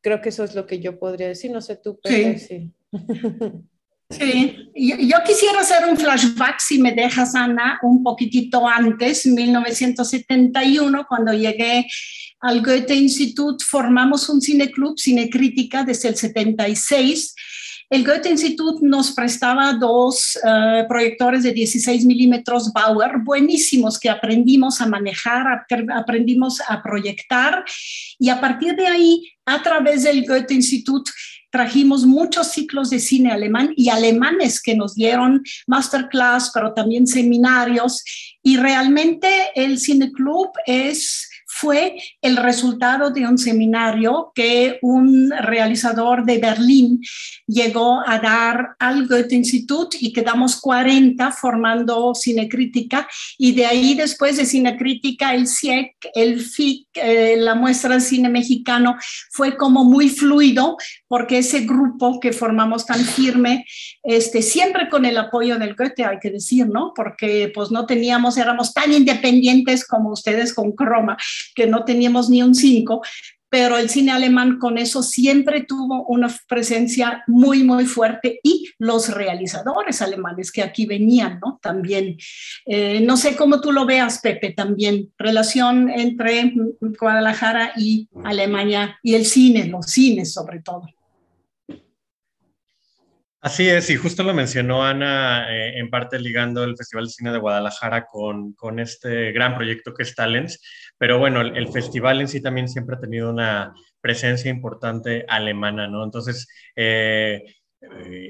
Creo 0.00 0.20
que 0.20 0.30
eso 0.30 0.44
es 0.44 0.54
lo 0.54 0.66
que 0.66 0.80
yo 0.80 0.98
podría 0.98 1.28
decir. 1.28 1.50
No 1.50 1.60
sé 1.60 1.76
tú, 1.76 1.98
pero 2.02 2.38
sí. 2.38 2.38
sí. 2.38 2.72
Sí, 4.08 4.70
yo, 4.74 5.16
quisiera 5.26 5.60
hacer 5.60 5.84
un 5.84 5.96
flashback, 5.96 6.60
si 6.60 6.78
me 6.78 6.92
dejas, 6.92 7.34
Ana, 7.34 7.80
un 7.82 8.04
poquitito 8.04 8.66
antes, 8.66 9.26
1971, 9.26 11.06
cuando 11.08 11.32
llegué 11.32 11.86
al 12.40 12.62
Goethe 12.62 12.94
Institut, 12.94 13.62
formamos 13.64 14.28
un 14.28 14.40
cineclub, 14.40 14.96
Cinecrítica, 14.96 15.82
desde 15.82 16.10
el 16.10 16.16
76. 16.16 17.34
El 17.90 18.04
Goethe 18.04 18.30
Institut 18.30 18.80
nos 18.80 19.10
prestaba 19.10 19.72
dos 19.72 20.38
uh, 20.42 20.86
proyectores 20.86 21.42
de 21.42 21.52
16 21.52 22.04
milímetros 22.04 22.72
Bauer, 22.72 23.18
buenísimos, 23.24 23.98
que 23.98 24.10
aprendimos 24.10 24.80
a 24.80 24.86
manejar, 24.86 25.66
aprendimos 25.94 26.60
a 26.68 26.80
proyectar, 26.80 27.64
y 28.20 28.28
a 28.28 28.40
partir 28.40 28.76
de 28.76 28.86
ahí, 28.86 29.32
a 29.44 29.62
través 29.62 30.04
del 30.04 30.24
Goethe 30.24 30.54
Institut, 30.54 31.08
trajimos 31.56 32.04
muchos 32.04 32.48
ciclos 32.48 32.90
de 32.90 32.98
cine 32.98 33.32
alemán 33.32 33.72
y 33.76 33.88
alemanes 33.88 34.60
que 34.60 34.76
nos 34.76 34.94
dieron 34.94 35.42
masterclass, 35.66 36.50
pero 36.52 36.74
también 36.74 37.06
seminarios. 37.06 38.04
Y 38.42 38.58
realmente 38.58 39.28
el 39.54 39.78
Cine 39.78 40.12
Club 40.12 40.50
es 40.66 41.30
fue 41.58 41.96
el 42.20 42.36
resultado 42.36 43.10
de 43.10 43.26
un 43.26 43.38
seminario 43.38 44.30
que 44.34 44.78
un 44.82 45.30
realizador 45.30 46.24
de 46.26 46.36
Berlín 46.36 47.00
llegó 47.46 48.02
a 48.06 48.18
dar 48.18 48.76
al 48.78 49.06
Goethe 49.06 49.36
Institut 49.36 49.94
y 49.98 50.12
quedamos 50.12 50.60
40 50.60 51.32
formando 51.32 52.14
cinecrítica 52.14 53.08
y 53.38 53.52
de 53.52 53.64
ahí 53.64 53.94
después 53.94 54.36
de 54.36 54.44
cinecrítica 54.44 55.34
el 55.34 55.48
CIEC, 55.48 55.94
el 56.14 56.40
FIC, 56.40 56.88
eh, 56.94 57.36
la 57.38 57.54
muestra 57.54 57.94
de 57.94 58.00
cine 58.02 58.28
mexicano 58.28 58.96
fue 59.30 59.56
como 59.56 59.84
muy 59.84 60.10
fluido 60.10 60.76
porque 61.08 61.38
ese 61.38 61.60
grupo 61.60 62.20
que 62.20 62.34
formamos 62.34 62.84
tan 62.84 63.00
firme, 63.00 63.64
este, 64.02 64.42
siempre 64.42 64.90
con 64.90 65.06
el 65.06 65.16
apoyo 65.16 65.58
del 65.58 65.74
Goethe, 65.74 66.04
hay 66.04 66.18
que 66.20 66.30
decir, 66.30 66.68
¿no? 66.68 66.92
Porque 66.94 67.50
pues 67.54 67.70
no 67.70 67.86
teníamos, 67.86 68.36
éramos 68.36 68.74
tan 68.74 68.92
independientes 68.92 69.86
como 69.86 70.10
ustedes 70.10 70.52
con 70.52 70.72
Croma, 70.72 71.16
que 71.54 71.66
no 71.66 71.84
teníamos 71.84 72.30
ni 72.30 72.42
un 72.42 72.54
5, 72.54 73.02
pero 73.48 73.78
el 73.78 73.88
cine 73.88 74.12
alemán 74.12 74.58
con 74.58 74.76
eso 74.76 75.02
siempre 75.02 75.62
tuvo 75.62 76.04
una 76.08 76.28
presencia 76.48 77.22
muy, 77.26 77.62
muy 77.62 77.86
fuerte 77.86 78.40
y 78.42 78.68
los 78.78 79.14
realizadores 79.14 80.02
alemanes 80.02 80.50
que 80.50 80.62
aquí 80.62 80.84
venían, 80.84 81.38
¿no? 81.40 81.58
También. 81.62 82.16
Eh, 82.66 83.00
no 83.00 83.16
sé 83.16 83.36
cómo 83.36 83.60
tú 83.60 83.72
lo 83.72 83.86
veas, 83.86 84.18
Pepe, 84.18 84.52
también. 84.52 85.12
Relación 85.16 85.88
entre 85.88 86.52
Guadalajara 86.80 87.72
y 87.76 88.08
Alemania 88.24 88.98
y 89.02 89.14
el 89.14 89.24
cine, 89.24 89.66
los 89.66 89.86
cines 89.86 90.32
sobre 90.32 90.60
todo. 90.60 90.82
Así 93.46 93.68
es, 93.68 93.90
y 93.90 93.96
justo 93.96 94.24
lo 94.24 94.34
mencionó 94.34 94.84
Ana, 94.84 95.46
eh, 95.54 95.78
en 95.78 95.88
parte 95.88 96.18
ligando 96.18 96.64
el 96.64 96.76
Festival 96.76 97.04
de 97.04 97.12
Cine 97.12 97.30
de 97.30 97.38
Guadalajara 97.38 98.04
con, 98.04 98.54
con 98.54 98.80
este 98.80 99.30
gran 99.30 99.54
proyecto 99.54 99.94
que 99.94 100.02
es 100.02 100.16
Talents, 100.16 100.60
pero 100.98 101.18
bueno, 101.18 101.40
el, 101.40 101.68
festival 101.68 102.20
en 102.20 102.28
sí 102.28 102.40
también 102.40 102.68
siempre 102.68 102.96
ha 102.96 103.00
tenido 103.00 103.30
una 103.30 103.74
presencia 104.00 104.50
importante 104.50 105.24
alemana, 105.28 105.88
¿no? 105.88 106.04
Entonces, 106.04 106.48
eh, 106.74 107.42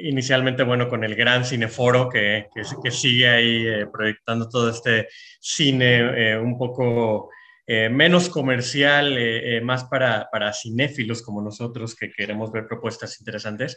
inicialmente, 0.03 0.63
bueno, 0.63 0.89
con 0.89 1.05
el 1.05 1.15
gran 1.15 1.45
cineforo 1.45 2.09
que, 2.09 2.47
que, 2.55 2.63
que 2.83 2.91
sigue 2.91 3.29
ahí 3.29 3.67
eh, 3.67 3.87
proyectando 3.93 4.49
todo 4.49 4.71
este 4.71 5.09
cine 5.41 6.33
eh, 6.33 6.39
un 6.39 6.59
poco 6.59 7.31
eh, 7.69 7.89
menos 7.89 8.29
comercial, 8.29 9.17
eh, 9.19 9.61
más 9.61 9.85
para, 9.85 10.29
para 10.31 10.53
cinéfilos 10.53 11.21
como 11.21 11.43
nosotros 11.43 11.97
que 11.97 12.13
queremos 12.13 12.53
ver 12.53 12.69
propuestas 12.69 13.19
interesantes. 13.19 13.77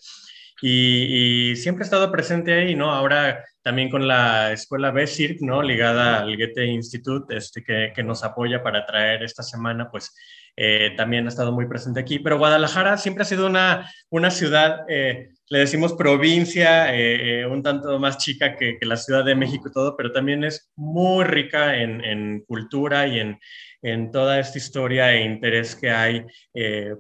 Y, 0.62 1.52
y, 1.52 1.56
siempre 1.56 1.84
ha 1.84 1.86
estado 1.86 2.12
presente 2.12 2.54
ahí, 2.54 2.76
¿no? 2.76 2.92
Ahora 2.92 3.44
también 3.62 3.90
con 3.90 4.08
la 4.08 4.52
escuela 4.52 4.92
BESIRC, 4.92 5.42
¿no? 5.42 5.62
Ligada 5.62 6.20
al 6.20 6.36
Goethe 6.36 6.66
Institute, 6.66 7.36
este, 7.36 7.64
que, 7.64 7.92
que, 7.96 8.04
nos 8.04 8.24
apoya 8.24 8.64
para 8.64 8.86
traer 8.86 9.24
esta 9.24 9.44
semana, 9.44 9.90
pues 9.92 10.14
eh, 10.62 10.92
también 10.98 11.26
ha 11.26 11.30
estado 11.30 11.52
muy 11.52 11.68
presente 11.68 12.00
aquí. 12.00 12.20
Pero 12.20 12.38
Guadalajara 12.38 12.98
siempre 12.98 13.22
ha 13.22 13.26
sido 13.26 13.48
una, 13.48 13.90
una 14.10 14.32
ciudad, 14.32 14.86
eh, 14.90 15.30
le 15.50 15.60
decimos 15.60 15.94
provincia, 15.94 16.94
eh, 16.94 17.46
un 17.46 17.64
tanto 17.64 17.98
más 18.00 18.18
chica 18.18 18.56
que, 18.56 18.78
que, 18.78 18.86
la 18.86 18.98
Ciudad 18.98 19.24
de 19.24 19.36
México 19.36 19.70
y 19.70 19.72
todo, 19.72 19.96
pero 19.96 20.12
también 20.12 20.44
es 20.44 20.70
muy 20.76 21.24
rica 21.24 21.78
en, 21.78 22.04
en 22.04 22.42
cultura 22.42 23.08
y 23.08 23.20
en, 23.20 23.40
en 23.82 24.12
toda 24.12 24.40
esta 24.40 24.58
historia 24.58 25.14
e 25.14 25.24
interés 25.24 25.76
que 25.76 25.92
hay 25.92 26.26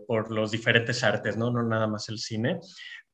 por 0.07 0.31
los 0.31 0.51
diferentes 0.51 1.03
artes, 1.03 1.35
¿no? 1.35 1.51
No 1.51 1.61
nada 1.63 1.87
más 1.87 2.07
el 2.07 2.17
cine 2.17 2.59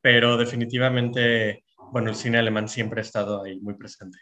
pero 0.06 0.38
definitivamente, 0.38 1.64
bueno, 1.92 2.12
el 2.12 2.16
cine 2.16 2.38
alemán 2.38 2.70
siempre 2.70 3.02
ha 3.02 3.02
estado 3.02 3.44
ahí 3.44 3.60
muy 3.60 3.74
presente. 3.74 4.20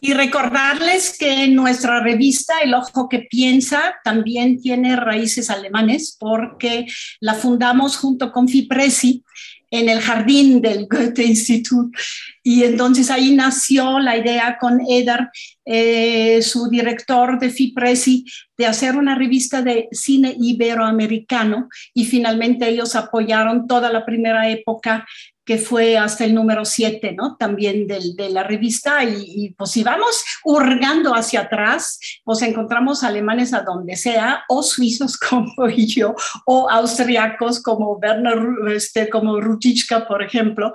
Y 0.00 0.14
recordarles 0.14 1.18
que 1.18 1.48
nuestra 1.48 1.98
revista 2.00 2.60
El 2.62 2.74
Ojo 2.74 3.08
que 3.08 3.26
Piensa 3.28 3.96
también 4.04 4.60
tiene 4.60 4.94
raíces 4.94 5.50
alemanes 5.50 6.16
porque 6.16 6.86
la 7.18 7.34
fundamos 7.34 7.96
junto 7.96 8.30
con 8.30 8.46
Fipresi 8.46 9.24
en 9.70 9.88
el 9.88 10.00
jardín 10.00 10.60
del 10.60 10.86
Goethe 10.88 11.24
Institut. 11.24 11.94
Y 12.42 12.64
entonces 12.64 13.10
ahí 13.10 13.34
nació 13.34 13.98
la 13.98 14.16
idea 14.16 14.58
con 14.58 14.80
Eder, 14.88 15.28
eh, 15.64 16.42
su 16.42 16.68
director 16.68 17.38
de 17.38 17.50
FIPRESI, 17.50 18.24
de 18.58 18.66
hacer 18.66 18.96
una 18.96 19.14
revista 19.14 19.62
de 19.62 19.88
cine 19.92 20.34
iberoamericano 20.38 21.68
y 21.94 22.04
finalmente 22.04 22.68
ellos 22.68 22.96
apoyaron 22.96 23.66
toda 23.66 23.92
la 23.92 24.04
primera 24.04 24.48
época 24.50 25.06
que 25.50 25.58
fue 25.58 25.98
hasta 25.98 26.24
el 26.24 26.32
número 26.32 26.64
7, 26.64 27.12
¿no? 27.18 27.36
También 27.36 27.88
de 27.88 28.30
la 28.30 28.44
revista. 28.44 29.02
Y, 29.02 29.52
pues 29.58 29.72
si 29.72 29.82
vamos 29.82 30.22
hurgando 30.44 31.12
hacia 31.12 31.40
atrás, 31.40 31.98
pues 32.22 32.40
encontramos 32.42 33.02
alemanes 33.02 33.52
a 33.52 33.62
donde 33.62 33.96
sea, 33.96 34.44
o 34.48 34.62
suizos 34.62 35.18
como 35.28 35.68
yo, 35.68 36.14
o 36.46 36.70
austriacos 36.70 37.60
como 37.64 37.94
Werner, 37.94 38.38
este, 38.76 39.10
como 39.10 39.40
Rutschka, 39.40 40.06
por 40.06 40.22
ejemplo, 40.22 40.72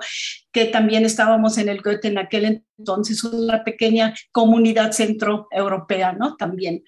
que 0.52 0.66
también 0.66 1.06
estábamos 1.06 1.56
en 1.56 1.70
el 1.70 1.80
Goethe 1.80 2.08
en 2.08 2.18
aquel 2.18 2.62
entonces, 2.78 3.24
una 3.24 3.64
pequeña 3.64 4.12
comunidad 4.30 4.92
centroeuropea, 4.92 6.12
¿no? 6.12 6.36
También. 6.36 6.84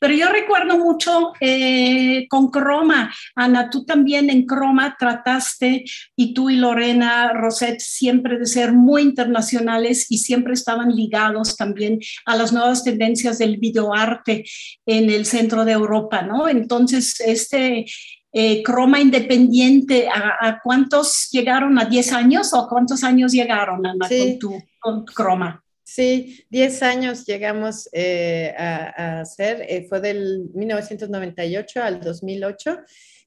Pero 0.00 0.14
yo 0.14 0.28
recuerdo 0.28 0.78
mucho 0.78 1.32
eh, 1.40 2.26
con 2.28 2.50
Croma. 2.50 3.12
Ana, 3.34 3.70
tú 3.70 3.84
también 3.84 4.30
en 4.30 4.46
Croma 4.46 4.96
trataste, 4.98 5.84
y 6.16 6.34
tú 6.34 6.50
y 6.50 6.56
Lorena 6.56 7.32
Roset, 7.32 7.80
siempre 7.80 8.38
de 8.38 8.46
ser 8.46 8.72
muy 8.72 9.02
internacionales 9.02 10.06
y 10.10 10.18
siempre 10.18 10.54
estaban 10.54 10.90
ligados 10.94 11.56
también 11.56 11.98
a 12.26 12.36
las 12.36 12.52
nuevas 12.52 12.84
tendencias 12.84 13.38
del 13.38 13.58
videoarte 13.58 14.44
en 14.86 15.10
el 15.10 15.26
centro 15.26 15.64
de 15.64 15.72
Europa, 15.72 16.22
¿no? 16.22 16.48
Entonces, 16.48 17.20
este... 17.20 17.86
Eh, 18.34 18.62
croma 18.62 18.98
independiente, 18.98 20.08
¿a, 20.08 20.58
cuántos 20.64 21.28
llegaron? 21.32 21.78
¿A 21.78 21.84
10 21.84 22.14
años 22.14 22.54
o 22.54 22.66
cuántos 22.66 23.04
años 23.04 23.32
llegaron, 23.32 23.84
Ana, 23.84 24.08
con 24.08 24.38
tu 24.38 24.62
con 24.80 25.04
Croma? 25.04 25.61
Sí, 25.94 26.46
10 26.48 26.82
años 26.84 27.26
llegamos 27.26 27.86
eh, 27.92 28.54
a, 28.56 29.20
hacer, 29.20 29.60
eh, 29.68 29.84
fue 29.90 30.00
del 30.00 30.48
1998 30.54 31.82
al 31.82 32.00
2008. 32.00 32.78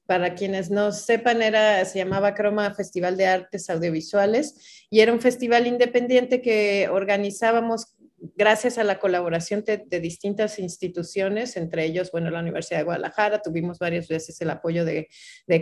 Para 0.04 0.34
quienes 0.34 0.68
no 0.68 0.90
sepan, 0.90 1.42
era, 1.42 1.84
se 1.84 1.98
llamaba 1.98 2.34
Croma 2.34 2.74
Festival 2.74 3.16
de 3.16 3.26
Artes 3.26 3.70
Audiovisuales 3.70 4.86
y 4.90 4.98
era 4.98 5.12
un 5.12 5.20
festival 5.20 5.68
independiente 5.68 6.42
que 6.42 6.88
organizábamos 6.90 7.94
gracias 8.36 8.78
a 8.78 8.84
la 8.84 8.98
colaboración 8.98 9.64
de, 9.64 10.00
distintas 10.00 10.58
instituciones, 10.58 11.56
entre 11.56 11.84
ellos, 11.84 12.12
bueno, 12.12 12.30
la 12.30 12.40
Universidad 12.40 12.80
de 12.80 12.84
Guadalajara, 12.84 13.40
tuvimos 13.40 13.78
varias 13.78 14.08
veces 14.08 14.40
el 14.40 14.50
apoyo 14.50 14.84
de, 14.84 15.08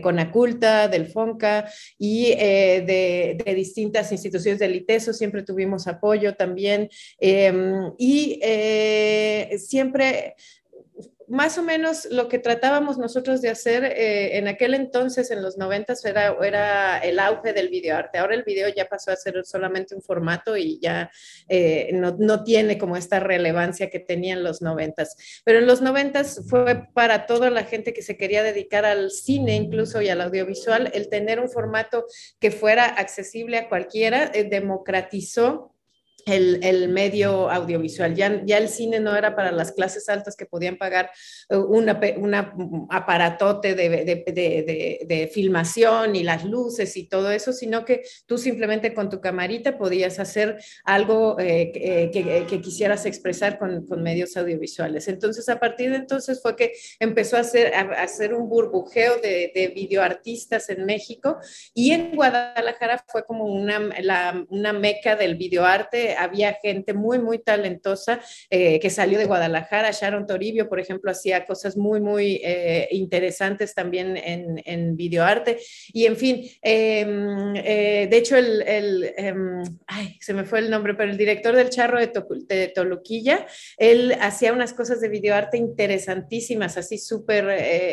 Conaculta, 0.02 0.88
del 0.88 1.06
FONCA 1.06 1.70
y 1.96 2.32
eh, 2.32 3.36
de, 3.44 3.54
distintas 3.54 4.10
instituciones 4.10 4.58
del 4.58 4.74
ITESO, 4.74 5.12
siempre 5.12 5.42
tuvimos 5.42 5.86
apoyo 5.86 6.34
también. 6.34 6.88
Em, 7.18 7.92
y 7.96 8.40
eh, 8.42 9.56
siempre 9.58 10.34
más 11.28 11.58
o 11.58 11.62
menos 11.62 12.06
lo 12.10 12.28
que 12.28 12.38
tratábamos 12.38 12.98
nosotros 12.98 13.40
de 13.40 13.50
hacer 13.50 13.84
eh, 13.84 14.38
en 14.38 14.48
aquel 14.48 14.74
entonces, 14.74 15.30
en 15.30 15.42
los 15.42 15.56
noventas, 15.56 16.04
era, 16.04 16.36
era 16.42 16.98
el 16.98 17.18
auge 17.18 17.52
del 17.52 17.68
videoarte. 17.68 18.18
Ahora 18.18 18.34
el 18.34 18.42
video 18.42 18.68
ya 18.68 18.86
pasó 18.86 19.10
a 19.10 19.16
ser 19.16 19.44
solamente 19.44 19.94
un 19.94 20.02
formato 20.02 20.56
y 20.56 20.78
ya 20.80 21.10
eh, 21.48 21.90
no, 21.92 22.16
no, 22.18 22.44
tiene 22.44 22.78
como 22.78 22.96
esta 22.96 23.20
relevancia 23.20 23.90
que 23.90 24.00
tenía 24.00 24.34
en 24.34 24.44
los 24.44 24.62
noventas. 24.62 25.42
Pero 25.44 25.58
en 25.58 25.66
los 25.66 25.82
noventas 25.82 26.42
fue 26.48 26.86
para 26.94 27.26
toda 27.26 27.50
la 27.50 27.64
gente 27.64 27.92
que 27.92 28.02
se 28.02 28.16
quería 28.16 28.42
dedicar 28.42 28.84
al 28.84 29.10
cine 29.10 29.54
incluso 29.56 30.00
y 30.00 30.08
al 30.08 30.20
audiovisual, 30.20 30.90
el 30.94 31.08
tener 31.08 31.40
un 31.40 31.50
formato 31.50 32.06
que 32.38 32.50
fuera 32.50 32.84
accesible 32.84 33.58
a 33.58 33.68
cualquiera, 33.68 34.30
eh, 34.34 34.44
democratizó 34.44 35.73
el, 36.26 36.88
medio 36.88 37.50
audiovisual. 37.50 38.14
Ya, 38.14 38.42
ya, 38.44 38.58
el 38.58 38.68
cine 38.68 39.00
no 39.00 39.14
era 39.16 39.34
para 39.34 39.52
las 39.52 39.72
clases 39.72 40.08
altas 40.08 40.36
que 40.36 40.46
podían 40.46 40.76
pagar 40.76 41.10
eh, 41.48 41.56
una, 41.56 42.00
una 42.16 42.54
aparatote 42.90 43.74
de, 43.74 43.88
de, 43.88 45.04
de, 45.06 45.30
filmación 45.32 46.16
y 46.16 46.22
las 46.22 46.44
luces 46.44 46.96
y 46.96 47.08
todo 47.08 47.30
eso, 47.30 47.52
sino 47.52 47.84
que 47.84 48.02
tú 48.26 48.38
simplemente 48.38 48.94
con 48.94 49.10
tu 49.10 49.20
camarita 49.20 49.78
podías 49.78 50.18
hacer 50.18 50.58
algo 50.84 51.38
eh, 51.38 51.72
eh, 51.74 52.10
que, 52.12 52.46
que, 52.46 52.60
quisieras 52.60 53.06
expresar 53.06 53.58
con, 53.58 53.86
con, 53.86 54.02
medios 54.02 54.36
audiovisuales. 54.36 55.08
Entonces, 55.08 55.48
a 55.48 55.58
partir 55.58 55.90
de 55.90 55.96
entonces 55.96 56.40
fue 56.42 56.56
que 56.56 56.72
empezó 57.00 57.36
a 57.36 57.40
hacer, 57.40 57.74
a, 57.74 58.02
hacer 58.02 58.34
un 58.34 58.48
burbujeo 58.48 59.16
de, 59.18 59.72
videoartistas 59.74 60.68
en 60.68 60.84
México 60.84 61.38
y 61.72 61.92
en 61.92 62.14
Guadalajara 62.14 63.02
fue 63.08 63.24
como 63.24 63.44
una, 63.44 63.78
la, 64.00 64.44
una 64.50 64.72
meca 64.72 65.16
del 65.16 65.36
videoarte 65.36 66.13
había 66.18 66.54
gente 66.54 66.94
muy, 66.94 67.18
muy 67.18 67.38
talentosa 67.38 68.20
eh, 68.50 68.80
que 68.80 68.90
salió 68.90 69.18
de 69.18 69.26
Guadalajara. 69.26 69.90
Sharon 69.90 70.26
Toribio, 70.26 70.68
por 70.68 70.80
ejemplo, 70.80 71.10
hacía 71.10 71.44
cosas 71.44 71.76
muy, 71.76 72.00
muy 72.00 72.40
eh, 72.44 72.88
interesantes 72.90 73.74
también 73.74 74.16
en, 74.16 74.54
videoarte. 74.96 75.58
Y 75.92 76.06
en 76.06 76.16
fin, 76.16 76.48
em, 76.62 77.54
eh, 77.56 78.06
de 78.10 78.16
hecho, 78.16 78.36
el, 78.36 79.12
em, 79.16 79.62
ay, 79.86 80.16
se 80.20 80.34
me 80.34 80.44
fue 80.44 80.60
el 80.60 80.70
nombre, 80.70 80.94
pero 80.94 81.10
el 81.10 81.16
director 81.16 81.54
del 81.56 81.70
Charro 81.70 81.98
de, 81.98 82.72
Toluquilla, 82.74 83.46
él 83.76 84.16
hacía 84.20 84.52
unas 84.52 84.72
cosas 84.72 85.00
de 85.00 85.08
videoarte 85.08 85.56
interesantísimas, 85.56 86.76
así 86.76 86.98
súper 86.98 87.48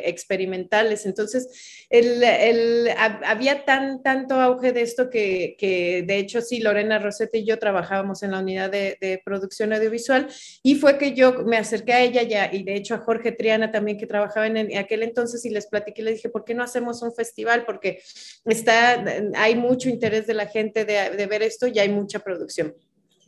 experimentales. 0.06 1.06
Entonces, 1.06 1.88
el, 1.90 2.90
había 3.26 3.66
tan, 3.66 4.04
tanto 4.04 4.36
auge 4.36 4.74
de 4.74 4.82
esto 4.82 5.10
que, 5.10 5.56
que, 5.58 6.04
de 6.06 6.18
hecho, 6.18 6.42
sí, 6.42 6.60
Lorena 6.60 7.00
Rosete 7.00 7.40
y 7.40 7.46
yo 7.46 7.58
trabajábamos 7.60 8.11
en 8.24 8.32
la 8.32 8.40
unidad 8.40 8.70
de, 8.70 9.22
producción 9.24 9.74
audiovisual 9.74 10.28
y 10.64 10.76
fue 10.76 10.98
que 10.98 11.14
yo 11.14 11.44
me 11.46 11.58
acerqué 11.58 11.94
a 11.94 12.02
ella 12.02 12.24
ya, 12.24 12.50
y 12.52 12.64
de 12.64 12.76
hecho 12.76 12.96
a 12.96 13.00
Jorge 13.00 13.32
Triana 13.32 13.72
también 13.72 13.98
que 13.98 14.08
trabajaba 14.08 14.48
en, 14.48 14.78
aquel 14.78 15.04
entonces 15.04 15.46
y 15.46 15.50
les 15.50 15.68
platiqué, 15.68 16.02
le 16.02 16.14
dije, 16.14 16.30
¿por 16.30 16.44
qué 16.44 16.54
no 16.54 16.64
hacemos 16.64 17.02
un 17.02 17.14
festival? 17.14 17.66
Porque 17.66 18.02
está, 18.46 19.04
hay 19.36 19.56
mucho 19.56 19.90
interés 19.90 20.28
de 20.28 20.34
la 20.34 20.48
gente 20.48 20.86
de, 20.86 21.12
de 21.12 21.26
ver 21.26 21.44
esto 21.44 21.68
y 21.68 21.80
hay 21.80 21.90
mucha 21.90 22.20
producción. 22.20 22.76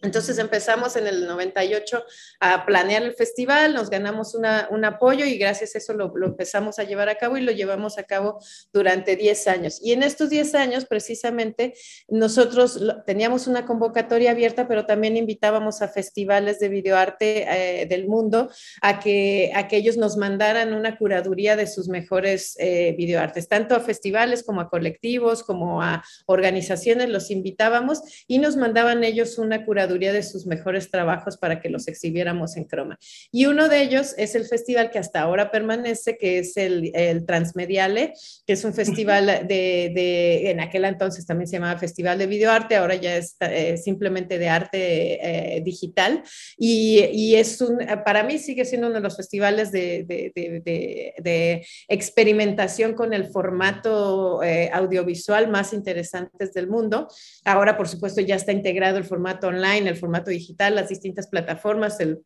Entonces 0.04 0.38
empezamos 0.38 0.98
en 0.98 1.08
el 1.08 1.26
98 1.26 2.04
a 2.42 2.66
planear 2.66 3.04
el 3.04 3.14
festival, 3.14 3.74
nos 3.74 3.90
ganamos 3.90 4.36
un 4.36 4.86
apoyo 4.86 5.26
y 5.26 5.38
gracias 5.38 5.76
a 5.76 5.78
eso 5.78 5.94
lo, 5.94 6.14
empezamos 6.26 6.78
a 6.78 6.84
llevar 6.84 7.08
a 7.08 7.16
cabo 7.16 7.38
y 7.38 7.42
lo 7.42 7.54
llevamos 7.54 7.98
a 7.98 8.04
cabo 8.04 8.40
durante 8.74 9.16
10 9.16 9.48
años. 9.48 9.80
Y 9.82 9.94
en 9.94 10.04
estos 10.04 10.30
10 10.30 10.56
años, 10.56 10.86
precisamente, 10.86 11.74
nosotros 12.10 12.82
teníamos 13.06 13.48
una 13.48 13.66
convocatoria 13.66 14.32
abierta, 14.32 14.68
pero 14.68 14.86
también 14.86 15.16
invitábamos 15.16 15.82
a 15.82 15.88
festivales 15.88 16.60
de 16.60 16.68
videoarte 16.68 17.82
eh, 17.82 17.86
del 17.86 18.08
mundo 18.08 18.50
a 18.82 19.00
que, 19.00 19.52
a 19.56 19.68
ellos 19.72 19.96
nos 19.96 20.18
mandaran 20.18 20.74
una 20.74 20.98
curaduría 20.98 21.56
de 21.56 21.66
sus 21.66 21.88
mejores 21.88 22.56
eh, 22.60 22.94
videoartes, 22.98 23.48
tanto 23.48 23.74
a 23.74 23.80
festivales 23.80 24.44
como 24.44 24.60
a 24.60 24.70
colectivos, 24.70 25.44
como 25.44 25.82
a 25.82 26.04
organizaciones, 26.26 27.10
los 27.10 27.32
invitábamos 27.32 28.02
y 28.28 28.40
nos 28.40 28.58
mandaban 28.58 29.04
ellos 29.06 29.38
una 29.38 29.66
curaduría 29.66 29.93
de 30.00 30.24
sus 30.24 30.46
mejores 30.46 30.90
trabajos 30.90 31.38
para 31.38 31.60
que 31.60 31.70
los 31.70 31.88
exhibiéramos 31.88 32.58
en 32.58 32.66
Croma. 32.66 32.98
Y 33.32 33.46
uno 33.46 33.70
de 33.70 33.82
ellos 33.82 34.16
es 34.18 34.36
el 34.36 34.46
festival 34.46 34.92
que 34.92 35.00
hasta 35.00 35.22
ahora 35.22 35.52
permanece, 35.52 36.18
que 36.18 36.40
es 36.40 36.58
el, 36.58 36.92
Transmediale, 37.26 38.14
que 38.46 38.54
es 38.54 38.64
un 38.64 38.74
festival 38.74 39.48
de, 39.48 40.50
en 40.50 40.60
aquel 40.60 40.86
entonces 40.86 41.26
también 41.26 41.48
se 41.48 41.58
llamaba 41.58 41.80
Festival 41.80 42.18
de 42.18 42.28
Videoarte, 42.28 42.76
ahora 42.76 42.96
ya 42.96 43.16
es 43.16 43.36
eh, 43.40 43.78
simplemente 43.78 44.38
de 44.38 44.50
arte 44.50 45.58
eh, 45.58 45.62
digital. 45.62 46.24
Y, 46.58 47.34
es 47.34 47.62
un, 47.62 47.80
para 48.06 48.24
mí 48.24 48.38
sigue 48.38 48.66
siendo 48.66 48.88
uno 48.88 48.98
de 48.98 49.02
los 49.02 49.16
festivales 49.16 49.72
de, 49.72 50.04
de 50.06 51.66
experimentación 51.88 52.94
con 52.94 53.14
el 53.14 53.28
formato 53.28 54.44
eh, 54.44 54.70
audiovisual 54.74 55.50
más 55.50 55.74
interesantes 55.74 56.54
del 56.54 56.68
mundo. 56.68 57.08
Ahora, 57.46 57.78
por 57.78 57.88
supuesto, 57.88 58.22
ya 58.22 58.36
está 58.36 58.52
integrado 58.52 58.98
el 58.98 59.04
formato 59.04 59.48
online 59.48 59.83
en 59.84 59.90
el 59.90 59.98
formato 59.98 60.32
digital, 60.32 60.76
las 60.76 60.90
distintas 60.90 61.28
plataformas, 61.28 62.00
el 62.00 62.26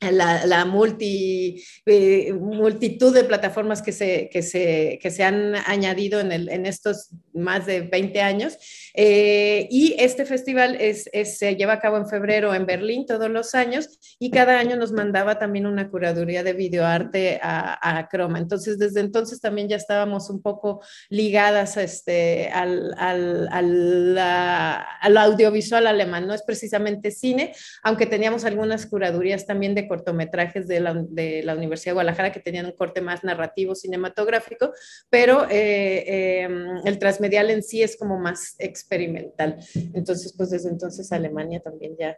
la, 0.00 0.64
multi, 0.64 1.62
eh, 1.84 2.32
multitud 2.32 3.14
de 3.14 3.24
plataformas 3.24 3.82
que 3.82 3.92
se, 3.92 4.28
que 4.30 4.42
se, 4.42 4.98
que 5.02 5.10
se 5.10 5.24
han 5.24 5.54
añadido 5.66 6.20
en, 6.20 6.32
el, 6.32 6.48
en, 6.48 6.66
estos 6.66 7.10
más 7.32 7.66
de 7.66 7.80
20 7.82 8.20
años. 8.20 8.56
Eh, 8.94 9.68
y 9.70 9.94
este 9.98 10.24
festival 10.24 10.76
es, 10.80 11.10
se 11.24 11.56
lleva 11.56 11.74
a 11.74 11.80
cabo 11.80 11.96
en 11.96 12.08
febrero 12.08 12.54
en 12.54 12.66
Berlín 12.66 13.06
todos 13.06 13.30
los 13.30 13.54
años 13.54 13.98
y 14.18 14.30
cada 14.30 14.58
año 14.58 14.76
nos 14.76 14.92
mandaba 14.92 15.38
también 15.38 15.66
una 15.66 15.90
curaduría 15.90 16.42
de 16.42 16.52
videoarte 16.52 17.40
a, 17.42 17.98
a 17.98 18.08
Croma. 18.08 18.38
Entonces, 18.38 18.78
desde 18.78 19.00
entonces 19.00 19.40
también 19.40 19.68
ya 19.68 19.76
estábamos 19.76 20.30
un 20.30 20.40
poco 20.40 20.82
ligadas 21.08 21.76
este, 21.76 22.48
al, 22.48 22.94
al, 22.98 23.48
al, 23.50 24.18
al 24.18 25.16
audiovisual 25.16 25.86
alemán. 25.86 26.26
No 26.26 26.34
es 26.34 26.42
precisamente 26.42 27.10
cine, 27.10 27.54
aunque 27.82 28.06
teníamos 28.06 28.44
algunas 28.44 28.86
curadurías 28.86 29.46
también 29.46 29.65
de 29.74 29.88
cortometrajes 29.88 30.68
de 30.68 30.80
la, 30.80 30.94
de 30.94 31.42
la, 31.42 31.54
Universidad 31.54 31.92
de 31.92 31.94
Guadalajara 31.94 32.32
que 32.32 32.40
tenían 32.40 32.66
un 32.66 32.72
corte 32.72 33.00
más 33.00 33.24
narrativo, 33.24 33.74
cinematográfico, 33.74 34.72
pero 35.10 35.46
eh, 35.50 36.42
em, 36.42 36.78
el 36.84 36.98
transmedial 36.98 37.50
en 37.50 37.62
sí 37.62 37.82
es 37.82 37.96
como 37.96 38.18
más 38.18 38.54
experimental. 38.58 39.58
Entonces, 39.94 40.34
pues 40.36 40.50
desde 40.50 40.68
entonces 40.68 41.10
Alemania 41.12 41.60
también 41.60 41.96
ya. 41.98 42.16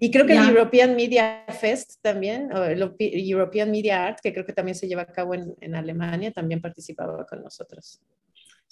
Y 0.00 0.10
creo 0.10 0.26
que 0.26 0.34
el 0.34 0.48
European 0.48 0.96
Media 0.96 1.44
Fest 1.48 2.00
también, 2.02 2.52
o 2.52 2.64
el 2.64 2.94
European 2.98 3.70
Media 3.70 4.06
Art, 4.06 4.18
que 4.22 4.32
creo 4.32 4.46
que 4.46 4.52
también 4.52 4.74
se 4.74 4.88
lleva 4.88 5.02
a 5.02 5.06
cabo 5.06 5.34
en, 5.34 5.54
en 5.60 5.74
Alemania, 5.74 6.32
también 6.32 6.60
participaba 6.60 7.26
con 7.26 7.42
nosotros. 7.42 8.00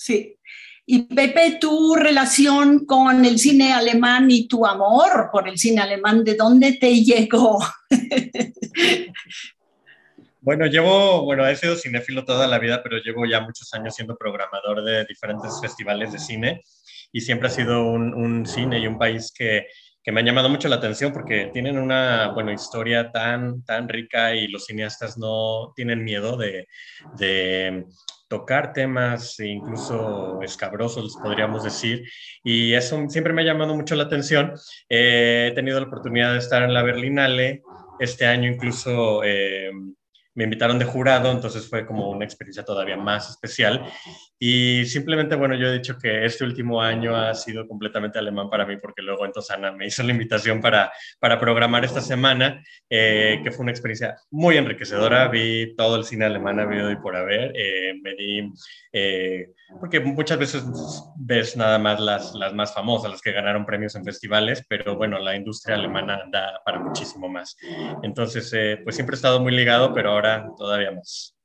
Sí, 0.00 0.38
Y 0.86 1.02
Pepe, 1.14 1.58
tu 1.60 1.94
relación 1.94 2.86
con 2.86 3.22
el 3.22 3.38
cine 3.38 3.74
alemán 3.74 4.30
y 4.30 4.48
tu 4.48 4.64
amor 4.64 5.28
por 5.30 5.46
el 5.46 5.58
cine 5.58 5.82
alemán, 5.82 6.24
¿de 6.24 6.36
dónde 6.36 6.78
te 6.80 7.02
llegó? 7.04 7.58
Bueno, 10.42 10.64
llevo, 10.64 11.22
bueno, 11.26 11.46
he 11.46 11.54
sido 11.54 11.76
cinéfilo 11.76 12.24
toda 12.24 12.48
la 12.48 12.58
vida, 12.58 12.82
pero 12.82 12.96
llevo 12.96 13.26
ya 13.26 13.42
muchos 13.42 13.74
años 13.74 13.94
siendo 13.94 14.16
programador 14.16 14.82
de 14.82 15.04
diferentes 15.04 15.60
festivales 15.60 16.12
de 16.12 16.18
cine 16.18 16.62
y 17.12 17.20
siempre 17.20 17.48
ha 17.48 17.50
sido 17.50 17.84
un, 17.84 18.46
cine 18.46 18.78
y 18.78 18.86
un 18.86 18.98
país 18.98 19.34
que, 19.36 19.66
que, 20.02 20.10
me 20.10 20.22
ha 20.22 20.24
llamado 20.24 20.48
mucho 20.48 20.66
la 20.68 20.76
atención 20.76 21.12
porque 21.12 21.50
tienen 21.52 21.76
una, 21.76 22.28
bueno, 22.32 22.50
historia 22.52 23.12
tan, 23.12 23.62
tan 23.66 23.86
rica 23.86 24.34
y 24.34 24.48
los 24.48 24.64
cineastas 24.64 25.18
no 25.18 25.74
tienen 25.76 26.02
miedo 26.02 26.38
de, 26.38 26.66
de 27.18 27.84
tocar 28.30 28.72
temas 28.72 29.40
incluso 29.40 30.40
escabrosos, 30.40 31.18
podríamos 31.20 31.64
decir, 31.64 32.08
y 32.44 32.74
eso 32.74 33.04
siempre 33.08 33.32
me 33.32 33.42
ha 33.42 33.46
llamado 33.46 33.74
mucho 33.74 33.96
la 33.96 34.04
atención. 34.04 34.54
Eh, 34.88 35.48
he 35.50 35.54
tenido 35.56 35.80
la 35.80 35.88
oportunidad 35.88 36.32
de 36.32 36.38
estar 36.38 36.62
en 36.62 36.72
la 36.72 36.84
Berlinale, 36.84 37.62
este 37.98 38.26
año 38.26 38.48
incluso... 38.48 39.22
Eh, 39.24 39.72
me 40.32 40.44
invitaron 40.44 40.78
de 40.78 40.84
jurado, 40.84 41.32
entonces 41.32 41.68
fue 41.68 41.84
como 41.84 42.08
una 42.08 42.24
experiencia 42.24 42.64
todavía 42.64 42.96
más 42.96 43.28
especial. 43.28 43.84
Y 44.42 44.86
simplemente, 44.86 45.36
bueno, 45.36 45.54
yo 45.54 45.66
he 45.66 45.74
dicho 45.74 45.98
que 45.98 46.24
este 46.24 46.44
último 46.44 46.80
año 46.80 47.14
ha 47.14 47.34
sido 47.34 47.68
completamente 47.68 48.18
alemán 48.18 48.48
para 48.48 48.64
mí, 48.64 48.78
porque 48.78 49.02
luego 49.02 49.26
entonces 49.26 49.54
Ana 49.54 49.70
me 49.70 49.84
hizo 49.84 50.02
la 50.02 50.12
invitación 50.12 50.62
para, 50.62 50.90
para 51.18 51.38
programar 51.38 51.84
esta 51.84 52.00
semana, 52.00 52.64
eh, 52.88 53.42
que 53.44 53.50
fue 53.50 53.64
una 53.64 53.72
experiencia 53.72 54.16
muy 54.30 54.56
enriquecedora. 54.56 55.28
Vi 55.28 55.74
todo 55.76 55.96
el 55.96 56.04
cine 56.04 56.24
alemán 56.24 56.58
habido 56.58 56.90
y 56.90 56.96
por 56.96 57.16
haber. 57.16 57.52
Eh, 57.54 57.92
me 58.02 58.14
di, 58.14 58.50
eh, 58.94 59.50
porque 59.78 60.00
muchas 60.00 60.38
veces 60.38 60.64
ves 61.16 61.54
nada 61.58 61.78
más 61.78 62.00
las, 62.00 62.34
las 62.34 62.54
más 62.54 62.72
famosas, 62.72 63.10
las 63.10 63.20
que 63.20 63.32
ganaron 63.32 63.66
premios 63.66 63.94
en 63.94 64.06
festivales, 64.06 64.64
pero 64.66 64.96
bueno, 64.96 65.18
la 65.18 65.36
industria 65.36 65.76
alemana 65.76 66.22
da 66.32 66.62
para 66.64 66.78
muchísimo 66.78 67.28
más. 67.28 67.58
Entonces, 68.02 68.50
pues 68.84 68.94
siempre 68.96 69.14
he 69.14 69.18
estado 69.18 69.38
muy 69.38 69.52
ligado, 69.54 69.92
pero 69.92 70.12
ahora 70.12 70.48
todavía 70.56 70.92
más. 70.92 71.36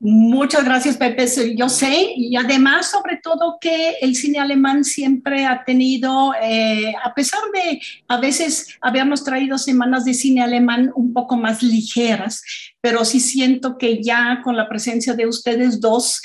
Muchas 0.00 0.64
gracias, 0.64 0.96
Pepe. 0.96 1.26
Yo 1.56 1.68
sé, 1.68 2.12
y 2.16 2.36
además, 2.36 2.90
sobre 2.90 3.18
todo, 3.18 3.58
que 3.60 3.96
el 4.00 4.14
cine 4.14 4.38
alemán 4.38 4.84
siempre 4.84 5.46
ha 5.46 5.64
tenido, 5.64 6.34
eh, 6.42 6.94
a 7.02 7.14
pesar 7.14 7.40
de 7.52 7.80
a 8.08 8.18
veces 8.18 8.68
habíamos 8.80 9.24
traído 9.24 9.58
semanas 9.58 10.04
de 10.04 10.14
cine 10.14 10.42
alemán 10.42 10.90
un 10.94 11.12
poco 11.12 11.36
más 11.36 11.62
ligeras, 11.62 12.42
pero 12.80 13.04
sí 13.04 13.20
siento 13.20 13.78
que 13.78 14.02
ya 14.02 14.40
con 14.42 14.56
la 14.56 14.68
presencia 14.68 15.14
de 15.14 15.26
ustedes 15.26 15.80
dos, 15.80 16.20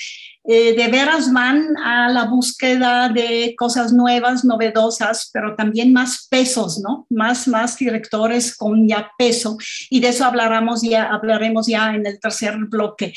eh, 0.49 0.77
de 0.77 0.87
veras 0.87 1.33
van 1.33 1.75
a 1.83 2.07
la 2.07 2.23
búsqueda 2.23 3.09
de 3.09 3.53
cosas 3.57 3.91
nuevas, 3.91 4.45
novedosas, 4.45 5.29
pero 5.33 5.55
también 5.55 5.91
más 5.91 6.25
pesos, 6.31 6.79
¿no? 6.79 7.05
Más, 7.09 7.49
más 7.49 7.77
directores 7.77 8.55
con 8.55 8.87
ya 8.87 9.11
peso. 9.17 9.57
Y 9.89 9.99
de 9.99 10.07
eso 10.07 10.23
hablaremos 10.23 10.81
ya, 10.83 11.09
hablaremos 11.09 11.67
ya 11.67 11.93
en 11.93 12.05
el 12.05 12.17
tercer 12.21 12.55
bloque. 12.69 13.13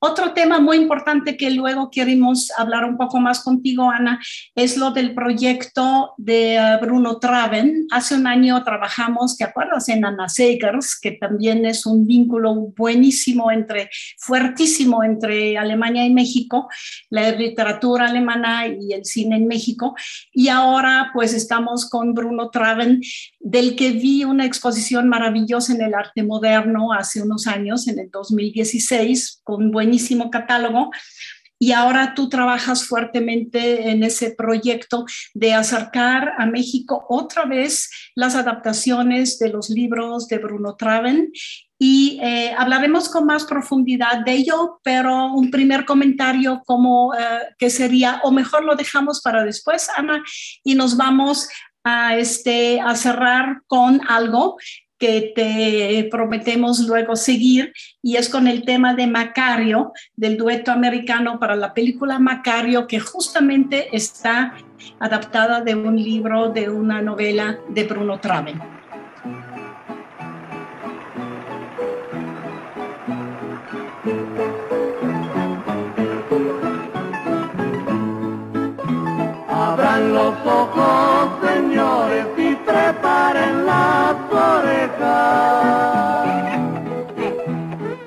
Otro 0.00 0.32
tema 0.32 0.58
muy 0.58 0.76
importante 0.78 1.36
que 1.36 1.52
luego 1.52 1.88
queremos 1.88 2.50
hablar 2.58 2.84
un 2.84 2.96
poco 2.96 3.20
más 3.20 3.44
contigo, 3.44 3.88
Ana, 3.88 4.20
es 4.56 4.76
lo 4.76 4.90
del 4.90 5.14
proyecto 5.14 6.14
de 6.16 6.56
eh, 6.56 6.78
Bruno 6.80 7.18
Traven. 7.18 7.86
Hace 7.92 8.16
un 8.16 8.26
año 8.26 8.60
trabajamos, 8.64 9.36
¿te 9.36 9.44
acuerdas? 9.44 9.88
En 9.88 10.04
Ana 10.04 10.28
Segers, 10.28 10.98
que 11.00 11.12
también 11.12 11.64
es 11.64 11.86
un 11.86 12.08
vínculo 12.08 12.56
buenísimo 12.76 13.52
entre, 13.52 13.88
fuertísimo 14.18 15.04
entre 15.04 15.56
Alemania 15.56 16.04
y 16.04 16.12
México 16.12 16.70
la 17.10 17.30
literatura 17.32 18.06
alemana 18.06 18.66
y 18.66 18.92
el 18.92 19.04
cine 19.04 19.36
en 19.36 19.46
México. 19.46 19.94
Y 20.32 20.48
ahora 20.48 21.10
pues 21.12 21.34
estamos 21.34 21.88
con 21.88 22.14
Bruno 22.14 22.50
Traven, 22.50 23.00
del 23.40 23.76
que 23.76 23.90
vi 23.92 24.24
una 24.24 24.46
exposición 24.46 25.08
maravillosa 25.08 25.74
en 25.74 25.82
el 25.82 25.94
arte 25.94 26.22
moderno 26.22 26.92
hace 26.92 27.22
unos 27.22 27.46
años, 27.46 27.88
en 27.88 27.98
el 27.98 28.10
2016, 28.10 29.40
con 29.44 29.70
buenísimo 29.70 30.30
catálogo 30.30 30.90
y 31.62 31.70
ahora 31.70 32.14
tú 32.16 32.28
trabajas 32.28 32.84
fuertemente 32.86 33.88
en 33.90 34.02
ese 34.02 34.32
proyecto 34.32 35.04
de 35.32 35.54
acercar 35.54 36.32
a 36.36 36.44
México 36.44 37.06
otra 37.08 37.44
vez 37.44 37.88
las 38.16 38.34
adaptaciones 38.34 39.38
de 39.38 39.50
los 39.50 39.70
libros 39.70 40.26
de 40.26 40.38
Bruno 40.38 40.74
Traven 40.74 41.30
y 41.84 42.20
eh, 42.22 42.54
hablaremos 42.56 43.08
con 43.08 43.26
más 43.26 43.44
profundidad 43.44 44.24
de 44.24 44.34
ello, 44.34 44.78
pero 44.84 45.32
un 45.32 45.50
primer 45.50 45.84
comentario 45.84 46.62
como 46.64 47.12
eh, 47.12 47.18
que 47.58 47.70
sería, 47.70 48.20
o 48.22 48.30
mejor 48.30 48.62
lo 48.62 48.76
dejamos 48.76 49.20
para 49.20 49.42
después, 49.42 49.88
Ana, 49.96 50.22
y 50.62 50.76
nos 50.76 50.96
vamos 50.96 51.48
a, 51.82 52.16
este, 52.16 52.80
a 52.80 52.94
cerrar 52.94 53.62
con 53.66 54.00
algo 54.08 54.58
que 54.96 55.32
te 55.34 56.08
prometemos 56.08 56.78
luego 56.86 57.16
seguir, 57.16 57.72
y 58.00 58.14
es 58.14 58.28
con 58.28 58.46
el 58.46 58.64
tema 58.64 58.94
de 58.94 59.08
Macario, 59.08 59.90
del 60.14 60.36
dueto 60.36 60.70
americano 60.70 61.40
para 61.40 61.56
la 61.56 61.74
película 61.74 62.20
Macario, 62.20 62.86
que 62.86 63.00
justamente 63.00 63.88
está 63.90 64.54
adaptada 65.00 65.62
de 65.62 65.74
un 65.74 65.96
libro, 65.96 66.50
de 66.50 66.70
una 66.70 67.02
novela 67.02 67.58
de 67.70 67.82
Bruno 67.82 68.20
Traven. 68.20 68.71
Ojos, 80.62 81.28
señores, 81.42 82.26
y 82.36 82.54
preparen 82.54 83.66
las 83.66 84.16
orejas. 84.30 85.82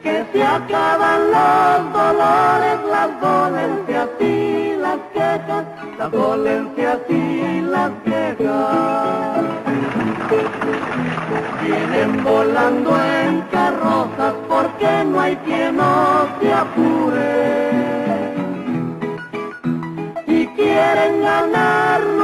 Que 0.03 0.25
se 0.31 0.43
acaban 0.43 1.19
los 1.35 1.93
dolores, 1.93 2.77
las 2.95 3.09
dolencias 3.21 4.09
y 4.19 4.75
las 4.77 4.99
quejas, 5.13 5.65
las 5.97 6.11
dolencias 6.11 6.99
y 7.09 7.61
las 7.61 7.91
quejas. 8.05 9.45
Vienen 11.61 12.23
volando 12.23 12.91
en 13.01 13.41
carrozas 13.51 14.33
porque 14.47 15.03
no 15.05 15.19
hay 15.19 15.35
quien 15.37 15.75
no 15.77 16.27
se 16.39 16.53
apure 16.53 17.95
quieren 20.55 21.21
ganar 21.21 22.14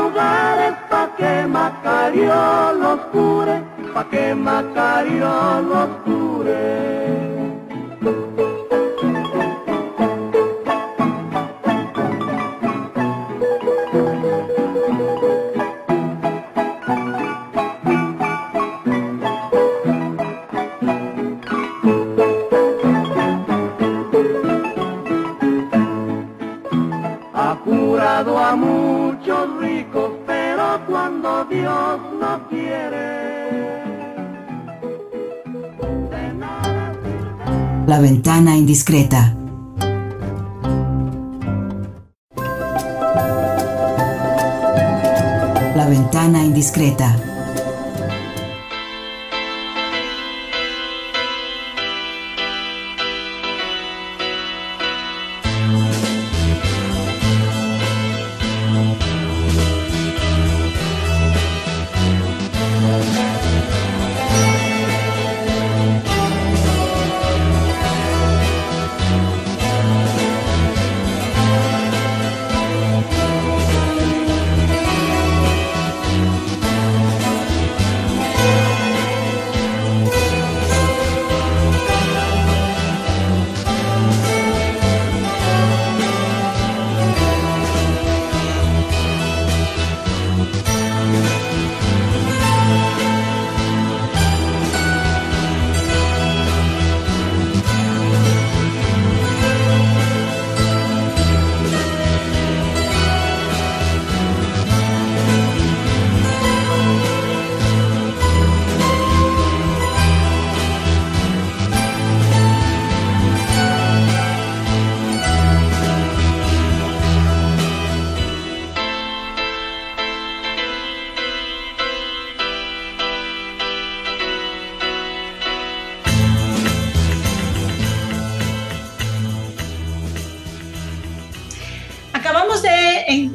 pa' 1.11 1.17
que 1.17 1.47
Macario 1.47 2.73
los 2.73 2.99
cure, 3.11 3.61
pa' 3.93 4.09
que 4.09 4.35
Macario 4.35 5.61
los 5.61 5.89
cure. 6.05 6.91
No 31.21 32.47
quiere. 32.49 33.21
La 37.87 37.99
ventana 37.99 38.55
indiscreta. 38.55 39.35
La 45.75 45.85
ventana 45.87 46.43
indiscreta. 46.43 47.30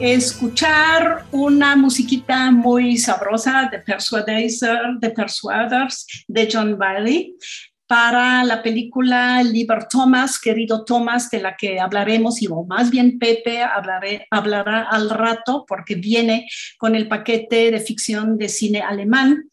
Escuchar 0.01 1.27
una 1.33 1.77
musiquita 1.77 2.51
muy 2.51 2.97
sabrosa 2.97 3.69
de 3.71 3.81
Persuader, 3.81 4.99
de 5.01 5.11
Persuaders 5.11 6.07
de 6.29 6.49
John 6.51 6.79
Bailey 6.79 7.37
para 7.87 8.43
la 8.43 8.63
película 8.63 9.43
Liber 9.43 9.87
Thomas, 9.89 10.41
querido 10.41 10.85
Thomas, 10.85 11.31
de 11.31 11.41
la 11.41 11.57
que 11.57 11.79
hablaremos, 11.79 12.43
y 12.43 12.49
o 12.49 12.65
más 12.65 12.91
bien 12.91 13.19
Pepe 13.19 13.63
hablaré, 13.63 14.27
hablará 14.31 14.83
al 14.91 15.09
rato, 15.09 15.65
porque 15.67 15.95
viene 15.95 16.49
con 16.79 16.97
el 16.97 17.07
paquete 17.09 17.71
de 17.71 17.81
ficción 17.81 18.39
de 18.39 18.49
cine 18.49 18.81
alemán. 18.81 19.49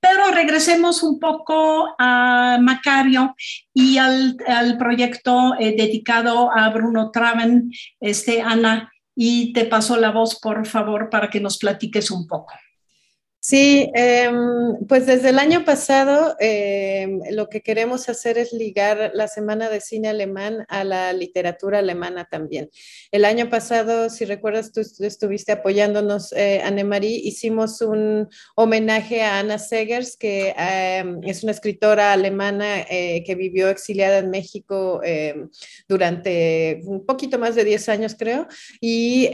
Pero 0.00 0.30
regresemos 0.30 1.02
un 1.02 1.18
poco 1.18 1.94
a 1.98 2.58
Macario 2.60 3.34
y 3.72 3.96
al, 3.96 4.36
proyecto 4.78 5.54
eh, 5.58 5.74
dedicado 5.76 6.50
a 6.54 6.68
Bruno 6.70 7.10
Traven, 7.10 7.70
este, 7.98 8.42
Ana, 8.42 8.90
y 9.14 9.52
te 9.52 9.64
paso 9.66 9.96
la 9.96 10.10
voz, 10.10 10.38
por 10.40 10.66
favor, 10.66 11.10
para 11.10 11.30
que 11.30 11.40
nos 11.40 11.58
platiques 11.58 12.10
un 12.10 12.26
poco. 12.26 12.52
Sí, 13.42 13.90
em, 13.94 14.84
pues 14.86 15.06
desde 15.06 15.30
el 15.30 15.38
año 15.38 15.64
pasado 15.64 16.36
em, 16.40 17.20
lo 17.30 17.48
que 17.48 17.62
queremos 17.62 18.06
hacer 18.10 18.36
es 18.36 18.52
ligar 18.52 19.12
la 19.14 19.28
Semana 19.28 19.70
de 19.70 19.80
Cine 19.80 20.08
Alemán 20.08 20.66
a 20.68 20.84
la 20.84 21.14
literatura 21.14 21.78
alemana 21.78 22.26
también. 22.30 22.68
El 23.10 23.24
año 23.24 23.48
pasado, 23.48 24.10
si 24.10 24.26
recuerdas, 24.26 24.72
tú 24.72 24.82
estuviste 24.82 25.52
apoyándonos, 25.52 26.34
eh, 26.34 26.60
Anne-Marie, 26.62 27.18
hicimos 27.24 27.80
un 27.80 28.28
homenaje 28.56 29.22
a 29.22 29.38
Anna 29.38 29.58
Segers, 29.58 30.18
que 30.18 30.54
em, 30.58 31.20
es 31.24 31.42
una 31.42 31.52
escritora 31.52 32.12
alemana 32.12 32.82
eh, 32.90 33.24
que 33.24 33.36
vivió 33.36 33.70
exiliada 33.70 34.18
en 34.18 34.28
México 34.28 35.00
durante 35.88 36.80
un 36.84 37.06
poquito 37.06 37.38
más 37.38 37.54
de 37.54 37.64
10 37.64 37.88
años, 37.88 38.16
creo, 38.18 38.46
y 38.82 39.28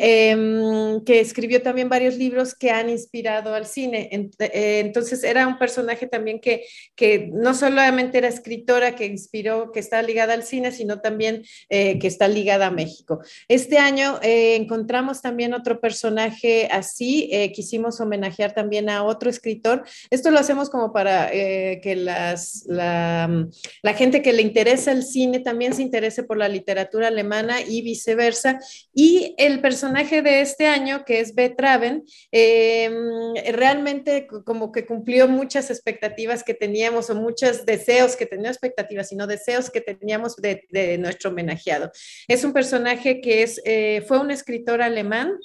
que 1.04 1.20
escribió 1.20 1.60
también 1.62 1.88
varios 1.88 2.16
libros 2.16 2.54
que 2.54 2.70
han 2.70 2.88
inspirado 2.88 3.52
al 3.52 3.66
cine. 3.66 3.95
Eh, 3.96 4.80
entonces 4.80 5.24
era 5.24 5.46
un 5.46 5.58
personaje 5.58 6.06
también 6.06 6.40
que, 6.40 6.66
que 6.94 7.30
no 7.32 7.54
solamente 7.54 8.18
era 8.18 8.28
escritora 8.28 8.94
que 8.94 9.06
inspiró, 9.06 9.72
que 9.72 9.80
está 9.80 10.02
ligada 10.02 10.34
al 10.34 10.42
cine, 10.42 10.72
sino 10.72 11.00
también 11.00 11.42
eh, 11.68 11.98
que 11.98 12.06
está 12.06 12.28
ligada 12.28 12.66
a 12.66 12.70
México. 12.70 13.20
Este 13.48 13.78
año 13.78 14.18
eh, 14.22 14.56
encontramos 14.56 15.22
también 15.22 15.54
otro 15.54 15.80
personaje 15.80 16.68
así, 16.70 17.30
quisimos 17.54 18.00
homenajear 18.00 18.52
también 18.52 18.88
a 18.90 19.04
otro 19.04 19.30
escritor. 19.30 19.84
Esto 20.10 20.30
lo 20.30 20.38
hacemos 20.38 20.70
como 20.70 20.92
para 20.92 21.30
que 21.30 21.94
las, 21.96 22.64
la, 22.66 23.46
la 23.82 23.94
gente 23.94 24.22
que 24.22 24.32
le 24.32 24.42
interesa 24.42 24.92
el 24.92 25.02
cine 25.02 25.40
también 25.40 25.74
se 25.74 25.82
interese 25.82 26.22
por 26.22 26.36
la 26.36 26.48
literatura 26.48 27.08
alemana 27.08 27.60
y 27.62 27.82
viceversa. 27.82 28.58
Y 28.94 29.34
el 29.38 29.60
personaje 29.60 30.22
de 30.22 30.40
este 30.40 30.66
año, 30.66 31.04
que 31.04 31.20
es 31.20 31.34
Betraven, 31.34 32.04
realmente 32.32 33.85
como 34.44 34.72
que 34.72 34.84
cumplió 34.84 35.28
muchas 35.28 35.70
expectativas 35.70 36.42
que 36.42 36.54
teníamos 36.54 37.10
o 37.10 37.14
muchos 37.14 37.64
deseos 37.64 38.16
que 38.16 38.26
teníamos 38.26 38.56
expectativas, 38.56 39.08
sino 39.08 39.26
deseos 39.26 39.70
que 39.70 39.80
teníamos 39.80 40.36
de, 40.36 40.98
nuestro 40.98 41.30
homenajeado. 41.30 41.90
Es 42.28 42.44
un 42.44 42.52
personaje 42.52 43.20
que 43.20 43.42
es, 43.42 43.60
eh, 43.64 44.04
fue 44.06 44.18
un 44.18 44.30
escritor 44.30 44.82
alemán 44.82 45.38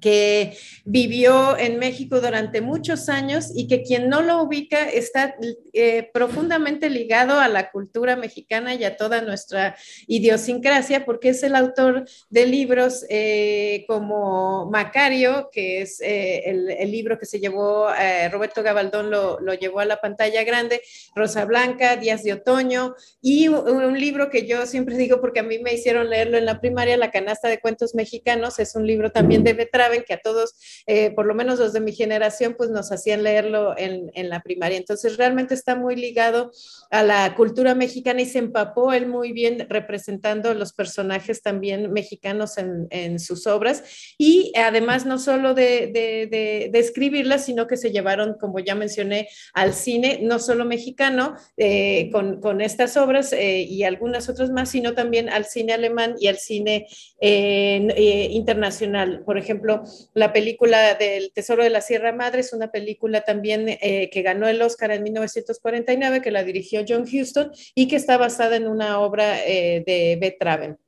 que 0.00 0.56
vivió 0.84 1.56
en 1.56 1.78
México 1.78 2.20
durante 2.20 2.60
muchos 2.60 3.08
años 3.08 3.50
y 3.54 3.68
que 3.68 3.82
quien 3.82 4.08
no 4.08 4.22
lo 4.22 4.42
ubica 4.42 4.88
está 4.88 5.36
eh, 5.72 6.10
profundamente 6.12 6.90
ligado 6.90 7.38
a 7.38 7.48
la 7.48 7.70
cultura 7.70 8.16
mexicana 8.16 8.74
y 8.74 8.84
a 8.84 8.96
toda 8.96 9.20
nuestra 9.20 9.76
idiosincrasia, 10.06 11.04
porque 11.04 11.30
es 11.30 11.42
el 11.42 11.54
autor 11.54 12.04
de 12.30 12.46
libros 12.46 13.04
eh, 13.08 13.84
como 13.86 14.70
Macario, 14.70 15.50
que 15.52 15.82
es 15.82 16.00
eh, 16.00 16.42
el, 16.46 16.92
libro 16.92 17.18
que 17.18 17.26
se 17.26 17.40
llevó, 17.40 17.88
Roberto 18.30 18.62
Gabaldón 18.62 19.10
lo, 19.10 19.54
llevó 19.54 19.80
a 19.80 19.84
la 19.84 19.96
pantalla 19.96 20.44
grande, 20.44 20.82
Rosa 21.14 21.44
Blanca, 21.46 21.96
Días 21.96 22.22
de 22.22 22.34
Otoño, 22.34 22.94
y 23.20 23.48
un, 23.48 23.98
libro 23.98 24.30
que 24.30 24.46
yo 24.46 24.66
siempre 24.66 24.96
digo, 24.96 25.20
porque 25.20 25.40
a 25.40 25.42
mí 25.42 25.58
me 25.58 25.74
hicieron 25.74 26.10
leerlo 26.10 26.38
en 26.38 26.46
la 26.46 26.60
primaria, 26.60 26.96
La 26.96 27.10
canasta 27.10 27.48
de 27.48 27.60
cuentos 27.60 27.94
mexicanos, 27.94 28.58
es 28.58 28.74
un 28.74 28.86
libro 28.86 29.10
también 29.10 29.44
de 29.44 29.54
Betra 29.88 30.02
que 30.02 30.14
a 30.14 30.20
todos, 30.20 30.54
eh, 30.86 31.10
por 31.12 31.26
lo 31.26 31.34
menos 31.34 31.58
los 31.58 31.72
de 31.72 31.80
mi 31.80 31.92
generación, 31.92 32.54
pues 32.56 32.70
nos 32.70 32.92
hacían 32.92 33.22
leerlo 33.22 33.76
en, 33.76 34.10
en, 34.14 34.28
la 34.28 34.40
primaria. 34.40 34.78
Entonces 34.78 35.16
realmente 35.16 35.54
está 35.54 35.74
muy 35.74 35.96
ligado 35.96 36.50
a 36.90 37.02
la 37.02 37.34
cultura 37.34 37.74
mexicana 37.74 38.22
y 38.22 38.26
se 38.26 38.38
empapó 38.38 38.92
él 38.92 39.06
muy 39.06 39.32
bien 39.32 39.66
representando 39.68 40.54
los 40.54 40.72
personajes 40.72 41.42
también 41.42 41.92
mexicanos 41.92 42.58
en, 42.58 42.86
en 42.90 43.18
sus 43.18 43.46
obras. 43.46 43.84
Y 44.18 44.52
además 44.56 45.06
no 45.06 45.18
solo 45.18 45.54
de, 45.54 45.90
de, 45.92 46.68
de, 46.70 46.78
escribirlas, 46.78 47.44
sino 47.44 47.66
que 47.66 47.76
se 47.76 47.92
llevaron, 47.92 48.36
como 48.38 48.58
ya 48.58 48.74
mencioné, 48.74 49.28
al 49.54 49.74
cine, 49.74 50.20
no 50.22 50.38
solo 50.38 50.64
mexicano, 50.64 51.36
eh, 51.56 52.10
con, 52.10 52.40
con, 52.40 52.60
estas 52.60 52.96
obras 52.96 53.32
eh, 53.32 53.60
y 53.60 53.84
algunas 53.84 54.28
otras 54.28 54.50
más, 54.50 54.70
sino 54.70 54.94
también 54.94 55.28
al 55.28 55.44
cine 55.44 55.72
alemán 55.72 56.14
y 56.18 56.28
al 56.28 56.38
cine 56.38 56.86
internacional. 57.20 59.22
Por 59.24 59.38
ejemplo, 59.38 59.71
la 60.14 60.32
película 60.32 60.94
del 60.94 61.32
Tesoro 61.32 61.62
de 61.62 61.70
la 61.70 61.80
Sierra 61.80 62.12
Madre 62.12 62.40
es 62.40 62.52
una 62.52 62.70
película 62.70 63.22
también 63.22 63.68
eh, 63.68 64.10
que 64.10 64.22
ganó 64.22 64.48
el 64.48 64.60
Oscar 64.62 64.90
en 64.90 65.02
1949, 65.02 66.22
que 66.22 66.30
la 66.30 66.44
dirigió 66.44 66.84
John 66.86 67.02
Huston 67.02 67.52
y 67.74 67.88
que 67.88 67.96
está 67.96 68.16
basada 68.16 68.56
en 68.56 68.66
una 68.66 69.00
obra 69.00 69.44
eh, 69.46 69.82
de 69.86 70.18
Beth 70.20 70.38
Traven. 70.38 70.78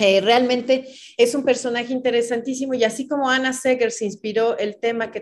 Eh, 0.00 0.22
realmente 0.22 0.86
es 1.18 1.34
un 1.34 1.44
personaje 1.44 1.92
interesantísimo 1.92 2.72
y 2.72 2.84
así 2.84 3.06
como 3.06 3.28
Anna 3.28 3.52
Seger 3.52 3.92
se 3.92 4.06
inspiró 4.06 4.56
el 4.56 4.76
tema 4.76 5.12
que, 5.12 5.20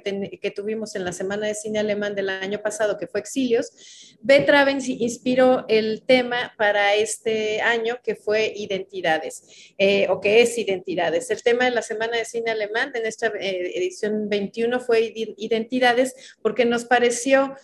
tuvimos 0.54 0.94
en 0.94 1.04
la 1.04 1.12
Semana 1.12 1.48
de 1.48 1.54
Cine 1.54 1.80
Alemán 1.80 2.14
del 2.14 2.28
año 2.28 2.60
pasado, 2.62 2.96
que 2.96 3.08
fue 3.08 3.18
Exilios, 3.18 4.16
Beth 4.20 4.48
Raven 4.48 4.78
inspiró 4.86 5.64
el 5.68 6.04
tema 6.06 6.54
para 6.56 6.94
este 6.94 7.60
año, 7.60 7.98
que 8.04 8.14
fue 8.14 8.52
Identidades, 8.54 9.42
eh, 9.78 10.06
o 10.10 10.20
que 10.20 10.42
es 10.42 10.56
Identidades. 10.56 11.28
El 11.30 11.42
tema 11.42 11.64
de 11.64 11.72
la 11.72 11.82
Semana 11.82 12.16
de 12.16 12.24
Cine 12.24 12.52
Alemán 12.52 12.92
en 12.94 13.04
esta 13.04 13.26
eh, 13.26 13.72
edición 13.74 14.28
21 14.28 14.78
fue 14.78 15.12
Identidades 15.36 16.14
porque 16.40 16.64
nos 16.64 16.84
pareció 16.84 17.56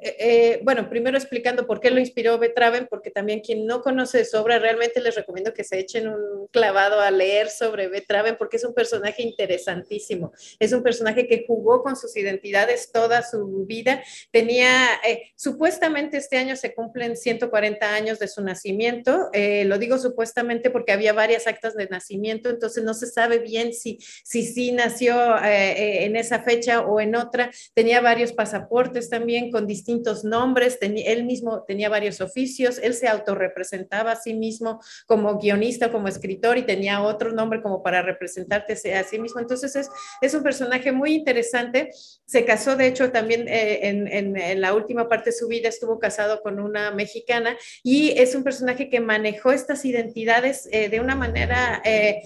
eh, 0.00 0.16
eh, 0.18 0.60
bueno, 0.62 0.88
primero 0.88 1.16
explicando 1.16 1.66
por 1.66 1.80
qué 1.80 1.90
lo 1.90 2.00
inspiró 2.00 2.38
Betraven, 2.38 2.86
porque 2.88 3.10
también 3.10 3.40
quien 3.40 3.66
no 3.66 3.82
conoce 3.82 4.24
su 4.24 4.36
obra, 4.38 4.58
realmente 4.58 5.00
les 5.00 5.14
recomiendo 5.14 5.52
que 5.52 5.64
se 5.64 5.78
echen 5.78 6.08
un 6.08 6.46
clavado 6.48 7.00
a 7.00 7.10
leer 7.10 7.50
sobre 7.50 7.88
Betraven, 7.88 8.36
porque 8.36 8.56
es 8.56 8.64
un 8.64 8.74
personaje 8.74 9.22
interesantísimo. 9.22 10.32
Es 10.58 10.72
un 10.72 10.82
personaje 10.82 11.26
que 11.26 11.44
jugó 11.46 11.82
con 11.82 11.96
sus 11.96 12.16
identidades 12.16 12.90
toda 12.92 13.22
su 13.22 13.64
vida. 13.66 14.02
Tenía, 14.30 15.00
eh, 15.06 15.32
supuestamente 15.36 16.16
este 16.16 16.36
año 16.36 16.56
se 16.56 16.74
cumplen 16.74 17.16
140 17.16 17.94
años 17.94 18.18
de 18.18 18.28
su 18.28 18.42
nacimiento. 18.42 19.30
lo 19.32 19.78
digo 19.78 19.98
supuestamente 19.98 20.70
porque 20.70 20.92
había 20.92 21.12
varias 21.12 21.46
actas 21.46 21.74
de 21.74 21.86
nacimiento, 21.88 22.50
entonces 22.50 22.84
no 22.84 22.94
se 22.94 23.06
sabe 23.06 23.38
bien 23.38 23.72
si 23.72 23.98
sí 24.24 24.44
si, 24.44 24.72
nació 24.72 25.36
en 25.42 26.16
esa 26.16 26.42
fecha 26.42 26.80
o 26.80 27.00
en 27.00 27.14
otra. 27.14 27.50
Tenía 27.74 28.00
varios 28.00 28.32
pasaportes 28.32 29.08
también 29.10 29.50
con 29.50 29.66
distintos 29.66 29.81
distintos 29.82 30.22
nombres, 30.22 30.78
él 30.80 31.24
mismo 31.24 31.64
tenía 31.64 31.88
varios 31.88 32.20
oficios, 32.20 32.78
él 32.82 32.94
se 32.94 33.08
autorrepresentaba 33.08 34.12
a 34.12 34.16
sí 34.16 34.32
mismo 34.32 34.80
como 35.06 35.38
guionista, 35.38 35.90
como 35.90 36.06
escritor 36.06 36.56
y 36.56 36.62
tenía 36.62 37.02
otro 37.02 37.32
nombre 37.32 37.60
como 37.60 37.82
para 37.82 38.00
representarte 38.00 38.74
a 38.94 39.02
sí 39.02 39.18
mismo. 39.18 39.40
Entonces 39.40 39.74
es, 39.74 39.88
es 40.20 40.34
un 40.34 40.44
personaje 40.44 40.92
muy 40.92 41.14
interesante. 41.14 41.90
Se 42.24 42.44
casó, 42.44 42.76
de 42.76 42.86
hecho, 42.86 43.10
también 43.10 43.48
eh, 43.48 43.88
en, 43.88 44.06
en, 44.06 44.60
la 44.60 44.74
última 44.74 45.08
parte 45.08 45.30
de 45.30 45.36
su 45.36 45.48
vida 45.48 45.68
estuvo 45.68 45.98
casado 45.98 46.40
con 46.42 46.60
una 46.60 46.92
mexicana 46.92 47.56
y 47.82 48.10
es 48.10 48.34
un 48.36 48.44
personaje 48.44 48.88
que 48.88 49.00
manejó 49.00 49.50
estas 49.50 49.84
identidades 49.84 50.68
eh, 50.70 50.88
de 50.88 51.00
una 51.00 51.16
manera 51.16 51.82
eh, 51.84 52.22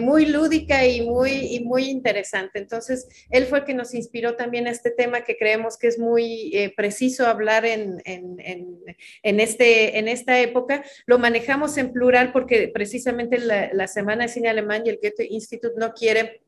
muy 0.00 0.26
lúdica 0.26 0.86
y 0.86 1.00
muy, 1.00 1.30
y 1.30 1.64
muy 1.64 1.88
interesante. 1.88 2.58
Entonces, 2.58 3.08
él 3.30 3.46
fue 3.46 3.60
el 3.60 3.64
que 3.64 3.74
nos 3.74 3.94
inspiró 3.94 4.36
también 4.36 4.66
a 4.66 4.70
este 4.70 4.90
tema 4.90 5.22
que 5.22 5.36
creemos 5.36 5.78
que 5.78 5.86
es 5.86 5.98
muy 5.98 6.72
preciso 6.76 6.97
preciso 6.98 7.28
hablar 7.28 7.64
en, 7.64 8.02
en, 8.04 9.40
este, 9.40 9.98
en 10.00 10.08
esta 10.08 10.40
época. 10.40 10.82
Lo 11.06 11.20
manejamos 11.20 11.76
en 11.78 11.92
plural 11.92 12.32
porque 12.32 12.66
precisamente 12.74 13.38
la, 13.38 13.86
Semana 13.86 14.24
de 14.24 14.32
Cine 14.32 14.48
Alemán 14.48 14.82
y 14.84 14.88
el 14.88 14.98
Goethe 15.00 15.28
Institute 15.30 15.76
no 15.76 15.94
quiere 15.94 16.40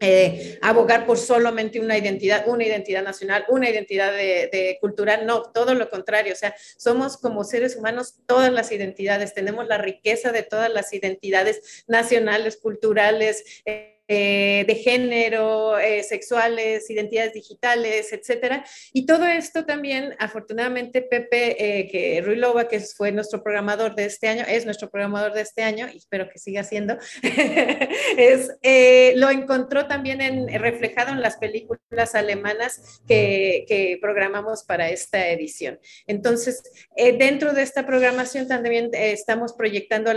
eh, 0.00 0.58
abogar 0.62 1.04
por 1.04 1.18
solamente 1.18 1.80
una 1.80 1.98
identidad, 1.98 2.48
una 2.48 2.64
identidad 2.64 3.02
nacional, 3.02 3.44
una 3.50 3.68
identidad 3.68 4.10
de, 4.10 4.78
cultural, 4.80 5.26
no, 5.26 5.42
todo 5.42 5.74
lo 5.74 5.90
contrario, 5.90 6.32
o 6.32 6.36
sea, 6.36 6.54
somos 6.78 7.18
como 7.18 7.44
seres 7.44 7.76
humanos 7.76 8.14
todas 8.24 8.50
las 8.50 8.72
identidades, 8.72 9.34
tenemos 9.34 9.68
la 9.68 9.76
riqueza 9.76 10.32
de 10.32 10.44
todas 10.44 10.72
las 10.72 10.94
identidades 10.94 11.84
nacionales, 11.86 12.56
culturales. 12.56 13.62
Eh, 13.66 13.99
eh, 14.12 14.64
de 14.66 14.74
género, 14.74 15.78
eh, 15.78 16.02
sexuales, 16.02 16.90
identidades 16.90 17.32
digitales, 17.32 18.12
etcétera. 18.12 18.64
Y 18.92 19.06
todo 19.06 19.24
esto 19.24 19.64
también, 19.64 20.16
afortunadamente, 20.18 21.00
Pepe, 21.00 21.86
que 21.92 22.20
Ruilova, 22.20 22.66
que 22.66 22.80
fue 22.80 23.12
nuestro 23.12 23.40
programador 23.44 23.94
de 23.94 24.06
este 24.06 24.26
año, 24.26 24.44
es 24.48 24.64
nuestro 24.64 24.90
programador 24.90 25.32
de 25.32 25.42
este 25.42 25.62
año, 25.62 25.88
y 25.94 25.98
espero 25.98 26.28
que 26.28 26.40
siga 26.40 26.64
siendo, 26.64 26.98
es, 28.16 28.50
lo 29.14 29.30
encontró 29.30 29.86
también 29.86 30.20
en, 30.20 30.48
reflejado 30.60 31.12
en 31.12 31.22
las 31.22 31.36
películas 31.36 32.16
alemanas 32.16 33.00
que, 33.06 33.64
que 33.68 33.96
programamos 34.02 34.64
para 34.64 34.90
esta 34.90 35.28
edición. 35.28 35.78
Entonces, 36.08 36.64
dentro 36.96 37.52
de 37.52 37.62
esta 37.62 37.86
programación 37.86 38.48
también 38.48 38.90
estamos 38.92 39.52
proyectando, 39.52 40.10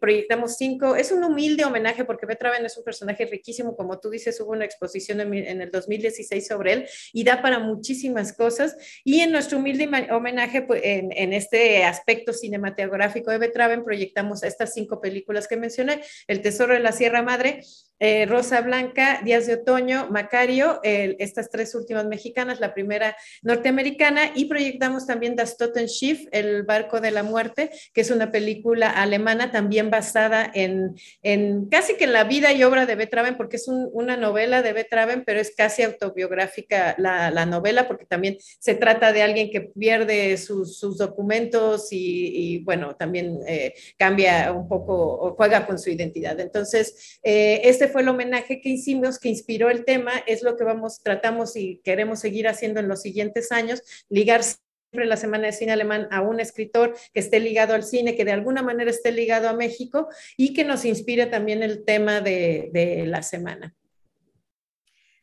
proyectamos 0.00 0.56
cinco, 0.56 0.96
es 0.96 1.12
un 1.12 1.24
humilde 1.24 1.66
homenaje 1.66 2.06
porque 2.06 2.24
Betraven 2.24 2.64
es 2.64 2.78
un 2.78 2.84
personaje 2.84 3.33
riquísimo, 3.34 3.76
como 3.76 3.98
tú 3.98 4.10
dices, 4.10 4.40
hubo 4.40 4.52
una 4.52 4.64
exposición 4.64 5.20
en, 5.20 5.60
el 5.60 5.70
2016 5.70 6.46
sobre 6.46 6.72
él 6.72 6.88
y 7.12 7.24
da 7.24 7.42
para 7.42 7.58
muchísimas 7.58 8.32
cosas. 8.32 8.76
Y 9.04 9.20
en 9.20 9.32
nuestro 9.32 9.58
humilde 9.58 9.88
homenaje, 10.10 10.62
pues, 10.62 10.80
en, 10.84 11.32
este 11.32 11.84
aspecto 11.84 12.32
cinematográfico 12.32 13.30
de 13.30 13.38
Betraven, 13.38 13.84
proyectamos 13.84 14.42
estas 14.42 14.72
cinco 14.72 15.00
películas 15.00 15.48
que 15.48 15.56
mencioné, 15.56 16.00
El 16.28 16.42
Tesoro 16.42 16.74
de 16.74 16.80
la 16.80 16.92
Sierra 16.92 17.22
Madre, 17.22 17.60
eh, 17.98 18.26
Rosa 18.26 18.60
Blanca, 18.60 19.20
Días 19.24 19.46
de 19.46 19.54
Otoño, 19.54 20.08
Macario, 20.10 20.80
estas 20.82 21.50
tres 21.50 21.74
últimas 21.74 22.06
mexicanas, 22.06 22.60
la 22.60 22.74
primera 22.74 23.16
norteamericana, 23.42 24.32
y 24.34 24.46
proyectamos 24.46 25.06
también 25.06 25.36
Das 25.36 25.56
Totenschiff, 25.56 26.26
El 26.32 26.64
Barco 26.64 27.00
de 27.00 27.10
la 27.10 27.22
Muerte, 27.22 27.70
que 27.92 28.00
es 28.00 28.10
una 28.10 28.30
película 28.30 28.90
alemana 28.90 29.50
también 29.50 29.90
basada 29.90 30.50
en, 30.54 30.96
en 31.22 31.68
casi 31.68 31.96
que 31.96 32.04
en 32.04 32.12
la 32.12 32.24
vida 32.24 32.52
y 32.52 32.62
obra 32.64 32.86
de 32.86 32.94
Betraven, 32.94 33.36
porque 33.36 33.56
es 33.56 33.68
una 33.68 34.16
novela 34.16 34.62
de 34.62 34.72
Betraven, 34.72 35.24
pero 35.24 35.40
es 35.40 35.54
casi 35.56 35.82
autobiográfica 35.82 36.94
la, 36.98 37.46
novela, 37.46 37.86
porque 37.86 38.06
también 38.06 38.38
se 38.58 38.74
trata 38.74 39.12
de 39.12 39.22
alguien 39.22 39.50
que 39.50 39.60
pierde 39.60 40.36
sus, 40.36 40.80
documentos 40.98 41.88
y, 41.90 42.62
bueno, 42.64 42.94
también 42.94 43.40
eh, 43.46 43.74
cambia 43.98 44.52
un 44.52 44.68
poco 44.68 44.94
o 44.94 45.34
juega 45.34 45.66
con 45.66 45.78
su 45.78 45.90
identidad. 45.90 46.38
Entonces, 46.40 47.18
eh, 47.22 47.62
este 47.64 47.83
fue 47.88 48.02
el 48.02 48.08
homenaje 48.08 48.60
que 48.60 48.68
hicimos, 48.68 49.18
que 49.18 49.28
inspiró 49.28 49.70
el 49.70 49.84
tema, 49.84 50.12
es 50.26 50.42
lo 50.42 50.56
que 50.56 50.64
vamos, 50.64 51.00
tratamos 51.02 51.56
y 51.56 51.80
queremos 51.84 52.20
seguir 52.20 52.48
haciendo 52.48 52.80
en 52.80 52.88
los 52.88 53.02
siguientes 53.02 53.52
años, 53.52 53.82
ligar 54.08 54.42
siempre 54.42 55.06
la 55.06 55.16
Semana 55.16 55.46
de 55.46 55.52
Cine 55.52 55.72
Alemán 55.72 56.08
a 56.10 56.20
un 56.20 56.40
escritor 56.40 56.96
que 57.12 57.20
esté 57.20 57.40
ligado 57.40 57.74
al 57.74 57.82
cine, 57.82 58.16
que 58.16 58.24
de 58.24 58.32
alguna 58.32 58.62
manera 58.62 58.90
esté 58.90 59.12
ligado 59.12 59.48
a 59.48 59.54
México 59.54 60.08
y 60.36 60.52
que 60.54 60.64
nos 60.64 60.84
inspire 60.84 61.26
también 61.26 61.62
el 61.62 61.84
tema 61.84 62.20
de, 62.20 62.70
de 62.72 63.06
la 63.06 63.22
semana. 63.22 63.74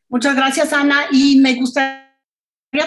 Muchas 0.08 0.36
gracias, 0.36 0.72
Ana, 0.74 1.06
y 1.10 1.40
me 1.40 1.54
gustaría 1.54 2.02
a 2.02 2.11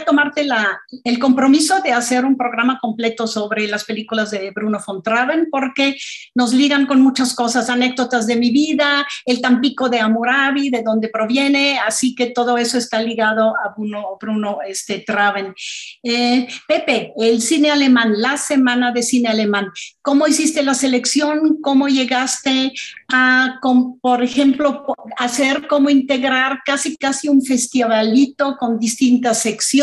tomarte 0.06 0.44
la, 0.44 0.82
el 1.04 1.20
compromiso 1.20 1.80
de 1.82 1.92
hacer 1.92 2.26
un 2.26 2.36
programa 2.36 2.80
completo 2.82 3.28
sobre 3.28 3.68
las 3.68 3.84
películas 3.84 4.32
de 4.32 4.50
Bruno 4.52 4.80
von 4.86 5.04
Traven 5.04 5.48
porque 5.52 5.96
nos 6.34 6.54
ligan 6.54 6.88
con 6.88 7.02
muchas 7.02 7.36
cosas, 7.36 7.70
anécdotas 7.70 8.26
de 8.26 8.36
mi 8.36 8.50
vida, 8.50 9.06
el 9.26 9.42
Tampico 9.42 9.88
de 9.88 10.00
Amurabi, 10.00 10.72
de 10.72 10.82
dónde 10.82 11.10
proviene, 11.10 11.78
así 11.80 12.16
que 12.16 12.28
todo 12.28 12.58
eso 12.58 12.78
está 12.80 13.02
ligado 13.02 13.54
a 13.64 13.74
Bruno, 13.78 14.18
Bruno 14.20 14.58
este, 14.68 15.00
Traven. 15.00 15.54
Eh, 16.02 16.48
Pepe, 16.68 17.14
el 17.18 17.42
cine 17.42 17.70
alemán, 17.70 18.14
la 18.18 18.38
semana 18.38 18.92
de 18.92 19.04
cine 19.04 19.30
alemán, 19.30 19.70
¿cómo 20.02 20.28
hiciste 20.28 20.64
la 20.64 20.74
selección? 20.74 21.60
¿Cómo 21.62 21.88
llegaste 21.88 22.74
a, 23.14 23.60
por 24.02 24.24
ejemplo, 24.24 24.86
hacer, 25.18 25.68
cómo 25.68 25.92
integrar 25.92 26.62
casi, 26.66 26.98
casi 26.98 27.28
un 27.28 27.44
festivalito 27.44 28.58
con 28.58 28.80
distintas 28.80 29.42
secciones? 29.42 29.75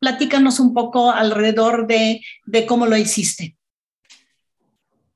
Platícanos 0.00 0.60
un 0.60 0.74
poco 0.74 1.10
alrededor 1.10 1.86
de, 1.86 2.20
cómo 2.66 2.86
lo 2.86 2.96
hiciste. 2.96 3.56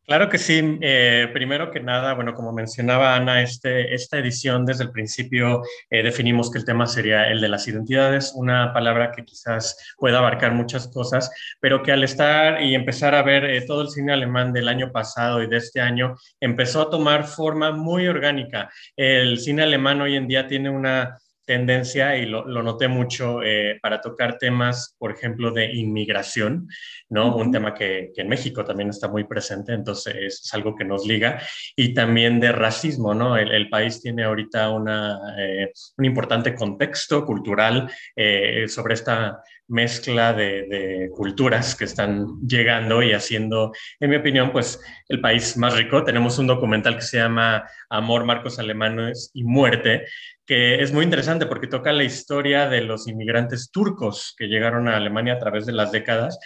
Claro 0.07 0.29
que 0.29 0.37
sí. 0.37 0.79
Eh, 0.83 1.31
primero 1.33 1.71
que 1.71 1.81
nada, 1.81 2.13
bueno, 2.13 2.35
como 2.35 2.53
mencionaba 2.53 3.17
Ana, 3.17 3.41
este, 3.41 3.95
esta 3.95 4.19
edición 4.19 4.67
desde 4.67 4.85
el 4.85 4.91
principio 4.91 5.63
eh, 5.89 6.03
definimos 6.03 6.51
que 6.51 6.59
el 6.59 6.67
tema 6.67 6.87
sería 6.87 7.31
el 7.31 7.41
de 7.41 7.49
las 7.49 7.67
identidades, 7.67 8.35
una 8.35 8.75
palabra 8.75 9.13
que 9.13 9.25
quizás 9.25 9.95
pueda 9.97 10.19
abarcar 10.19 10.53
muchas 10.53 10.89
cosas, 10.89 11.31
pero 11.59 11.83
que 11.83 11.91
al 11.91 12.05
estar 12.05 12.61
y 12.61 12.75
empezar 12.75 13.15
a 13.15 13.23
ver 13.23 13.47
eh, 13.47 13.63
todo 13.63 13.81
el 13.81 13.89
cine 13.89 14.13
alemán 14.13 14.53
del 14.53 14.69
año 14.69 14.93
pasado 14.93 15.43
y 15.43 15.47
de 15.47 15.57
este 15.57 15.81
año, 15.81 16.17
empezó 16.39 16.83
a 16.83 16.91
tomar 16.91 17.25
forma 17.25 17.73
muy 17.73 18.07
orgánica. 18.07 18.71
El 18.97 19.39
cine 19.39 19.63
alemán 19.63 20.03
hoy 20.03 20.17
en 20.17 20.29
día 20.29 20.47
tiene 20.47 20.69
una 20.69 21.17
tendencia, 21.45 22.17
y 22.17 22.27
lo, 22.27 22.45
noté 22.45 22.89
mucho, 22.89 23.43
eh, 23.43 23.79
para 23.83 24.01
tocar 24.01 24.39
temas, 24.39 24.95
por 24.99 25.13
ejemplo, 25.13 25.51
de 25.51 25.73
inmigración, 25.73 26.69
¿no? 27.09 27.37
Un 27.37 27.53
tema 27.53 27.75
que, 27.75 28.13
en 28.17 28.29
México 28.29 28.65
también 28.65 28.91
está 28.91 29.09
muy 29.09 29.25
presente, 29.25 29.73
entonces 29.73 30.15
es 30.43 30.55
algo 30.55 30.75
que 30.75 30.85
nos 30.85 31.07
liga, 31.07 31.41
y 31.77 31.95
también 31.95 32.41
de 32.41 32.53
racismo, 32.53 33.15
¿no? 33.15 33.37
El, 33.37 33.69
país 33.71 34.01
tiene 34.01 34.25
ahorita 34.25 34.71
una, 34.71 35.19
eh, 35.39 35.73
un 35.97 36.05
importante 36.05 36.55
contexto 36.55 37.25
cultural 37.25 37.91
eh, 38.15 38.67
sobre 38.69 38.95
esta 38.95 39.41
mezcla 39.69 40.33
de, 40.33 41.11
culturas 41.15 41.75
que 41.75 41.85
están 41.85 42.41
llegando 42.47 43.03
y 43.03 43.13
haciendo, 43.13 43.73
en 44.01 44.11
mi 44.11 44.17
opinión, 44.17 44.53
pues 44.53 44.81
el 45.09 45.21
país 45.21 45.57
más 45.57 45.77
rico. 45.77 46.05
Tenemos 46.05 46.39
un 46.39 46.47
documental 46.47 46.97
que 46.97 47.03
se 47.03 47.19
llama 47.19 47.65
Amor, 47.89 48.25
Marcos 48.25 48.59
Alemanes 48.59 49.31
y 49.35 49.45
Muerte, 49.45 50.05
que 50.47 50.83
es 50.83 50.93
muy 50.93 51.05
interesante 51.05 51.47
porque 51.47 51.67
toca 51.67 51.93
la 51.93 52.05
historia 52.05 52.69
de 52.69 52.83
los 52.83 53.09
inmigrantes 53.09 53.71
turcos 53.71 54.35
que 54.37 54.47
llegaron 54.47 54.89
a 54.89 54.97
Alemania 54.97 55.35
a 55.35 55.39
través 55.39 55.67
de 55.67 55.73
las 55.73 55.93
décadas 55.93 56.39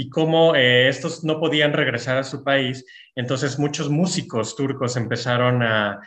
y 0.00 0.08
cómo 0.10 0.54
eh, 0.54 0.88
estos 0.88 1.24
no 1.24 1.40
podían 1.40 1.72
regresar 1.72 2.18
a 2.18 2.24
su 2.24 2.44
país. 2.44 2.84
Entonces 3.16 3.58
muchos 3.58 3.90
músicos 3.90 4.54
turcos 4.54 4.96
empezaron 4.96 5.62
a, 5.62 6.00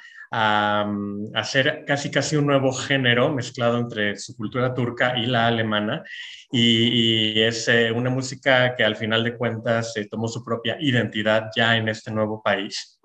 hacer 1.34 1.84
casi 1.86 2.10
casi 2.10 2.38
un 2.38 2.46
nuevo 2.46 2.72
género 2.72 3.34
mezclado 3.34 3.78
entre 3.78 4.16
su 4.16 4.34
cultura 4.38 4.74
turca 4.74 5.18
y 5.18 5.26
la 5.26 5.48
alemana. 5.48 6.04
Y, 6.50 7.42
es 7.42 7.68
eh, 7.68 7.92
una 7.92 8.10
música 8.10 8.74
que 8.78 8.86
al 8.86 8.96
final 8.96 9.26
de 9.26 9.36
cuentas 9.36 9.92
eh, 9.98 10.08
tomó 10.10 10.30
su 10.30 10.42
propia 10.42 10.78
identidad 10.80 11.50
ya 11.54 11.76
en 11.76 11.90
este 11.90 12.12
nuevo 12.12 12.42
país. 12.42 12.98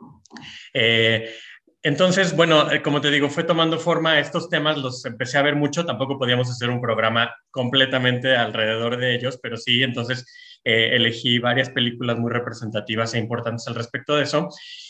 Entonces, 1.83 2.35
bueno, 2.35 2.71
eh, 2.71 2.83
como 2.83 3.01
te 3.01 3.11
digo, 3.11 3.29
fue 3.29 3.45
tomando 3.45 3.79
forma, 3.79 4.19
estos 4.19 4.49
temas 4.49 4.77
los 4.79 5.05
empecé 5.05 5.39
a 5.39 5.43
ver 5.43 5.55
mucho, 5.55 5.87
tampoco 5.87 6.19
podíamos 6.19 6.51
hacer 6.51 6.71
un 6.71 6.81
programa 6.81 7.35
completamente 7.51 8.37
alrededor 8.37 8.97
de 8.97 9.15
ellos, 9.15 9.39
pero 9.41 9.57
sí, 9.57 9.83
entonces 9.83 10.27
eh, 10.69 10.97
elegí 10.97 11.39
varias 11.39 11.71
películas 11.71 12.19
muy 12.19 12.33
representativas 12.33 13.15
e 13.15 13.19
importantes 13.19 13.69
al 13.69 13.77
respecto 13.77 14.17
de 14.17 14.25
eso. 14.25 14.49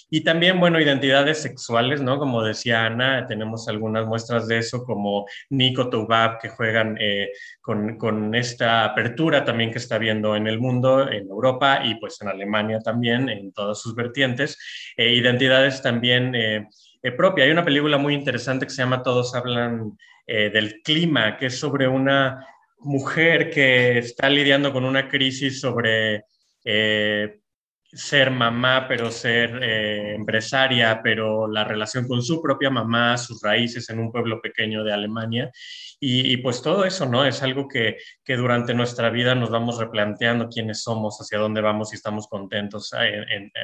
Y 0.09 0.23
también, 0.23 0.59
bueno, 0.59 0.81
identidades 0.81 1.43
sexuales, 1.43 2.01
¿no? 2.01 2.19
Como 2.19 2.43
decía 2.43 2.87
Ana, 2.87 3.27
tenemos 3.27 3.69
algunas 3.69 4.07
muestras 4.07 4.49
de 4.49 4.59
eso, 4.59 4.85
como 4.85 5.27
Nico 5.51 5.91
Toubab, 5.91 6.39
que 6.41 6.49
juegan 6.49 6.97
eh, 6.99 7.31
con, 7.61 7.99
con, 7.99 8.35
esta 8.35 8.85
apertura 8.85 9.45
también 9.45 9.71
que 9.71 9.79
está 9.79 9.99
viendo 9.99 10.35
en 10.35 10.47
el 10.47 10.59
mundo, 10.59 11.11
en 11.11 11.29
Europa 11.29 11.81
y 11.85 11.97
pues 11.97 12.23
en 12.23 12.29
Alemania 12.29 12.79
también, 12.81 13.29
en 13.29 13.53
todas 13.53 13.79
sus 13.79 13.95
vertientes. 13.95 14.59
identidades 14.97 15.83
también 15.83 16.35
eh, 16.37 17.13
propia. 17.13 17.45
Hay 17.45 17.51
una 17.51 17.65
película 17.65 17.99
muy 17.99 18.15
interesante 18.15 18.67
que 18.67 18.73
se 18.73 18.83
llama 18.83 19.03
Todos 19.03 19.35
hablan 19.35 19.97
eh, 20.27 20.51
del 20.51 20.83
clima, 20.83 21.37
que 21.37 21.47
es 21.47 21.61
sobre 21.61 21.87
una 21.87 22.45
mujer 22.87 23.51
que 23.51 23.99
está 23.99 24.31
lidiando 24.31 24.73
con 24.73 24.85
una 24.85 25.09
crisis 25.09 25.61
sobre 25.61 26.25
eh, 26.65 27.41
ser 27.83 28.31
mamá, 28.31 28.87
pero 28.89 29.11
ser 29.11 29.63
empresaria, 29.63 31.01
pero 31.03 31.49
la 31.49 31.65
relación 31.65 32.07
con 32.07 32.23
su 32.23 32.41
propia 32.41 32.71
mamá, 32.71 33.19
sus 33.19 33.43
raíces 33.43 33.89
en 33.91 33.99
un 33.99 34.13
pueblo 34.13 34.41
pequeño 34.41 34.85
de 34.85 34.93
Alemania. 34.93 35.51
Y, 35.99 36.37
pues 36.39 36.61
todo 36.61 36.85
eso, 36.85 37.07
¿no? 37.07 37.25
Es 37.25 37.43
algo 37.43 37.69
que, 37.69 37.97
que, 38.23 38.37
durante 38.37 38.75
nuestra 38.75 39.09
vida 39.09 39.35
nos 39.35 39.51
vamos 39.51 39.79
replanteando 39.79 40.49
quiénes 40.49 40.83
somos, 40.83 41.19
hacia 41.19 41.39
dónde 41.39 41.63
vamos, 41.63 41.93
y 41.93 41.97
estamos 41.97 42.29
contentos, 42.29 42.93
a, 42.93 43.01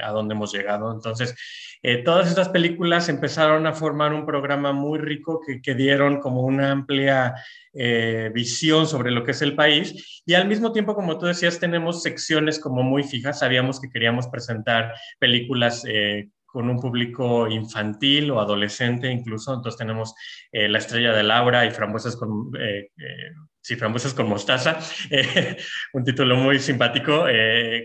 a 0.03 0.11
dónde 0.12 0.35
hemos 0.35 0.53
llegado. 0.53 0.91
Entonces, 0.93 1.35
eh, 1.83 1.99
todas 1.99 2.28
estas 2.28 2.49
películas 2.49 3.09
empezaron 3.09 3.66
a 3.66 3.72
formar 3.72 4.14
un 4.14 4.24
programa 4.24 4.72
muy 4.72 4.99
rico 4.99 5.41
que, 5.45 5.61
que 5.61 5.74
dieron 5.74 6.20
como 6.20 6.43
una 6.43 6.70
amplia 6.70 7.35
eh, 7.74 8.30
visión 8.33 8.87
sobre 8.87 9.11
lo 9.11 9.24
que 9.24 9.33
es 9.33 9.43
el 9.43 9.57
país 9.57 10.22
y 10.24 10.35
al 10.35 10.47
mismo 10.47 10.72
tiempo, 10.72 10.95
como 10.95 11.18
tú 11.18 11.26
decías, 11.26 11.59
tenemos 11.59 12.03
secciones 12.03 12.61
como 12.61 12.83
muy 12.83 13.03
fijas. 13.03 13.41
Sabíamos 13.41 13.80
que 13.80 13.89
queríamos 13.89 14.28
presentar 14.28 14.95
películas 15.18 15.85
eh, 15.89 16.28
con 16.53 16.68
un 16.68 16.78
público 16.78 17.48
infantil 17.48 18.30
o 18.30 18.40
adolescente 18.40 19.11
incluso. 19.11 19.55
Entonces 19.55 19.78
tenemos 19.78 20.14
La 20.53 20.78
estrella 20.78 21.12
de 21.12 21.22
Laura 21.22 21.64
y 21.64 21.70
Frambuesas 21.70 22.16
con, 22.16 22.50
sí, 23.61 23.76
Frambuesas 23.76 24.12
con 24.12 24.28
mostaza, 24.28 24.78
un 25.94 26.05
título 26.05 26.36
muy 26.36 26.59
simpático, 26.59 27.24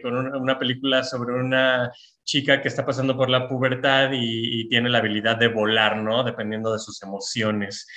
con 0.03 0.15
una, 0.18 0.59
película 0.59 1.03
sobre 1.03 1.36
una 1.36 1.91
chica 2.24 2.61
que 2.61 2.68
está 2.68 2.86
pasando 2.86 3.15
por 3.15 3.30
la 3.30 3.47
pubertad 3.47 4.09
y, 4.11 4.68
tiene 4.68 4.89
la 4.89 4.97
habilidad 4.97 5.38
de 5.38 5.47
volar, 5.47 5.97
¿no? 5.97 6.24
Dependiendo 6.24 6.74
de 6.74 6.80
sus 6.80 7.01
emociones. 7.01 7.88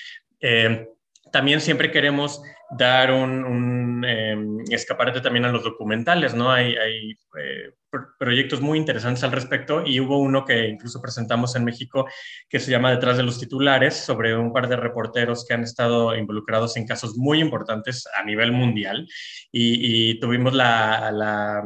Eh, 0.40 0.86
también 1.32 1.60
siempre 1.60 1.90
queremos 1.90 2.42
dar 2.70 3.12
un, 3.12 4.04
em, 4.04 4.60
escaparate 4.70 5.20
también 5.20 5.44
a 5.44 5.52
los 5.52 5.64
documentales, 5.64 6.34
¿no? 6.34 6.50
Hay, 6.50 6.74
eh, 6.74 7.72
proyectos 8.18 8.60
muy 8.60 8.78
interesantes 8.78 9.24
al 9.24 9.32
respecto 9.32 9.84
y 9.84 10.00
hubo 10.00 10.18
uno 10.18 10.44
que 10.44 10.68
incluso 10.68 11.00
presentamos 11.00 11.56
en 11.56 11.64
México 11.64 12.06
que 12.48 12.60
se 12.60 12.70
llama 12.70 12.90
Detrás 12.90 13.16
de 13.16 13.22
los 13.22 13.38
titulares, 13.38 13.94
sobre 13.94 14.36
un 14.36 14.52
par 14.52 14.68
de 14.68 14.76
reporteros 14.76 15.44
que 15.46 15.54
han 15.54 15.62
estado 15.62 16.16
involucrados 16.16 16.76
en 16.76 16.86
casos 16.86 17.16
muy 17.16 17.40
importantes 17.40 18.06
a 18.16 18.24
nivel 18.24 18.52
mundial 18.52 19.08
y, 19.52 20.18
tuvimos 20.20 20.54
la... 20.54 21.62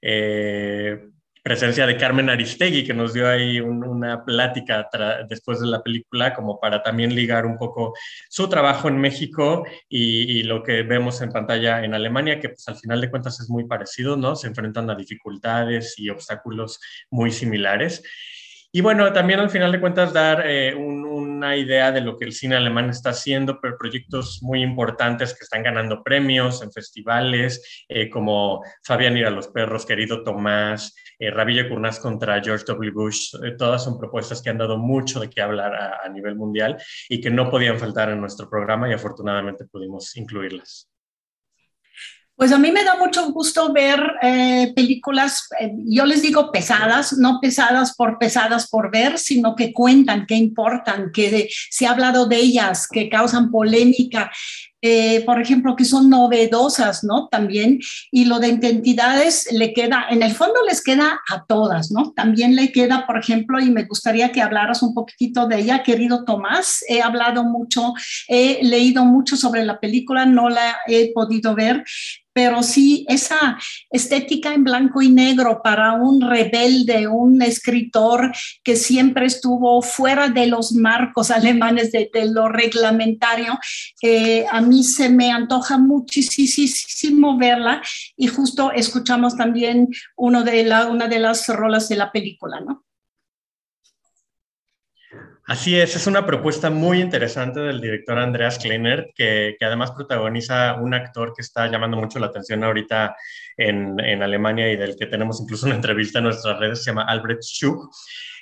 Eh, 0.00 0.98
presencia 1.42 1.86
de 1.86 1.96
Carmen 1.96 2.30
Aristegui, 2.30 2.84
que 2.84 2.94
nos 2.94 3.12
dio 3.12 3.28
ahí 3.28 3.60
una 3.60 4.24
plática 4.24 4.88
después 5.28 5.60
de 5.60 5.66
la 5.66 5.82
película, 5.82 6.32
como 6.34 6.60
para 6.60 6.82
también 6.82 7.14
ligar 7.14 7.46
un 7.46 7.58
poco 7.58 7.94
su 8.28 8.48
trabajo 8.48 8.88
en 8.88 8.98
México 8.98 9.64
y, 9.88 10.42
lo 10.44 10.62
que 10.62 10.82
vemos 10.82 11.20
en 11.20 11.30
pantalla 11.30 11.84
en 11.84 11.94
Alemania, 11.94 12.40
que 12.40 12.50
pues 12.50 12.66
al 12.68 12.76
final 12.76 13.00
de 13.00 13.10
cuentas 13.10 13.40
es 13.40 13.48
muy 13.48 13.64
parecido, 13.64 14.16
¿no? 14.16 14.36
Se 14.36 14.46
enfrentan 14.46 14.90
a 14.90 14.94
dificultades 14.94 15.98
y 15.98 16.10
obstáculos 16.10 16.80
muy 17.10 17.30
similares. 17.30 18.02
Y 18.74 18.80
bueno, 18.80 19.12
también 19.12 19.38
al 19.38 19.50
final 19.50 19.70
de 19.70 19.80
cuentas 19.80 20.12
dar 20.12 20.44
eh, 20.46 20.74
una 21.42 21.56
idea 21.56 21.90
de 21.90 22.00
lo 22.00 22.16
que 22.16 22.24
el 22.24 22.32
cine 22.32 22.54
alemán 22.54 22.88
está 22.88 23.10
haciendo, 23.10 23.60
pero 23.60 23.76
proyectos 23.76 24.38
muy 24.42 24.62
importantes 24.62 25.34
que 25.34 25.42
están 25.42 25.64
ganando 25.64 26.02
premios 26.04 26.62
en 26.62 26.70
festivales, 26.70 27.84
eh, 27.88 28.08
como 28.08 28.62
Fabián 28.84 29.16
ir 29.16 29.26
a 29.26 29.30
los 29.30 29.48
perros, 29.48 29.84
querido 29.84 30.22
Tomás, 30.22 30.94
eh, 31.18 31.32
Rabilla 31.32 31.68
Curnaz 31.68 31.98
contra 31.98 32.40
George 32.40 32.64
W. 32.68 32.92
Bush, 32.92 33.34
eh, 33.44 33.56
todas 33.58 33.82
son 33.82 33.98
propuestas 33.98 34.40
que 34.40 34.50
han 34.50 34.58
dado 34.58 34.78
mucho 34.78 35.18
de 35.18 35.28
qué 35.28 35.42
hablar 35.42 35.74
a 35.74 36.08
nivel 36.10 36.36
mundial 36.36 36.76
y 37.08 37.20
que 37.20 37.30
no 37.30 37.50
podían 37.50 37.78
faltar 37.78 38.10
en 38.10 38.20
nuestro 38.20 38.48
programa 38.48 38.88
y 38.88 38.92
afortunadamente 38.92 39.64
pudimos 39.64 40.16
incluirlas. 40.16 40.91
Pues 42.42 42.50
a 42.50 42.58
mí 42.58 42.72
me 42.72 42.82
da 42.82 42.96
mucho 42.96 43.30
gusto 43.30 43.72
ver 43.72 44.00
eh, 44.20 44.72
películas, 44.74 45.48
eh, 45.60 45.70
yo 45.86 46.04
les 46.04 46.22
digo 46.22 46.50
pesadas, 46.50 47.12
no 47.12 47.38
pesadas 47.40 47.94
por 47.94 48.18
pesadas 48.18 48.68
por 48.68 48.90
ver, 48.90 49.16
sino 49.16 49.54
que 49.54 49.72
cuentan, 49.72 50.26
que 50.26 50.34
importan, 50.34 51.12
que 51.12 51.48
se 51.70 51.86
ha 51.86 51.92
hablado 51.92 52.26
de 52.26 52.38
ellas, 52.38 52.88
que 52.88 53.08
causan 53.08 53.52
polémica. 53.52 54.32
Eh, 54.84 55.22
por 55.24 55.40
ejemplo, 55.40 55.76
que 55.76 55.84
son 55.84 56.10
novedosas, 56.10 57.04
¿no? 57.04 57.28
También, 57.28 57.78
y 58.10 58.24
lo 58.24 58.40
de 58.40 58.48
identidades 58.48 59.48
le 59.52 59.72
queda, 59.72 60.06
en 60.10 60.24
el 60.24 60.32
fondo 60.32 60.54
les 60.66 60.82
queda 60.82 61.20
a 61.30 61.44
todas, 61.44 61.92
¿no? 61.92 62.12
También 62.16 62.56
le 62.56 62.72
queda, 62.72 63.06
por 63.06 63.16
ejemplo, 63.16 63.60
y 63.60 63.70
me 63.70 63.84
gustaría 63.84 64.32
que 64.32 64.42
hablaras 64.42 64.82
un 64.82 64.92
poquitito 64.92 65.46
de 65.46 65.60
ella, 65.60 65.84
querido 65.84 66.24
Tomás, 66.24 66.84
he 66.88 67.00
hablado 67.00 67.44
mucho, 67.44 67.94
he 68.26 68.58
leído 68.64 69.04
mucho 69.04 69.36
sobre 69.36 69.64
la 69.64 69.78
película, 69.78 70.26
no 70.26 70.48
la 70.48 70.76
he 70.88 71.12
podido 71.12 71.54
ver, 71.54 71.84
pero 72.32 72.62
sí 72.62 73.04
esa 73.08 73.58
estética 73.90 74.54
en 74.54 74.64
blanco 74.64 75.02
y 75.02 75.10
negro 75.10 75.60
para 75.62 75.94
un 75.94 76.20
rebelde, 76.20 77.06
un 77.06 77.42
escritor 77.42 78.32
que 78.62 78.76
siempre 78.76 79.26
estuvo 79.26 79.82
fuera 79.82 80.28
de 80.28 80.46
los 80.46 80.72
marcos 80.72 81.30
alemanes 81.30 81.92
de, 81.92 82.10
lo 82.32 82.48
reglamentario, 82.48 83.58
eh, 84.02 84.44
a 84.50 84.60
mí 84.60 84.71
se 84.82 85.08
me 85.08 85.30
antoja 85.30 85.78
muchísimo 85.78 87.36
verla 87.38 87.82
y 88.16 88.28
justo 88.28 88.72
escuchamos 88.72 89.36
también 89.36 89.88
una 90.16 90.42
de 90.42 91.18
las 91.18 91.48
rolas 91.48 91.88
de 91.88 91.96
la 91.96 92.12
película, 92.12 92.60
¿no? 92.60 92.84
Así 95.44 95.78
es, 95.78 95.96
es 95.96 96.06
una 96.06 96.24
propuesta 96.24 96.70
muy 96.70 97.00
interesante 97.00 97.60
del 97.60 97.80
director 97.80 98.16
Andreas 98.16 98.58
Kleiner, 98.58 99.10
que, 99.14 99.56
además 99.60 99.90
protagoniza 99.90 100.74
un 100.74 100.94
actor 100.94 101.32
que 101.34 101.42
está 101.42 101.66
llamando 101.66 101.96
mucho 101.96 102.20
la 102.20 102.28
atención 102.28 102.62
ahorita 102.62 103.16
en, 103.56 103.98
en, 103.98 104.22
Alemania 104.22 104.70
y 104.70 104.76
del 104.76 104.96
que 104.96 105.06
tenemos 105.06 105.40
incluso 105.40 105.66
una 105.66 105.74
entrevista 105.74 106.20
en 106.20 106.26
nuestras 106.26 106.58
redes, 106.60 106.84
se 106.84 106.90
llama 106.90 107.04
Albrecht 107.04 107.42
Schuch. 107.42 107.90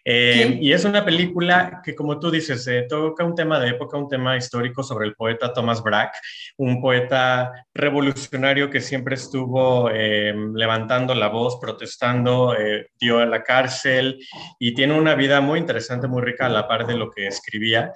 Eh, 0.04 0.58
y 0.60 0.72
es 0.72 0.84
una 0.84 1.04
película 1.04 1.80
que, 1.84 1.94
como 1.94 2.18
tú 2.18 2.30
dices, 2.30 2.66
eh, 2.66 2.86
toca 2.88 3.24
un 3.24 3.34
tema 3.34 3.58
de 3.58 3.70
época, 3.70 3.96
un 3.96 4.08
tema 4.08 4.36
histórico 4.36 4.82
sobre 4.82 5.06
el 5.06 5.14
poeta 5.14 5.52
Thomas 5.52 5.82
Brack, 5.82 6.14
un 6.56 6.80
poeta 6.80 7.66
revolucionario 7.74 8.70
que 8.70 8.80
siempre 8.80 9.14
estuvo 9.14 9.90
eh, 9.90 10.34
levantando 10.54 11.14
la 11.14 11.28
voz, 11.28 11.58
protestando, 11.60 12.54
dio 12.98 13.18
a 13.18 13.26
la 13.26 13.42
cárcel 13.42 14.18
y 14.58 14.74
tiene 14.74 14.98
una 14.98 15.14
vida 15.14 15.40
muy 15.40 15.58
interesante, 15.58 16.08
muy 16.08 16.22
rica 16.22 16.46
a 16.46 16.50
la 16.50 16.66
par 16.68 16.86
de 16.86 16.96
lo 16.96 17.10
que 17.10 17.26
escribía 17.26 17.92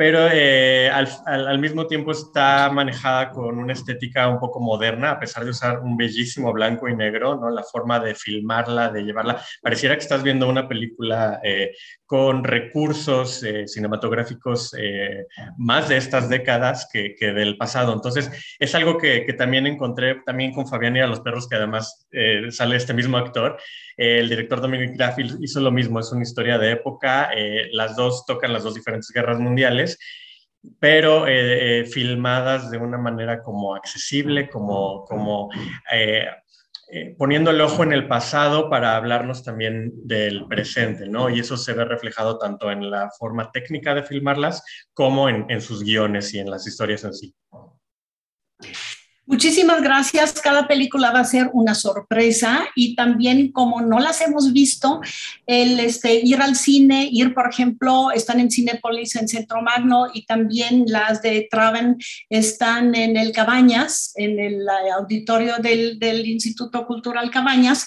pero 0.00 0.30
eh, 0.32 0.88
al, 0.88 1.58
mismo 1.58 1.86
tiempo 1.86 2.12
está 2.12 2.70
manejada 2.70 3.32
con 3.32 3.58
una 3.58 3.74
estética 3.74 4.28
un 4.28 4.40
poco 4.40 4.58
moderna, 4.58 5.10
a 5.10 5.20
pesar 5.20 5.44
de 5.44 5.50
usar 5.50 5.80
un 5.80 5.94
bellísimo 5.98 6.54
blanco 6.54 6.88
y 6.88 6.96
negro, 6.96 7.36
¿no? 7.36 7.50
La 7.50 7.62
forma 7.64 8.00
de 8.00 8.14
filmarla, 8.14 8.88
de 8.88 9.02
llevarla, 9.02 9.44
pareciera 9.60 9.96
que 9.96 10.00
estás 10.00 10.22
viendo 10.22 10.48
una 10.48 10.66
película 10.66 11.38
eh, 11.44 11.72
con 12.06 12.44
recursos 12.44 13.42
eh, 13.42 13.68
cinematográficos 13.68 14.74
más 15.58 15.90
de 15.90 15.98
estas 15.98 16.30
décadas 16.30 16.88
que, 16.90 17.14
del 17.20 17.58
pasado. 17.58 17.92
Entonces, 17.92 18.56
es 18.58 18.74
algo 18.74 18.96
que, 18.96 19.26
que, 19.26 19.34
también 19.34 19.66
encontré 19.66 20.22
también 20.24 20.52
con 20.52 20.66
Fabián 20.66 20.96
y 20.96 21.00
a 21.00 21.06
los 21.06 21.20
perros, 21.20 21.46
que 21.46 21.56
además 21.56 22.08
sale 22.48 22.76
este 22.76 22.94
mismo 22.94 23.18
actor. 23.18 23.58
el 23.98 24.28
director 24.28 24.62
Dominic 24.62 24.96
Graff 24.96 25.18
hizo 25.18 25.60
lo 25.60 25.70
mismo, 25.70 26.00
es 26.00 26.10
una 26.10 26.22
historia 26.22 26.58
de 26.58 26.72
época, 26.72 27.30
las 27.72 27.94
dos 27.96 28.24
tocan 28.26 28.52
las 28.52 28.64
dos 28.64 28.74
diferentes 28.74 29.10
guerras 29.14 29.38
mundiales 29.38 29.89
pero 30.78 31.26
eh, 31.26 31.80
eh, 31.80 31.84
filmadas 31.86 32.70
de 32.70 32.78
una 32.78 32.98
manera 32.98 33.42
como 33.42 33.74
accesible, 33.74 34.48
como, 34.48 35.48
eh, 35.90 36.26
poniendo 37.16 37.50
el 37.50 37.60
ojo 37.60 37.82
en 37.82 37.92
el 37.92 38.08
pasado 38.08 38.68
para 38.68 38.96
hablarnos 38.96 39.44
también 39.44 39.92
del 40.06 40.46
presente, 40.48 41.08
¿no? 41.08 41.30
Y 41.30 41.40
eso 41.40 41.56
se 41.56 41.72
ve 41.72 41.84
reflejado 41.84 42.38
tanto 42.38 42.70
en 42.70 42.90
la 42.90 43.10
forma 43.16 43.50
técnica 43.52 43.94
de 43.94 44.02
filmarlas 44.02 44.62
como 44.92 45.28
en, 45.28 45.46
en 45.48 45.60
sus 45.60 45.82
guiones 45.82 46.34
y 46.34 46.40
en 46.40 46.50
las 46.50 46.66
historias 46.66 47.04
en 47.04 47.14
sí. 47.14 47.34
Muchísimas 49.30 49.80
gracias. 49.80 50.32
Cada 50.40 50.66
película 50.66 51.12
va 51.12 51.20
a 51.20 51.24
ser 51.24 51.50
una 51.52 51.76
sorpresa 51.76 52.66
y 52.74 52.96
también 52.96 53.52
como 53.52 53.80
no 53.80 54.00
las 54.00 54.20
hemos 54.22 54.52
visto, 54.52 55.00
el 55.46 55.78
este, 55.78 56.14
ir 56.14 56.42
al 56.42 56.56
cine, 56.56 57.08
ir 57.12 57.32
por 57.32 57.48
ejemplo, 57.48 58.10
están 58.10 58.40
en 58.40 58.50
Cinepolis 58.50 59.14
en 59.14 59.28
Centro 59.28 59.62
Magno 59.62 60.08
y 60.12 60.26
también 60.26 60.82
las 60.88 61.22
de 61.22 61.46
Traven 61.48 61.96
están 62.28 62.96
en 62.96 63.16
el 63.16 63.30
Cabañas, 63.30 64.12
en 64.16 64.40
el 64.40 64.68
auditorio 64.98 65.58
del, 65.58 66.00
del 66.00 66.26
Instituto 66.26 66.84
Cultural 66.84 67.30
Cabañas. 67.30 67.86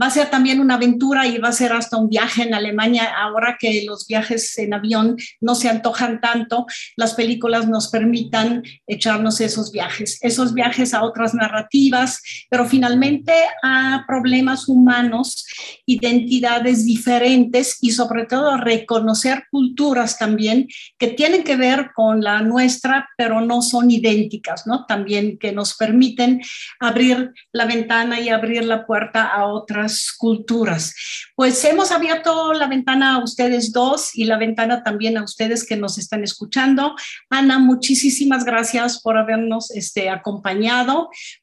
Va 0.00 0.08
a 0.08 0.10
ser 0.10 0.28
también 0.28 0.60
una 0.60 0.74
aventura 0.74 1.26
y 1.26 1.38
va 1.38 1.48
a 1.48 1.52
ser 1.52 1.72
hasta 1.72 1.96
un 1.96 2.10
viaje 2.10 2.42
en 2.42 2.52
Alemania. 2.52 3.14
Ahora 3.16 3.56
que 3.58 3.82
los 3.86 4.06
viajes 4.06 4.58
en 4.58 4.74
avión 4.74 5.16
no 5.40 5.54
se 5.54 5.70
antojan 5.70 6.20
tanto, 6.20 6.66
las 6.96 7.14
películas 7.14 7.66
nos 7.66 7.88
permitan 7.88 8.62
echarnos 8.86 9.40
esos 9.40 9.72
viajes. 9.72 10.18
Esos 10.20 10.52
viajes 10.52 10.81
a 10.92 11.02
otras 11.04 11.34
narrativas, 11.34 12.20
pero 12.50 12.66
finalmente 12.66 13.32
a 13.62 14.04
problemas 14.06 14.68
humanos, 14.68 15.46
identidades 15.86 16.84
diferentes 16.84 17.78
y 17.80 17.92
sobre 17.92 18.26
todo 18.26 18.56
reconocer 18.56 19.44
culturas 19.50 20.18
también 20.18 20.68
que 20.98 21.08
tienen 21.08 21.44
que 21.44 21.56
ver 21.56 21.90
con 21.94 22.22
la 22.22 22.42
nuestra, 22.42 23.08
pero 23.16 23.40
no 23.40 23.62
son 23.62 23.90
idénticas, 23.90 24.66
¿no? 24.66 24.84
También 24.86 25.38
que 25.38 25.52
nos 25.52 25.74
permiten 25.74 26.40
abrir 26.80 27.32
la 27.52 27.66
ventana 27.66 28.20
y 28.20 28.28
abrir 28.28 28.64
la 28.64 28.86
puerta 28.86 29.26
a 29.26 29.46
otras 29.46 30.12
culturas. 30.16 30.94
Pues 31.36 31.64
hemos 31.64 31.92
abierto 31.92 32.52
la 32.52 32.66
ventana 32.66 33.14
a 33.14 33.24
ustedes 33.24 33.72
dos 33.72 34.10
y 34.14 34.24
la 34.24 34.38
ventana 34.38 34.82
también 34.82 35.16
a 35.16 35.24
ustedes 35.24 35.66
que 35.66 35.76
nos 35.76 35.98
están 35.98 36.24
escuchando. 36.24 36.94
Ana, 37.30 37.58
muchísimas 37.58 38.44
gracias 38.44 39.00
por 39.00 39.16
habernos 39.16 39.70
este, 39.70 40.10
acompañado 40.10 40.71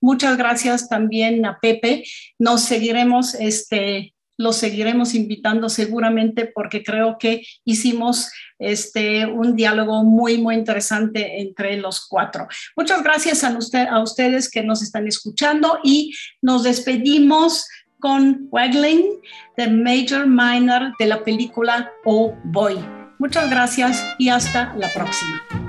Muchas 0.01 0.37
gracias 0.37 0.89
también 0.89 1.45
a 1.45 1.59
Pepe. 1.61 2.03
Nos 2.37 2.61
seguiremos, 2.61 3.35
este, 3.35 4.13
los 4.37 4.55
seguiremos 4.55 5.15
invitando 5.15 5.69
seguramente 5.69 6.51
porque 6.53 6.83
creo 6.83 7.17
que 7.19 7.43
hicimos 7.65 8.31
este, 8.57 9.25
un 9.25 9.55
diálogo 9.55 10.03
muy, 10.03 10.37
muy 10.37 10.55
interesante 10.55 11.41
entre 11.41 11.77
los 11.77 12.07
cuatro. 12.07 12.47
Muchas 12.75 13.03
gracias 13.03 13.43
a, 13.43 13.57
usted, 13.57 13.87
a 13.87 14.01
ustedes 14.01 14.49
que 14.49 14.63
nos 14.63 14.81
están 14.81 15.07
escuchando 15.07 15.79
y 15.83 16.15
nos 16.41 16.63
despedimos 16.63 17.65
con 17.99 18.47
Waggling, 18.49 19.19
The 19.57 19.67
Major 19.67 20.25
Minor 20.25 20.93
de 20.97 21.05
la 21.05 21.23
película 21.23 21.91
Oh 22.05 22.33
Boy. 22.45 22.77
Muchas 23.19 23.49
gracias 23.49 24.01
y 24.17 24.29
hasta 24.29 24.73
la 24.77 24.87
próxima. 24.93 25.68